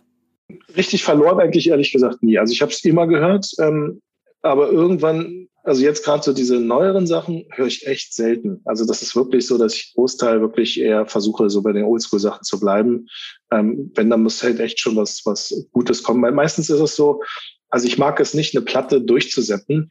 Richtig 0.75 1.03
verloren 1.03 1.39
eigentlich 1.39 1.69
ehrlich 1.69 1.91
gesagt 1.91 2.23
nie. 2.23 2.37
Also 2.37 2.53
ich 2.53 2.61
habe 2.61 2.71
es 2.71 2.83
immer 2.85 3.07
gehört, 3.07 3.47
ähm, 3.59 4.01
aber 4.41 4.69
irgendwann, 4.69 5.47
also 5.63 5.81
jetzt 5.81 6.05
gerade 6.05 6.23
so 6.23 6.31
diese 6.31 6.59
neueren 6.59 7.07
Sachen 7.07 7.45
höre 7.51 7.65
ich 7.65 7.87
echt 7.87 8.13
selten. 8.13 8.61
Also 8.63 8.85
das 8.85 9.01
ist 9.01 9.15
wirklich 9.15 9.47
so, 9.47 9.57
dass 9.57 9.73
ich 9.73 9.93
Großteil 9.95 10.39
wirklich 10.39 10.79
eher 10.79 11.07
versuche, 11.07 11.49
so 11.49 11.63
bei 11.63 11.73
den 11.73 11.85
Oldschool-Sachen 11.85 12.43
zu 12.43 12.59
bleiben. 12.59 13.07
Ähm, 13.51 13.91
wenn, 13.95 14.09
dann 14.09 14.21
muss 14.23 14.43
halt 14.43 14.59
echt 14.59 14.79
schon 14.79 14.95
was, 14.95 15.21
was 15.25 15.67
Gutes 15.71 16.03
kommen. 16.03 16.21
Weil 16.21 16.31
meistens 16.31 16.69
ist 16.69 16.79
es 16.79 16.95
so, 16.95 17.21
also 17.69 17.87
ich 17.87 17.97
mag 17.97 18.19
es 18.19 18.35
nicht, 18.35 18.55
eine 18.55 18.63
Platte 18.63 19.01
durchzusetzen 19.01 19.89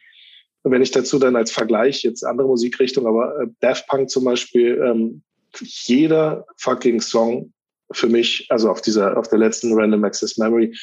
und 0.64 0.72
wenn 0.72 0.82
ich 0.82 0.90
dazu 0.90 1.18
dann 1.18 1.36
als 1.36 1.52
Vergleich 1.52 2.02
jetzt 2.02 2.24
andere 2.24 2.48
Musikrichtung, 2.48 3.06
aber 3.06 3.38
äh, 3.42 3.46
Daft 3.60 3.86
Punk 3.86 4.08
zum 4.08 4.24
Beispiel, 4.24 4.82
ähm, 4.82 5.22
jeder 5.60 6.46
fucking 6.56 7.00
Song 7.00 7.52
für 7.92 8.08
mich, 8.08 8.46
also 8.48 8.70
auf 8.70 8.80
dieser, 8.80 9.16
auf 9.18 9.28
der 9.28 9.38
letzten 9.38 9.74
Random 9.74 10.02
Access 10.04 10.38
Memory, 10.38 10.74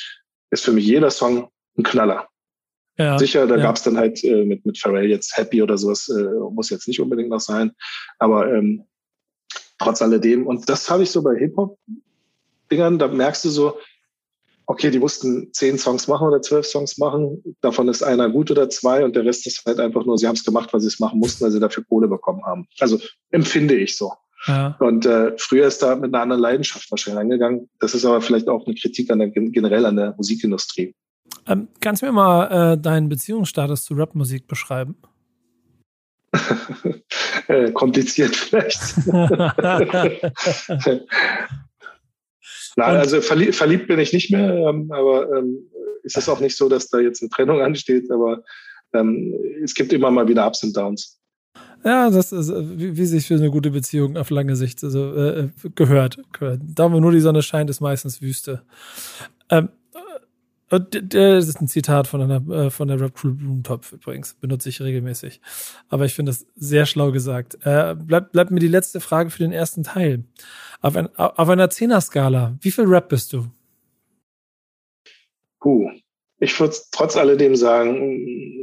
ist 0.52 0.64
für 0.64 0.72
mich 0.72 0.86
jeder 0.86 1.10
Song 1.10 1.50
ein 1.78 1.84
Knaller. 1.84 2.28
Ja, 2.98 3.18
Sicher, 3.18 3.48
da 3.48 3.56
ja. 3.56 3.64
gab 3.64 3.78
es 3.78 3.84
dann 3.84 3.98
halt 3.98 4.24
äh, 4.24 4.46
mit, 4.46 4.66
mit 4.68 4.78
Pharrell 4.78 5.10
jetzt 5.10 5.36
Happy 5.36 5.64
oder 5.64 5.80
sowas, 5.80 6.08
äh, 6.10 6.24
muss 6.52 6.70
jetzt 6.70 6.88
nicht 6.88 7.02
unbedingt 7.02 7.30
noch 7.30 7.40
sein. 7.40 7.72
Aber 8.20 8.54
ähm, 8.54 8.86
trotz 9.80 10.04
alledem, 10.04 10.46
und 10.46 10.70
das 10.70 10.92
habe 10.92 11.02
ich 11.02 11.10
so 11.10 11.24
bei 11.24 11.36
Hip-Hop-Dingern, 11.38 13.00
da 13.00 13.08
merkst 13.08 13.46
du 13.46 13.50
so, 13.50 13.80
okay, 14.72 14.90
die 14.90 15.00
mussten 15.00 15.52
zehn 15.52 15.78
Songs 15.78 16.08
machen 16.08 16.28
oder 16.28 16.42
zwölf 16.42 16.66
Songs 16.66 16.98
machen. 16.98 17.44
Davon 17.60 17.90
ist 17.90 18.04
einer 18.04 18.30
gut 18.30 18.50
oder 18.52 18.70
zwei 18.70 19.04
und 19.04 19.18
der 19.18 19.26
Rest 19.26 19.46
ist 19.46 19.66
halt 19.66 19.82
einfach 19.82 20.06
nur, 20.06 20.18
sie 20.18 20.28
haben 20.28 20.36
es 20.36 20.46
gemacht, 20.46 20.72
weil 20.72 20.80
sie 20.80 20.88
es 20.88 21.00
machen 21.00 21.20
mussten, 21.20 21.44
weil 21.44 21.52
sie 21.52 21.60
dafür 21.60 21.84
Kohle 21.84 22.08
bekommen 22.08 22.46
haben. 22.46 22.68
Also 22.80 22.98
empfinde 23.32 23.76
ich 23.76 23.98
so. 23.98 24.14
Ja. 24.48 24.78
Und 24.80 25.06
äh, 25.06 25.34
früher 25.38 25.68
ist 25.68 25.84
da 25.84 25.98
mit 25.98 26.14
einer 26.14 26.24
anderen 26.24 26.42
Leidenschaft 26.42 26.90
wahrscheinlich 26.90 27.20
angegangen. 27.20 27.70
Das 27.80 27.94
ist 27.94 28.06
aber 28.06 28.22
vielleicht 28.22 28.48
auch 28.48 28.66
eine 28.66 28.76
Kritik 28.76 29.12
an 29.12 29.20
der, 29.20 29.28
generell 29.28 29.86
an 29.86 29.98
der 29.98 30.16
Musikindustrie. 30.16 30.96
Ähm, 31.48 31.68
kannst 31.82 32.02
du 32.02 32.06
mir 32.06 32.14
mal 32.14 32.74
äh, 32.74 32.78
deinen 32.78 33.10
Beziehungsstatus 33.10 33.84
zu 33.84 33.94
Rapmusik 33.96 34.48
beschreiben? 34.48 34.96
äh, 37.48 37.74
kompliziert 37.74 38.38
vielleicht. 38.38 38.82
Nein, 42.76 42.98
also 42.98 43.22
verliebt, 43.22 43.56
verliebt 43.56 43.88
bin 43.88 44.00
ich 44.00 44.14
nicht 44.14 44.32
mehr, 44.32 44.54
ähm, 44.56 44.92
aber 44.92 45.38
ähm, 45.38 45.70
ist 46.04 46.18
es 46.18 46.30
auch 46.30 46.40
nicht 46.40 46.56
so, 46.56 46.70
dass 46.70 46.90
da 46.90 47.00
jetzt 47.00 47.22
eine 47.22 47.30
Trennung 47.30 47.62
ansteht, 47.62 48.10
aber 48.12 48.44
ähm, 48.94 49.34
es 49.64 49.74
gibt 49.74 49.94
immer 49.94 50.12
mal 50.12 50.28
wieder 50.28 50.48
Ups 50.48 50.64
und 50.64 50.76
Downs. 50.76 51.18
Ja, 51.84 52.10
das 52.10 52.32
ist, 52.32 52.50
äh, 52.50 52.80
wie, 52.80 52.98
wie 52.98 53.06
sich 53.06 53.28
für 53.28 53.36
eine 53.36 53.50
gute 53.50 53.72
Beziehung 53.72 54.18
auf 54.18 54.30
lange 54.30 54.56
Sicht 54.56 54.84
also, 54.84 55.16
äh, 55.16 55.50
gehört, 55.76 56.20
gehört. 56.34 56.62
Da, 56.64 56.92
wo 56.92 57.00
nur 57.00 57.12
die 57.12 57.20
Sonne 57.20 57.42
scheint, 57.42 57.70
ist 57.70 57.82
meistens 57.82 58.22
Wüste. 58.22 58.62
Ähm, 59.50 59.70
das 60.80 61.48
ist 61.48 61.62
ein 61.62 61.68
Zitat 61.68 62.08
von 62.08 62.22
einer 62.22 62.50
äh, 62.50 62.70
von 62.70 62.88
der 62.88 63.00
Rap 63.00 63.16
Crew 63.16 63.34
Blumentopf 63.34 63.92
übrigens, 63.92 64.36
benutze 64.36 64.70
ich 64.70 64.82
regelmäßig. 64.82 65.42
Aber 65.90 66.06
ich 66.06 66.14
finde 66.14 66.32
das 66.32 66.46
sehr 66.56 66.86
schlau 66.86 67.12
gesagt. 67.12 67.56
Äh, 67.66 67.96
bleibt 67.96 68.32
bleib 68.32 68.52
mir 68.52 68.60
die 68.60 68.68
letzte 68.68 69.02
Frage 69.02 69.30
für 69.30 69.40
den 69.40 69.52
ersten 69.52 69.84
Teil. 69.84 70.24
Auf, 70.80 70.96
ein, 70.96 71.14
auf 71.16 71.50
einer 71.50 71.70
Zehner-Skala, 71.70 72.58
wie 72.62 72.72
viel 72.72 72.86
Rap 72.86 73.10
bist 73.10 73.34
du? 73.34 73.48
Puh, 75.60 75.92
ich 76.40 76.60
würde 76.60 76.76
trotz 76.92 77.18
alledem 77.18 77.56
sagen, 77.56 77.98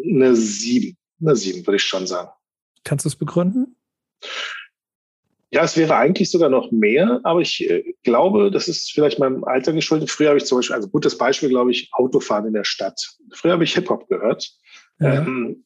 eine 0.09 0.35
sieben. 0.35 0.97
Eine 1.21 1.37
sieben 1.37 1.66
würde 1.66 1.77
ich 1.77 1.85
schon 1.85 2.07
sagen. 2.07 2.31
Kannst 2.85 3.05
du 3.05 3.09
es 3.09 3.16
begründen? 3.16 3.77
Ja, 5.51 5.65
es 5.65 5.77
wäre 5.77 5.97
eigentlich 5.97 6.31
sogar 6.31 6.51
noch 6.51 6.71
mehr, 6.71 7.21
aber 7.23 7.41
ich 7.41 7.69
äh, 7.69 7.95
glaube, 8.03 8.51
das 8.51 8.69
ist 8.69 8.93
vielleicht 8.93 9.19
meinem 9.19 9.45
Alter 9.45 9.73
geschuldet. 9.73 10.11
Früher 10.11 10.29
habe 10.29 10.39
ich 10.39 10.45
zum 10.45 10.59
Beispiel, 10.59 10.77
also 10.77 10.89
gutes 10.89 11.17
Beispiel, 11.17 11.49
glaube 11.49 11.71
ich, 11.71 11.89
Autofahren 11.93 12.47
in 12.47 12.53
der 12.53 12.65
Stadt. 12.65 13.01
Früher 13.33 13.53
habe 13.53 13.65
ich 13.65 13.75
Hip-Hop 13.75 14.09
gehört. 14.09 14.51
Ja. 15.01 15.15
Ähm, 15.15 15.65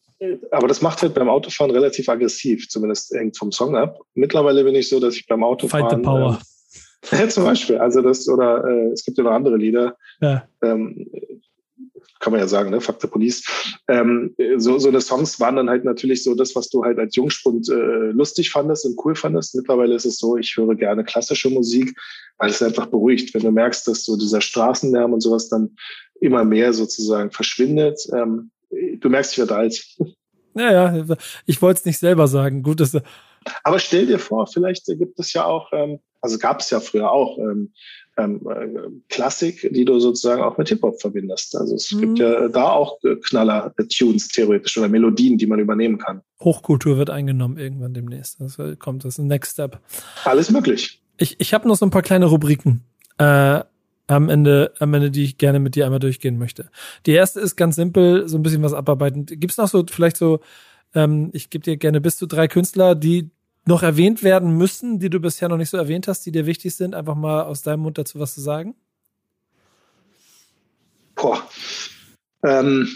aber 0.53 0.69
das 0.69 0.83
macht 0.83 1.03
halt 1.03 1.15
beim 1.15 1.29
Autofahren 1.29 1.73
relativ 1.73 2.09
aggressiv, 2.09 2.69
zumindest 2.69 3.13
hängt 3.13 3.37
vom 3.37 3.51
Song 3.51 3.77
ab. 3.77 3.99
Mittlerweile 4.15 4.63
bin 4.63 4.75
ich 4.77 4.89
so, 4.89 5.01
dass 5.01 5.17
ich 5.17 5.27
beim 5.27 5.43
Autofahren. 5.43 5.89
Fight 5.89 5.99
the 5.99 6.03
Power. 6.03 6.39
Äh, 7.11 7.17
ja, 7.23 7.29
zum 7.29 7.45
Beispiel. 7.45 7.79
Also 7.79 8.03
das, 8.03 8.29
oder 8.29 8.65
äh, 8.65 8.93
es 8.93 9.05
gibt 9.05 9.19
ja 9.19 9.25
noch 9.25 9.33
andere 9.33 9.57
Lieder. 9.57 9.97
Ja. 10.21 10.47
Ähm, 10.63 11.11
kann 12.23 12.33
man 12.33 12.41
ja 12.41 12.47
sagen, 12.47 12.71
ne, 12.71 12.81
Fuck 12.81 13.03
the 13.03 13.09
Police. 13.09 13.45
Ähm, 13.89 14.35
so, 14.57 14.79
so 14.79 14.89
eine 14.89 15.01
Songs 15.01 15.41
waren 15.41 15.57
dann 15.57 15.69
halt 15.69 15.85
natürlich 15.85 16.23
so 16.23 16.35
das, 16.35 16.55
was 16.55 16.69
du 16.69 16.85
halt 16.85 16.99
als 16.99 17.17
Jungspund 17.17 17.69
äh, 17.69 18.13
lustig 18.13 18.51
fandest 18.51 18.87
und 18.87 18.97
cool 19.05 19.15
fandest. 19.15 19.57
Mittlerweile 19.57 19.95
ist 19.95 20.07
es 20.07 20.19
so, 20.19 20.37
ich 20.37 20.57
höre 20.57 20.77
gerne 20.77 21.05
klassische 21.05 21.51
Musik, 21.51 21.99
weil 22.39 22.51
es 22.51 22.63
einfach 22.63 22.87
beruhigt. 22.87 23.35
Wenn 23.35 23.43
du 23.43 23.51
merkst, 23.51 23.87
dass 23.89 24.05
so 24.05 24.17
dieser 24.17 24.41
Straßenlärm 24.41 25.13
und 25.13 25.21
sowas 25.21 25.49
dann 25.49 25.75
immer 26.21 26.45
mehr 26.45 26.73
sozusagen 26.73 27.33
verschwindet, 27.33 28.01
ähm, 28.15 28.53
du 28.71 29.09
merkst, 29.09 29.33
ich 29.33 29.39
werde 29.39 29.57
alt. 29.57 29.85
Ja, 30.55 30.71
ja, 30.71 31.17
ich 31.47 31.61
wollte 31.63 31.79
es 31.81 31.85
nicht 31.87 31.99
selber 31.99 32.29
sagen. 32.29 32.63
Gut, 32.63 32.79
dass 32.79 32.95
Aber 33.65 33.79
stell 33.79 34.07
dir 34.07 34.19
vor, 34.19 34.47
vielleicht 34.47 34.87
gibt 34.87 35.19
es 35.19 35.33
ja 35.33 35.45
auch, 35.47 35.73
ähm, 35.73 35.99
also 36.21 36.39
gab 36.39 36.61
es 36.61 36.71
ja 36.71 36.79
früher 36.79 37.11
auch 37.11 37.39
ähm, 37.39 37.73
ähm, 38.17 38.41
äh, 38.49 38.91
Klassik, 39.09 39.69
die 39.73 39.85
du 39.85 39.99
sozusagen 39.99 40.43
auch 40.43 40.59
mit 40.59 40.69
Hip-Hop 40.69 41.01
verbindest. 41.01 41.57
Also 41.57 41.75
es 41.75 41.91
mhm. 41.93 42.01
gibt 42.01 42.19
ja 42.19 42.49
da 42.49 42.71
auch 42.71 42.99
Knaller-Tunes 43.01 44.29
theoretisch 44.29 44.77
oder 44.79 44.89
Melodien, 44.89 45.39
die 45.39 45.47
man 45.47 45.59
übernehmen 45.59 45.99
kann. 45.99 46.23
Hochkultur 46.41 46.99
wird 46.99 47.11
eingenommen 47.11 47.57
irgendwann 47.59 47.95
demnächst. 47.95 48.41
Das 48.41 48.59
kommt, 48.79 49.05
das 49.05 49.15
ist 49.15 49.19
ein 49.19 49.29
Next 49.29 49.53
Step. 49.53 49.81
Alles 50.25 50.51
möglich. 50.51 51.03
Ich, 51.17 51.37
ich 51.39 51.55
habe 51.55 51.69
noch 51.69 51.77
so 51.77 51.87
ein 51.87 51.91
paar 51.91 52.03
kleine 52.03 52.27
Rubriken. 52.27 52.85
Äh, 53.19 53.61
am 54.09 54.29
Ende, 54.29 54.73
am 54.79 54.93
Ende, 54.95 55.11
die 55.11 55.25
ich 55.25 55.39
gerne 55.39 55.61
mit 55.61 55.75
dir 55.75 55.87
einmal 55.87 56.01
durchgehen 56.01 56.39
möchte. 56.39 56.71
Die 57.07 57.13
erste 57.13 57.41
ist 57.41 57.57
ganz 57.57 57.77
simpel, 57.77 58.29
so 58.29 58.37
ein 58.37 58.43
bisschen 58.43 58.63
was 58.63 58.75
abarbeiten. 58.75 59.27
Gibt's 59.27 59.57
noch 59.57 59.69
so, 59.69 59.85
vielleicht 59.89 60.17
so, 60.17 60.41
ähm, 60.95 61.31
ich 61.33 61.51
gebe 61.51 61.65
dir 61.65 61.77
gerne 61.77 62.01
bis 62.01 62.17
zu 62.17 62.27
drei 62.27 62.49
Künstler, 62.49 62.95
die 62.95 63.31
noch 63.65 63.83
erwähnt 63.83 64.23
werden 64.23 64.57
müssen, 64.57 64.99
die 64.99 65.11
du 65.11 65.21
bisher 65.21 65.49
noch 65.49 65.57
nicht 65.57 65.71
so 65.71 65.77
erwähnt 65.77 66.09
hast, 66.09 66.27
die 66.27 66.33
dir 66.33 66.47
wichtig 66.47 66.75
sind? 66.75 66.95
Einfach 66.95 67.15
mal 67.15 67.43
aus 67.43 67.63
deinem 67.63 67.81
Mund 67.81 67.99
dazu 67.99 68.19
was 68.19 68.35
zu 68.35 68.41
sagen? 68.41 68.75
Boah. 71.15 71.43
Ähm, 72.45 72.89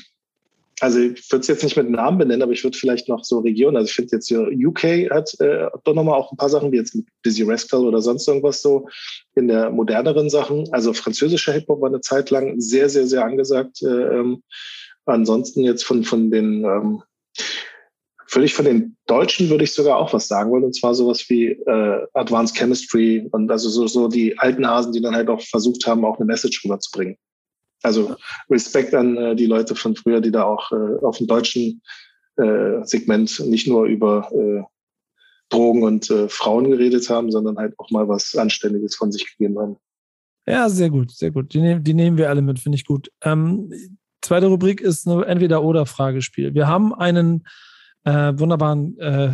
also 0.80 0.98
ich 0.98 1.30
würde 1.32 1.40
es 1.40 1.46
jetzt 1.46 1.62
nicht 1.64 1.76
mit 1.76 1.88
Namen 1.88 2.18
benennen, 2.18 2.42
aber 2.42 2.52
ich 2.52 2.62
würde 2.62 2.76
vielleicht 2.76 3.08
noch 3.08 3.24
so 3.24 3.38
Regionen, 3.38 3.76
also 3.76 3.88
ich 3.88 3.94
finde 3.94 4.16
jetzt 4.16 4.30
UK 4.30 5.10
hat 5.10 5.34
äh, 5.40 5.68
doch 5.84 5.94
nochmal 5.94 6.18
auch 6.18 6.32
ein 6.32 6.36
paar 6.36 6.50
Sachen, 6.50 6.70
wie 6.70 6.76
jetzt 6.76 6.94
mit 6.94 7.06
Busy 7.22 7.44
Rascal 7.44 7.80
oder 7.80 8.02
sonst 8.02 8.28
irgendwas 8.28 8.60
so 8.60 8.88
in 9.34 9.48
der 9.48 9.70
moderneren 9.70 10.28
Sachen. 10.28 10.70
Also 10.72 10.92
französischer 10.92 11.52
Hip-Hop 11.52 11.80
war 11.80 11.88
eine 11.88 12.02
Zeit 12.02 12.30
lang 12.30 12.60
sehr, 12.60 12.90
sehr, 12.90 13.06
sehr 13.06 13.24
angesagt. 13.24 13.82
Äh, 13.82 13.86
ähm, 13.86 14.42
ansonsten 15.06 15.62
jetzt 15.62 15.84
von, 15.84 16.04
von 16.04 16.30
den 16.30 16.64
ähm, 16.64 17.02
Völlig 18.28 18.54
von 18.54 18.64
den 18.64 18.96
Deutschen 19.06 19.48
würde 19.50 19.64
ich 19.64 19.72
sogar 19.72 19.98
auch 19.98 20.12
was 20.12 20.26
sagen 20.26 20.50
wollen, 20.50 20.64
und 20.64 20.74
zwar 20.74 20.94
sowas 20.94 21.24
wie 21.28 21.46
äh, 21.50 22.06
Advanced 22.14 22.56
Chemistry 22.56 23.28
und 23.30 23.50
also 23.50 23.68
so, 23.68 23.86
so 23.86 24.08
die 24.08 24.36
alten 24.38 24.66
Hasen, 24.66 24.92
die 24.92 25.00
dann 25.00 25.14
halt 25.14 25.28
auch 25.28 25.40
versucht 25.40 25.86
haben, 25.86 26.04
auch 26.04 26.16
eine 26.16 26.26
Message 26.26 26.64
rüberzubringen. 26.64 27.16
Also 27.82 28.16
Respekt 28.50 28.94
an 28.94 29.16
äh, 29.16 29.36
die 29.36 29.46
Leute 29.46 29.76
von 29.76 29.94
früher, 29.94 30.20
die 30.20 30.32
da 30.32 30.44
auch 30.44 30.72
äh, 30.72 31.04
auf 31.04 31.18
dem 31.18 31.28
deutschen 31.28 31.82
äh, 32.36 32.82
Segment 32.84 33.40
nicht 33.46 33.68
nur 33.68 33.84
über 33.84 34.30
äh, 34.32 34.62
Drogen 35.48 35.84
und 35.84 36.10
äh, 36.10 36.28
Frauen 36.28 36.70
geredet 36.70 37.08
haben, 37.08 37.30
sondern 37.30 37.56
halt 37.58 37.78
auch 37.78 37.90
mal 37.90 38.08
was 38.08 38.34
Anständiges 38.34 38.96
von 38.96 39.12
sich 39.12 39.36
gegeben 39.36 39.58
haben. 39.58 39.76
Ja, 40.48 40.68
sehr 40.68 40.90
gut, 40.90 41.12
sehr 41.12 41.30
gut. 41.30 41.54
Die, 41.54 41.60
nehm, 41.60 41.82
die 41.82 41.94
nehmen 41.94 42.18
wir 42.18 42.28
alle 42.28 42.42
mit, 42.42 42.58
finde 42.58 42.76
ich 42.76 42.84
gut. 42.84 43.10
Ähm, 43.22 43.72
zweite 44.22 44.46
Rubrik 44.46 44.80
ist 44.80 45.06
eine 45.06 45.24
Entweder-Oder-Fragespiel. 45.24 46.54
Wir 46.54 46.66
haben 46.66 46.94
einen 46.94 47.46
äh, 48.06 48.38
wunderbaren 48.38 48.98
äh, 48.98 49.30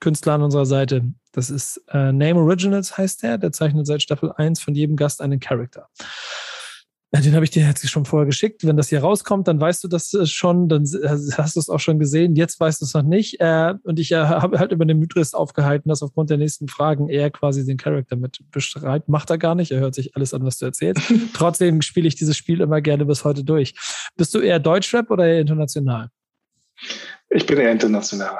Künstler 0.00 0.34
an 0.34 0.42
unserer 0.42 0.66
Seite. 0.66 1.02
Das 1.32 1.50
ist 1.50 1.82
äh, 1.88 2.12
Name 2.12 2.40
Originals 2.40 2.96
heißt 2.96 3.22
der. 3.22 3.38
Der 3.38 3.52
zeichnet 3.52 3.86
seit 3.86 4.02
Staffel 4.02 4.32
1 4.32 4.60
von 4.60 4.74
jedem 4.74 4.96
Gast 4.96 5.20
einen 5.20 5.40
Charakter. 5.40 5.88
Äh, 7.10 7.20
den 7.22 7.34
habe 7.34 7.44
ich 7.44 7.50
dir 7.50 7.66
jetzt 7.66 7.88
schon 7.88 8.04
vorher 8.04 8.26
geschickt. 8.26 8.64
Wenn 8.64 8.76
das 8.76 8.88
hier 8.88 9.00
rauskommt, 9.00 9.48
dann 9.48 9.60
weißt 9.60 9.82
du 9.82 9.88
das 9.88 10.14
äh, 10.14 10.26
schon, 10.26 10.68
dann 10.68 10.82
hast 10.84 11.56
du 11.56 11.60
es 11.60 11.68
auch 11.68 11.80
schon 11.80 11.98
gesehen. 11.98 12.36
Jetzt 12.36 12.60
weißt 12.60 12.80
du 12.80 12.84
es 12.84 12.94
noch 12.94 13.02
nicht. 13.02 13.40
Äh, 13.40 13.74
und 13.82 13.98
ich 13.98 14.12
habe 14.12 14.58
halt 14.60 14.70
über 14.70 14.84
den 14.84 14.98
Mythos 14.98 15.34
aufgehalten, 15.34 15.88
dass 15.88 16.02
aufgrund 16.02 16.30
der 16.30 16.38
nächsten 16.38 16.68
Fragen 16.68 17.08
er 17.08 17.30
quasi 17.30 17.64
den 17.64 17.78
Charakter 17.78 18.14
mit 18.14 18.38
beschreibt. 18.50 19.08
Macht 19.08 19.30
er 19.30 19.38
gar 19.38 19.56
nicht. 19.56 19.72
Er 19.72 19.80
hört 19.80 19.94
sich 19.94 20.14
alles 20.14 20.34
an, 20.34 20.44
was 20.44 20.58
du 20.58 20.66
erzählst. 20.66 21.02
Trotzdem 21.34 21.82
spiele 21.82 22.06
ich 22.06 22.14
dieses 22.14 22.36
Spiel 22.36 22.60
immer 22.60 22.80
gerne 22.80 23.06
bis 23.06 23.24
heute 23.24 23.42
durch. 23.42 23.74
Bist 24.16 24.34
du 24.34 24.40
eher 24.40 24.60
Deutschrap 24.60 25.10
oder 25.10 25.26
eher 25.26 25.40
international? 25.40 26.10
Ich 27.34 27.46
bin 27.46 27.58
eher 27.58 27.72
international. 27.72 28.38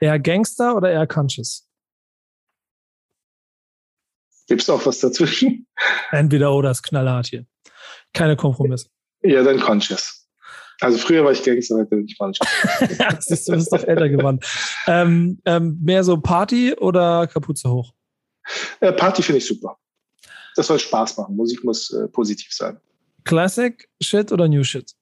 Eher 0.00 0.18
Gangster 0.18 0.74
oder 0.74 0.90
eher 0.90 1.06
Conscious? 1.06 1.68
Gibt 4.48 4.62
es 4.62 4.70
auch 4.70 4.84
was 4.86 4.98
dazwischen? 4.98 5.66
Entweder 6.10 6.52
oder 6.54 6.70
ist 6.70 6.82
knallhart 6.82 7.26
hier. 7.26 7.44
Keine 8.14 8.36
Kompromisse. 8.36 8.88
Ja, 9.22 9.42
dann 9.42 9.60
Conscious. 9.60 10.26
Also 10.80 10.96
früher 10.96 11.22
war 11.22 11.32
ich 11.32 11.42
Gangster, 11.42 11.76
heute 11.76 11.90
bin 11.90 12.06
ich 12.06 12.16
Conscious. 12.16 12.48
Siehst 13.20 13.46
du, 13.46 13.52
bist 13.52 13.70
doch 13.70 13.84
älter 13.84 14.08
geworden. 14.08 14.40
Ähm, 14.86 15.38
ähm, 15.44 15.78
mehr 15.82 16.02
so 16.02 16.18
Party 16.18 16.72
oder 16.72 17.26
Kapuze 17.26 17.70
hoch? 17.70 17.92
Äh, 18.80 18.92
Party 18.94 19.22
finde 19.22 19.38
ich 19.38 19.46
super. 19.46 19.76
Das 20.56 20.68
soll 20.68 20.80
Spaß 20.80 21.18
machen. 21.18 21.36
Musik 21.36 21.62
muss 21.62 21.92
äh, 21.92 22.08
positiv 22.08 22.52
sein. 22.52 22.80
Classic 23.24 23.86
Shit 24.00 24.32
oder 24.32 24.48
New 24.48 24.64
Shit? 24.64 24.94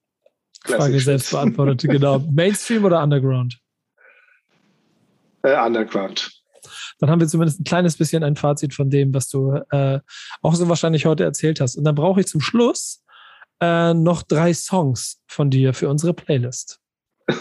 Frage 0.65 0.99
selbst 0.99 1.31
beantwortet, 1.31 1.81
genau. 1.89 2.19
Mainstream 2.19 2.85
oder 2.85 3.01
Underground? 3.01 3.59
Äh, 5.43 5.55
Underground. 5.55 6.31
Dann 6.99 7.09
haben 7.09 7.21
wir 7.21 7.27
zumindest 7.27 7.61
ein 7.61 7.63
kleines 7.63 7.97
bisschen 7.97 8.23
ein 8.23 8.35
Fazit 8.35 8.73
von 8.73 8.89
dem, 8.89 9.13
was 9.13 9.29
du 9.29 9.53
äh, 9.71 9.99
auch 10.41 10.55
so 10.55 10.67
wahrscheinlich 10.67 11.05
heute 11.05 11.23
erzählt 11.23 11.61
hast. 11.61 11.77
Und 11.77 11.85
dann 11.85 11.95
brauche 11.95 12.19
ich 12.19 12.27
zum 12.27 12.41
Schluss 12.41 13.03
äh, 13.61 13.93
noch 13.93 14.23
drei 14.23 14.53
Songs 14.53 15.21
von 15.27 15.49
dir 15.49 15.73
für 15.73 15.89
unsere 15.89 16.13
Playlist. 16.13 16.79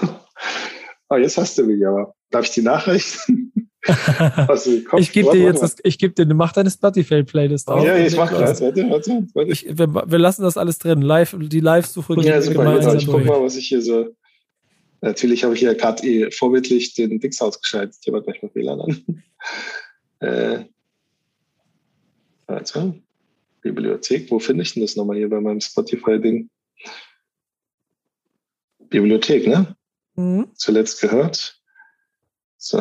oh, 1.09 1.17
jetzt 1.17 1.39
hast 1.39 1.59
du 1.59 1.65
mich 1.65 1.85
aber. 1.87 2.15
Darf 2.31 2.45
ich 2.45 2.51
die 2.51 2.63
nachrichten? 2.63 3.53
ich 4.99 5.13
gebe 5.13 5.31
dir 5.33 5.45
jetzt, 5.45 5.63
das, 5.63 5.77
ich 5.83 5.99
gebe 5.99 6.13
dir, 6.13 6.35
mach 6.35 6.53
deine 6.53 6.71
Spotify-Playlist 6.71 7.69
auf. 7.69 7.85
Ja, 7.85 7.97
ich 7.97 8.17
mach 8.17 8.31
das. 8.31 8.61
Warte, 8.61 8.91
warte, 8.91 9.27
warte. 9.35 9.51
Ich, 9.51 9.67
wir, 9.67 9.95
wir, 9.95 10.19
lassen 10.19 10.43
das 10.43 10.57
alles 10.57 10.79
drin. 10.79 11.01
Live, 11.01 11.35
die 11.39 11.61
Live-Suche. 11.61 12.21
Ja, 12.21 12.43
super. 12.43 12.75
Jetzt, 12.81 12.95
ich 13.03 13.07
guck 13.07 13.25
mal, 13.25 13.43
was 13.43 13.57
ich 13.57 13.69
hier 13.69 13.81
so. 13.81 14.15
Natürlich 15.01 15.45
habe 15.45 15.55
ich 15.55 15.61
hier 15.61 15.75
gerade 15.75 16.05
eh 16.07 16.31
vorbildlich 16.31 16.95
den 16.95 17.21
Dix 17.21 17.41
ausgeschaltet. 17.41 17.97
Ich 18.03 18.13
habe 18.13 18.23
gleich 18.23 18.43
mal 18.43 18.51
WLAN 18.53 18.81
an. 18.81 19.23
äh, 20.21 20.65
also, 22.47 22.95
Bibliothek. 23.63 24.31
Wo 24.31 24.39
finde 24.39 24.65
ich 24.65 24.75
denn 24.75 24.83
das 24.83 24.97
nochmal 24.97 25.17
hier 25.17 25.31
bei 25.31 25.41
meinem 25.41 25.61
Spotify-Ding? 25.61 26.51
Bibliothek, 28.91 29.47
ne? 29.47 29.77
Mhm. 30.17 30.49
Zuletzt 30.55 31.01
gehört. 31.01 31.58
So. 32.59 32.79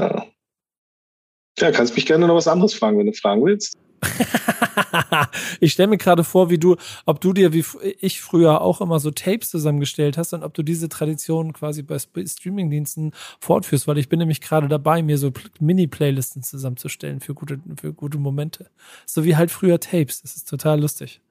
Ja, 1.59 1.71
kannst 1.71 1.95
mich 1.95 2.05
gerne 2.05 2.27
noch 2.27 2.35
was 2.35 2.47
anderes 2.47 2.73
fragen, 2.73 2.99
wenn 2.99 3.07
du 3.07 3.13
fragen 3.13 3.43
willst. 3.43 3.77
ich 5.59 5.73
stelle 5.73 5.87
mir 5.87 5.97
gerade 5.97 6.23
vor, 6.23 6.49
wie 6.49 6.59
du, 6.59 6.75
ob 7.05 7.19
du 7.19 7.33
dir 7.33 7.53
wie 7.53 7.63
ich 7.99 8.21
früher 8.21 8.61
auch 8.61 8.79
immer 8.79 8.99
so 8.99 9.11
Tapes 9.11 9.49
zusammengestellt 9.49 10.17
hast 10.17 10.33
und 10.33 10.43
ob 10.43 10.53
du 10.53 10.61
diese 10.61 10.87
Tradition 10.87 11.53
quasi 11.53 11.81
bei 11.81 11.97
Streamingdiensten 11.97 13.11
fortführst, 13.39 13.87
weil 13.87 13.97
ich 13.97 14.09
bin 14.09 14.19
nämlich 14.19 14.41
gerade 14.41 14.67
dabei, 14.67 15.01
mir 15.01 15.17
so 15.17 15.31
Mini-Playlisten 15.59 16.43
zusammenzustellen 16.43 17.19
für 17.19 17.33
gute, 17.33 17.59
für 17.79 17.93
gute 17.93 18.19
Momente. 18.19 18.69
So 19.05 19.23
wie 19.23 19.35
halt 19.35 19.51
früher 19.51 19.79
Tapes. 19.79 20.21
Das 20.21 20.35
ist 20.35 20.47
total 20.47 20.79
lustig. 20.79 21.21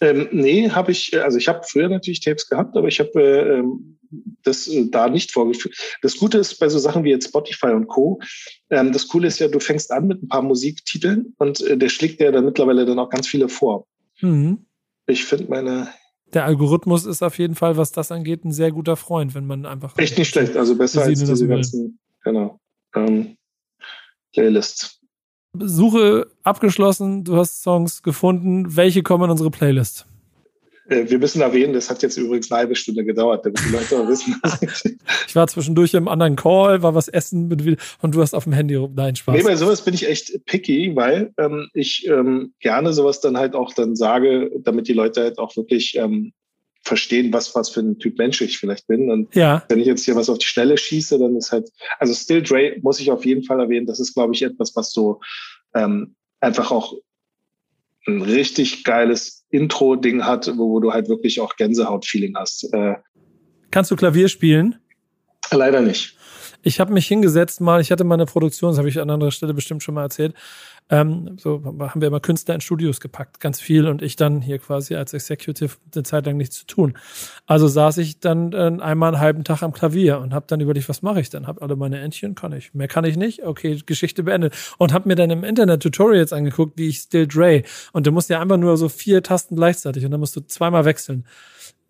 Ähm, 0.00 0.28
nee, 0.30 0.70
habe 0.70 0.92
ich, 0.92 1.12
äh, 1.12 1.18
also 1.18 1.38
ich 1.38 1.48
habe 1.48 1.62
früher 1.64 1.88
natürlich 1.88 2.20
Tapes 2.20 2.48
gehabt, 2.48 2.76
aber 2.76 2.88
ich 2.88 3.00
habe 3.00 3.10
äh, 3.14 3.58
ähm, 3.58 3.98
das 4.42 4.68
äh, 4.68 4.88
da 4.90 5.08
nicht 5.08 5.32
vorgeführt. 5.32 5.74
Das 6.02 6.16
Gute 6.16 6.38
ist 6.38 6.58
bei 6.58 6.68
so 6.68 6.78
Sachen 6.78 7.04
wie 7.04 7.10
jetzt 7.10 7.28
Spotify 7.28 7.68
und 7.68 7.86
Co. 7.86 8.20
Ähm, 8.70 8.92
das 8.92 9.08
Coole 9.08 9.28
ist 9.28 9.38
ja, 9.38 9.48
du 9.48 9.60
fängst 9.60 9.90
an 9.90 10.06
mit 10.06 10.22
ein 10.22 10.28
paar 10.28 10.42
Musiktiteln 10.42 11.34
und 11.38 11.60
äh, 11.62 11.76
der 11.76 11.88
schlägt 11.88 12.20
dir 12.20 12.32
dann 12.32 12.44
mittlerweile 12.44 12.84
dann 12.84 12.98
auch 12.98 13.10
ganz 13.10 13.26
viele 13.26 13.48
vor. 13.48 13.86
Mhm. 14.20 14.66
Ich 15.06 15.24
finde 15.24 15.46
meine. 15.48 15.88
Der 16.34 16.44
Algorithmus 16.44 17.06
ist 17.06 17.22
auf 17.22 17.38
jeden 17.38 17.54
Fall, 17.54 17.76
was 17.76 17.92
das 17.92 18.10
angeht, 18.10 18.44
ein 18.44 18.52
sehr 18.52 18.72
guter 18.72 18.96
Freund, 18.96 19.34
wenn 19.34 19.46
man 19.46 19.64
einfach. 19.64 19.96
Echt 19.96 20.18
nicht 20.18 20.28
schlecht, 20.28 20.56
also 20.56 20.76
besser 20.76 21.02
als 21.02 21.20
diese 21.20 21.46
ganzen, 21.46 21.98
genau, 22.24 22.58
ähm, 22.94 23.36
Playlists. 24.32 25.00
Suche 25.62 26.28
abgeschlossen, 26.42 27.24
du 27.24 27.36
hast 27.36 27.62
Songs 27.62 28.02
gefunden. 28.02 28.76
Welche 28.76 29.02
kommen 29.02 29.24
in 29.24 29.30
unsere 29.30 29.50
Playlist? 29.50 30.06
Äh, 30.88 31.08
wir 31.10 31.18
müssen 31.18 31.40
erwähnen, 31.40 31.72
das 31.72 31.90
hat 31.90 32.02
jetzt 32.02 32.16
übrigens 32.16 32.50
eine 32.50 32.60
halbe 32.60 32.76
Stunde 32.76 33.04
gedauert, 33.04 33.44
damit 33.44 33.60
die 33.64 33.72
Leute 33.72 33.98
auch 33.98 34.08
wissen. 34.08 34.40
ich 35.26 35.34
war 35.34 35.46
zwischendurch 35.48 35.94
im 35.94 36.08
anderen 36.08 36.36
Call, 36.36 36.82
war 36.82 36.94
was 36.94 37.08
essen 37.08 37.50
und 38.02 38.14
du 38.14 38.22
hast 38.22 38.34
auf 38.34 38.44
dem 38.44 38.52
Handy 38.52 38.76
rum. 38.76 38.92
Nein, 38.94 39.16
Spaß. 39.16 39.36
Nee, 39.36 39.42
bei 39.42 39.56
sowas 39.56 39.84
bin 39.84 39.94
ich 39.94 40.08
echt 40.08 40.44
picky, 40.46 40.94
weil 40.94 41.32
ähm, 41.38 41.68
ich 41.74 42.06
ähm, 42.06 42.52
gerne 42.60 42.92
sowas 42.92 43.20
dann 43.20 43.36
halt 43.36 43.54
auch 43.54 43.72
dann 43.74 43.96
sage, 43.96 44.50
damit 44.60 44.88
die 44.88 44.92
Leute 44.92 45.22
halt 45.22 45.38
auch 45.38 45.56
wirklich 45.56 45.96
ähm, 45.96 46.32
verstehen, 46.86 47.32
was, 47.32 47.54
was 47.54 47.68
für 47.68 47.80
ein 47.80 47.98
Typ 47.98 48.16
Mensch 48.18 48.40
ich 48.40 48.58
vielleicht 48.58 48.86
bin. 48.86 49.10
Und 49.10 49.34
ja. 49.34 49.64
wenn 49.68 49.80
ich 49.80 49.86
jetzt 49.86 50.04
hier 50.04 50.16
was 50.16 50.30
auf 50.30 50.38
die 50.38 50.46
Schnelle 50.46 50.78
schieße, 50.78 51.18
dann 51.18 51.36
ist 51.36 51.52
halt, 51.52 51.68
also 51.98 52.14
Still 52.14 52.42
Dre 52.42 52.76
muss 52.82 53.00
ich 53.00 53.10
auf 53.10 53.24
jeden 53.24 53.42
Fall 53.42 53.60
erwähnen, 53.60 53.86
das 53.86 54.00
ist, 54.00 54.14
glaube 54.14 54.34
ich, 54.34 54.42
etwas, 54.42 54.74
was 54.76 54.92
so 54.92 55.20
ähm, 55.74 56.14
einfach 56.40 56.70
auch 56.70 56.94
ein 58.06 58.22
richtig 58.22 58.84
geiles 58.84 59.44
Intro-Ding 59.50 60.24
hat, 60.24 60.46
wo, 60.56 60.70
wo, 60.70 60.80
du 60.80 60.92
halt 60.92 61.08
wirklich 61.08 61.40
auch 61.40 61.56
Gänsehaut-Feeling 61.56 62.36
hast. 62.36 62.72
Äh, 62.72 62.94
Kannst 63.72 63.90
du 63.90 63.96
Klavier 63.96 64.28
spielen? 64.28 64.78
Leider 65.50 65.80
nicht. 65.80 66.15
Ich 66.66 66.80
habe 66.80 66.92
mich 66.92 67.06
hingesetzt 67.06 67.60
mal, 67.60 67.80
ich 67.80 67.92
hatte 67.92 68.02
mal 68.02 68.16
eine 68.16 68.26
Produktion, 68.26 68.72
das 68.72 68.78
habe 68.78 68.88
ich 68.88 68.98
an 68.98 69.08
anderer 69.08 69.30
Stelle 69.30 69.54
bestimmt 69.54 69.84
schon 69.84 69.94
mal 69.94 70.02
erzählt, 70.02 70.34
ähm, 70.90 71.36
so 71.38 71.62
haben 71.64 72.00
wir 72.00 72.08
immer 72.08 72.18
Künstler 72.18 72.56
in 72.56 72.60
Studios 72.60 72.98
gepackt, 72.98 73.38
ganz 73.38 73.60
viel 73.60 73.86
und 73.86 74.02
ich 74.02 74.16
dann 74.16 74.40
hier 74.40 74.58
quasi 74.58 74.96
als 74.96 75.14
Executive 75.14 75.76
eine 75.94 76.02
Zeit 76.02 76.26
lang 76.26 76.36
nichts 76.36 76.56
zu 76.56 76.66
tun. 76.66 76.98
Also 77.46 77.68
saß 77.68 77.98
ich 77.98 78.18
dann 78.18 78.52
äh, 78.52 78.82
einmal 78.82 79.14
einen 79.14 79.20
halben 79.20 79.44
Tag 79.44 79.62
am 79.62 79.72
Klavier 79.72 80.18
und 80.18 80.34
habe 80.34 80.46
dann 80.48 80.58
überlegt, 80.58 80.88
was 80.88 81.02
mache 81.02 81.20
ich 81.20 81.30
denn? 81.30 81.46
Habe 81.46 81.62
alle 81.62 81.76
meine 81.76 82.00
Entchen, 82.00 82.34
kann 82.34 82.52
ich. 82.52 82.74
Mehr 82.74 82.88
kann 82.88 83.04
ich 83.04 83.16
nicht. 83.16 83.44
Okay, 83.44 83.80
Geschichte 83.86 84.24
beendet. 84.24 84.56
Und 84.76 84.92
habe 84.92 85.08
mir 85.08 85.14
dann 85.14 85.30
im 85.30 85.44
Internet 85.44 85.84
Tutorials 85.84 86.32
angeguckt, 86.32 86.76
wie 86.78 86.88
ich 86.88 86.98
Still 86.98 87.28
Dre. 87.28 87.62
Und 87.92 88.08
du 88.08 88.10
musst 88.10 88.28
ja 88.28 88.40
einfach 88.40 88.56
nur 88.56 88.76
so 88.76 88.88
vier 88.88 89.22
Tasten 89.22 89.54
gleichzeitig 89.54 90.04
und 90.04 90.10
dann 90.10 90.18
musst 90.18 90.34
du 90.34 90.40
zweimal 90.40 90.84
wechseln 90.84 91.26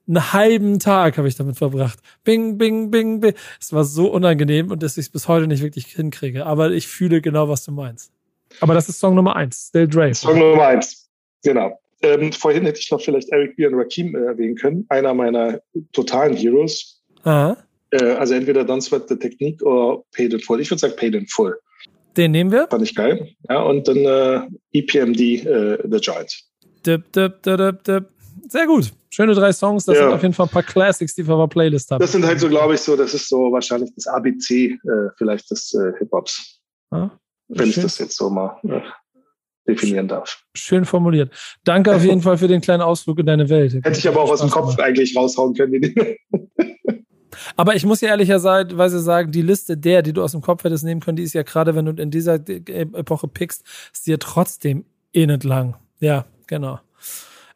einen 0.09 0.33
halben 0.33 0.79
Tag 0.79 1.19
habe 1.19 1.29
ich 1.29 1.37
damit 1.37 1.57
verbracht. 1.57 1.99
Bing, 2.25 2.59
bing, 2.59 2.91
bing, 2.91 3.21
bing. 3.21 3.35
Es 3.61 3.73
war 3.73 3.85
so 3.85 4.11
unangenehm 4.11 4.71
und 4.71 4.83
dass 4.83 4.97
ich 4.97 5.07
es 5.07 5.11
bis 5.11 5.29
heute 5.29 5.47
nicht 5.47 5.63
wirklich 5.63 5.87
hinkriege. 5.87 6.47
Aber 6.47 6.71
ich 6.71 6.87
fühle 6.87 7.21
genau, 7.21 7.49
was 7.49 7.65
du 7.65 7.73
meinst. 7.73 8.13
Aber 8.61 8.75
das 8.75 8.89
ist 8.89 9.01
Song 9.01 9.15
Nummer 9.15 9.37
eins, 9.37 9.69
Still 9.69 9.89
Dre. 9.89 10.15
Song 10.15 10.39
Nummer 10.39 10.67
eins, 10.69 11.09
genau. 11.43 11.79
Ähm, 12.03 12.33
vorhin 12.33 12.65
hätte 12.65 12.79
ich 12.79 12.91
noch 12.91 13.01
vielleicht 13.01 13.31
Eric 13.31 13.57
B. 13.57 13.67
und 13.67 13.75
Rakim 13.75 14.15
äh, 14.15 14.27
erwähnen 14.27 14.55
können. 14.55 14.87
Einer 14.89 15.15
meiner 15.15 15.61
totalen 15.93 16.37
Heroes. 16.37 17.03
Aha. 17.25 17.57
Äh, 17.91 18.05
also 18.13 18.35
entweder 18.35 18.63
Don't 18.63 18.83
Sweat 18.83 19.09
the 19.09 19.17
Technique 19.17 19.63
oder 19.63 20.03
Paid 20.13 20.35
in 20.35 20.41
Full. 20.41 20.61
Ich 20.61 20.71
würde 20.71 20.81
sagen 20.81 20.95
Paid 20.97 21.15
in 21.15 21.27
Full. 21.27 21.59
Den 22.17 22.33
nehmen 22.33 22.51
wir. 22.51 22.67
Fand 22.69 22.83
ich 22.83 22.95
geil. 22.95 23.29
Ja, 23.49 23.63
und 23.63 23.89
dann 23.89 23.97
äh, 23.99 24.41
EPMD, 24.73 25.21
äh, 25.21 25.79
The 25.85 25.99
Giant. 26.01 26.45
Dip, 26.87 27.13
dip, 27.13 27.43
dip, 27.43 27.85
dip. 27.85 28.09
Sehr 28.49 28.67
gut. 28.67 28.93
Schöne 29.17 29.33
drei 29.33 29.51
Songs. 29.51 29.87
Das 29.87 29.97
ja. 29.97 30.03
sind 30.03 30.13
auf 30.13 30.21
jeden 30.21 30.35
Fall 30.35 30.45
ein 30.45 30.51
paar 30.51 30.63
Classics, 30.63 31.15
die 31.15 31.27
wir 31.27 31.37
auf 31.37 31.49
der 31.49 31.55
Playlist 31.55 31.91
haben. 31.91 32.01
Das 32.01 32.13
sind 32.13 32.27
halt 32.27 32.39
so, 32.39 32.51
glaube 32.51 32.75
ich, 32.75 32.83
so, 32.83 32.97
das 32.97 33.15
ist 33.15 33.31
so 33.31 33.51
wahrscheinlich 33.51 33.91
das 33.95 34.07
ABC 34.07 34.73
äh, 34.73 34.79
vielleicht 35.17 35.51
des 35.51 35.73
äh, 35.73 35.93
Hip-Hops. 35.99 36.61
Ja. 36.93 37.19
Wenn 37.49 37.59
Schön. 37.61 37.69
ich 37.71 37.77
das 37.77 37.99
jetzt 37.99 38.15
so 38.15 38.29
mal 38.29 38.61
äh, 38.65 38.83
definieren 39.67 40.07
darf. 40.07 40.43
Schön 40.55 40.85
formuliert. 40.85 41.33
Danke 41.65 41.97
auf 41.97 42.05
jeden 42.05 42.21
Fall 42.27 42.37
für 42.37 42.47
den 42.47 42.61
kleinen 42.61 42.83
Ausflug 42.83 43.19
in 43.19 43.25
deine 43.25 43.49
Welt. 43.49 43.73
Hätte 43.73 43.99
ich 43.99 44.07
aber 44.07 44.21
auch 44.21 44.31
aus 44.31 44.41
dem 44.41 44.51
Kopf 44.51 44.77
machen. 44.77 44.83
eigentlich 44.83 45.17
raushauen 45.17 45.55
können. 45.55 45.81
Aber 47.57 47.75
ich 47.75 47.87
muss 47.87 48.03
ja 48.03 48.11
ehrlicherweise 48.11 49.01
sagen, 49.01 49.33
die 49.33 49.41
Liste 49.41 49.79
der, 49.79 50.03
die 50.03 50.13
du 50.13 50.23
aus 50.23 50.33
dem 50.33 50.43
Kopf 50.43 50.65
hättest 50.65 50.85
nehmen 50.85 51.01
können, 51.01 51.17
die 51.17 51.23
ist 51.23 51.33
ja 51.33 51.43
gerade, 51.43 51.75
wenn 51.75 51.87
du 51.87 52.03
in 52.03 52.11
dieser 52.11 52.35
Epoche 52.35 53.29
pickst, 53.29 53.65
ist 53.93 54.07
dir 54.07 54.19
trotzdem 54.19 54.85
eh 55.15 55.27
nicht 55.27 55.45
lang. 55.45 55.77
Ja, 56.01 56.27
genau. 56.47 56.81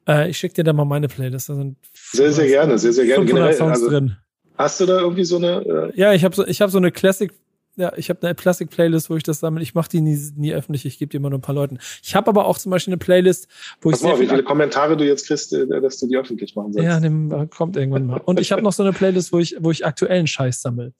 Äh, 0.08 0.30
ich 0.30 0.38
schicke 0.38 0.54
dir 0.54 0.64
da 0.64 0.72
mal 0.72 0.84
meine 0.84 1.08
Playlist. 1.08 1.48
Da 1.48 1.54
sind 1.54 1.76
sehr, 1.92 2.32
sehr 2.32 2.46
gerne, 2.46 2.78
sehr, 2.78 2.92
sehr 2.92 3.06
gerne. 3.06 3.24
Generell, 3.24 3.54
Songs 3.54 3.78
also, 3.78 3.88
drin. 3.88 4.16
Hast 4.56 4.80
du 4.80 4.86
da 4.86 5.00
irgendwie 5.00 5.24
so 5.24 5.36
eine? 5.36 5.92
Äh 5.94 5.98
ja, 5.98 6.12
ich 6.12 6.24
habe 6.24 6.34
so, 6.34 6.46
ich 6.46 6.60
habe 6.60 6.70
so 6.70 6.78
eine 6.78 6.90
Classic 6.92 7.32
ja, 7.76 7.92
ich 7.96 8.10
habe 8.10 8.20
eine 8.22 8.34
Plastik-Playlist, 8.34 9.08
wo 9.10 9.16
ich 9.16 9.22
das 9.22 9.40
sammle. 9.40 9.62
Ich 9.62 9.74
mache 9.74 9.88
die 9.88 10.00
nie, 10.00 10.18
nie 10.36 10.52
öffentlich, 10.52 10.84
ich 10.84 10.98
gebe 10.98 11.08
die 11.08 11.16
immer 11.16 11.30
nur 11.30 11.38
ein 11.38 11.42
paar 11.42 11.54
Leuten. 11.54 11.78
Ich 12.02 12.14
habe 12.14 12.28
aber 12.28 12.46
auch 12.46 12.58
zum 12.58 12.70
Beispiel 12.70 12.92
eine 12.92 12.98
Playlist, 12.98 13.48
wo 13.80 13.90
Pass 13.90 14.00
ich. 14.00 14.06
Mal, 14.06 14.20
wie 14.20 14.26
viele 14.26 14.42
Kommentare 14.42 14.96
du 14.96 15.06
jetzt 15.06 15.26
kriegst, 15.26 15.52
äh, 15.52 15.66
dass 15.80 15.98
du 15.98 16.06
die 16.06 16.16
öffentlich 16.16 16.54
machen 16.56 16.72
sollst. 16.72 16.86
Ja, 16.86 17.00
dem, 17.00 17.48
kommt 17.50 17.76
irgendwann 17.76 18.06
mal. 18.06 18.20
Und 18.24 18.40
ich 18.40 18.52
habe 18.52 18.62
noch 18.62 18.72
so 18.72 18.82
eine 18.82 18.92
Playlist, 18.92 19.32
wo 19.32 19.38
ich, 19.38 19.56
wo 19.60 19.70
ich 19.70 19.86
aktuellen 19.86 20.26
Scheiß 20.26 20.60
sammle. 20.60 20.92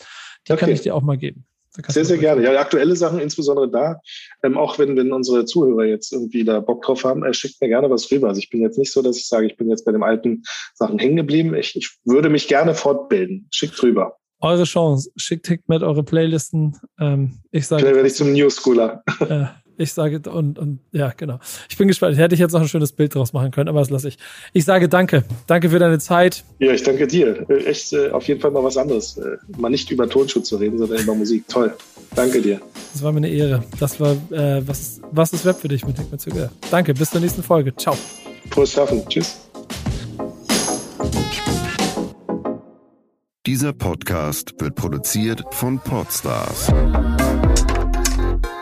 Die 0.48 0.53
okay. 0.53 0.61
kann 0.61 0.70
ich 0.70 0.80
dir 0.80 0.94
auch 0.94 1.03
mal 1.03 1.18
geben. 1.18 1.44
Sehr, 1.89 2.05
sehr 2.05 2.18
gerne. 2.18 2.43
Ja, 2.43 2.59
aktuelle 2.59 2.97
Sachen, 2.97 3.21
insbesondere 3.21 3.71
da, 3.71 4.01
ähm, 4.43 4.59
auch 4.59 4.79
wenn, 4.79 4.97
wenn 4.97 5.12
unsere 5.12 5.45
Zuhörer 5.45 5.85
jetzt 5.85 6.12
irgendwie 6.12 6.45
da 6.45 6.61
Bock 6.61 6.83
drauf 6.83 7.05
haben, 7.05 7.25
äh, 7.25 7.33
schickt 7.33 7.61
mir 7.61 7.68
gerne 7.68 7.89
was 7.91 8.11
rüber. 8.11 8.29
Also 8.29 8.41
ich 8.41 8.51
bin 8.51 8.61
jetzt 8.61 8.79
nicht 8.79 8.93
so, 8.93 9.03
dass 9.03 9.16
ich 9.16 9.29
sage, 9.29 9.47
ich 9.47 9.57
bin 9.57 9.71
jetzt 9.71 9.85
bei 9.85 9.93
den 9.93 10.03
alten 10.03 10.43
Sachen 10.75 10.99
hängen 10.99 11.16
geblieben. 11.16 11.55
Ich, 11.55 11.77
ich 11.77 11.97
würde 12.05 12.29
mich 12.29 12.49
gerne 12.49 12.75
fortbilden. 12.75 13.47
Schickt 13.51 13.81
rüber 13.83 14.16
eure 14.41 14.64
Chance. 14.64 15.11
Schickt 15.16 15.47
Hikmet 15.49 15.83
eure 15.83 16.03
Playlisten. 16.03 16.77
Ähm, 16.99 17.41
ich 17.51 17.66
sage. 17.66 17.83
Vielleicht 17.83 17.97
werde 17.97 18.09
ich 18.09 18.14
zum 18.14 18.33
New 18.33 18.51
Schooler. 18.51 19.03
Äh, 19.21 19.45
ich 19.81 19.93
sage, 19.93 20.20
und, 20.31 20.59
und 20.59 20.81
ja, 20.93 21.12
genau. 21.16 21.39
Ich 21.68 21.76
bin 21.76 21.89
gespannt. 21.89 22.16
Hätte 22.16 22.35
ich 22.35 22.41
jetzt 22.41 22.53
noch 22.53 22.61
ein 22.61 22.68
schönes 22.68 22.93
Bild 22.93 23.14
draus 23.14 23.33
machen 23.33 23.51
können, 23.51 23.68
aber 23.68 23.81
das 23.81 23.91
lasse 23.91 24.09
ich. 24.09 24.18
Ich 24.53 24.64
sage 24.64 24.89
danke. 24.89 25.24
Danke 25.47 25.70
für 25.70 25.78
deine 25.78 25.99
Zeit. 25.99 26.45
Ja, 26.59 26.72
ich 26.72 26.83
danke 26.83 27.07
dir. 27.07 27.49
Äh, 27.49 27.64
echt 27.64 27.93
äh, 27.93 28.11
auf 28.11 28.28
jeden 28.28 28.41
Fall 28.41 28.51
mal 28.51 28.62
was 28.62 28.76
anderes. 28.76 29.16
Äh, 29.16 29.39
mal 29.59 29.70
nicht 29.70 29.91
über 29.91 30.09
Tonschutz 30.09 30.49
zu 30.49 30.57
reden, 30.57 30.78
sondern 30.78 31.01
über 31.01 31.14
Musik. 31.14 31.49
Toll. 31.49 31.74
Danke 32.14 32.43
dir. 32.43 32.61
Das 32.93 33.03
war 33.03 33.12
mir 33.12 33.18
eine 33.18 33.28
Ehre. 33.28 33.64
Das 33.78 33.99
war, 34.01 34.12
äh, 34.31 34.66
was, 34.66 34.81
ist, 34.81 35.03
was 35.11 35.33
ist 35.33 35.45
Web 35.45 35.57
für 35.57 35.68
dich 35.68 35.87
mit 35.87 35.99
Hikmet 35.99 36.20
Züge? 36.20 36.51
Danke. 36.70 36.95
Bis 36.95 37.11
zur 37.11 37.20
nächsten 37.20 37.43
Folge. 37.43 37.74
Ciao. 37.76 37.97
Frohes 38.51 38.72
Schaffen. 38.72 39.03
Tschüss. 39.09 39.41
Dieser 43.47 43.72
Podcast 43.72 44.55
wird 44.61 44.74
produziert 44.74 45.43
von 45.51 45.78
Podstars 45.78 46.70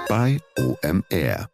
bei 0.08 0.38
OMR. 0.58 1.48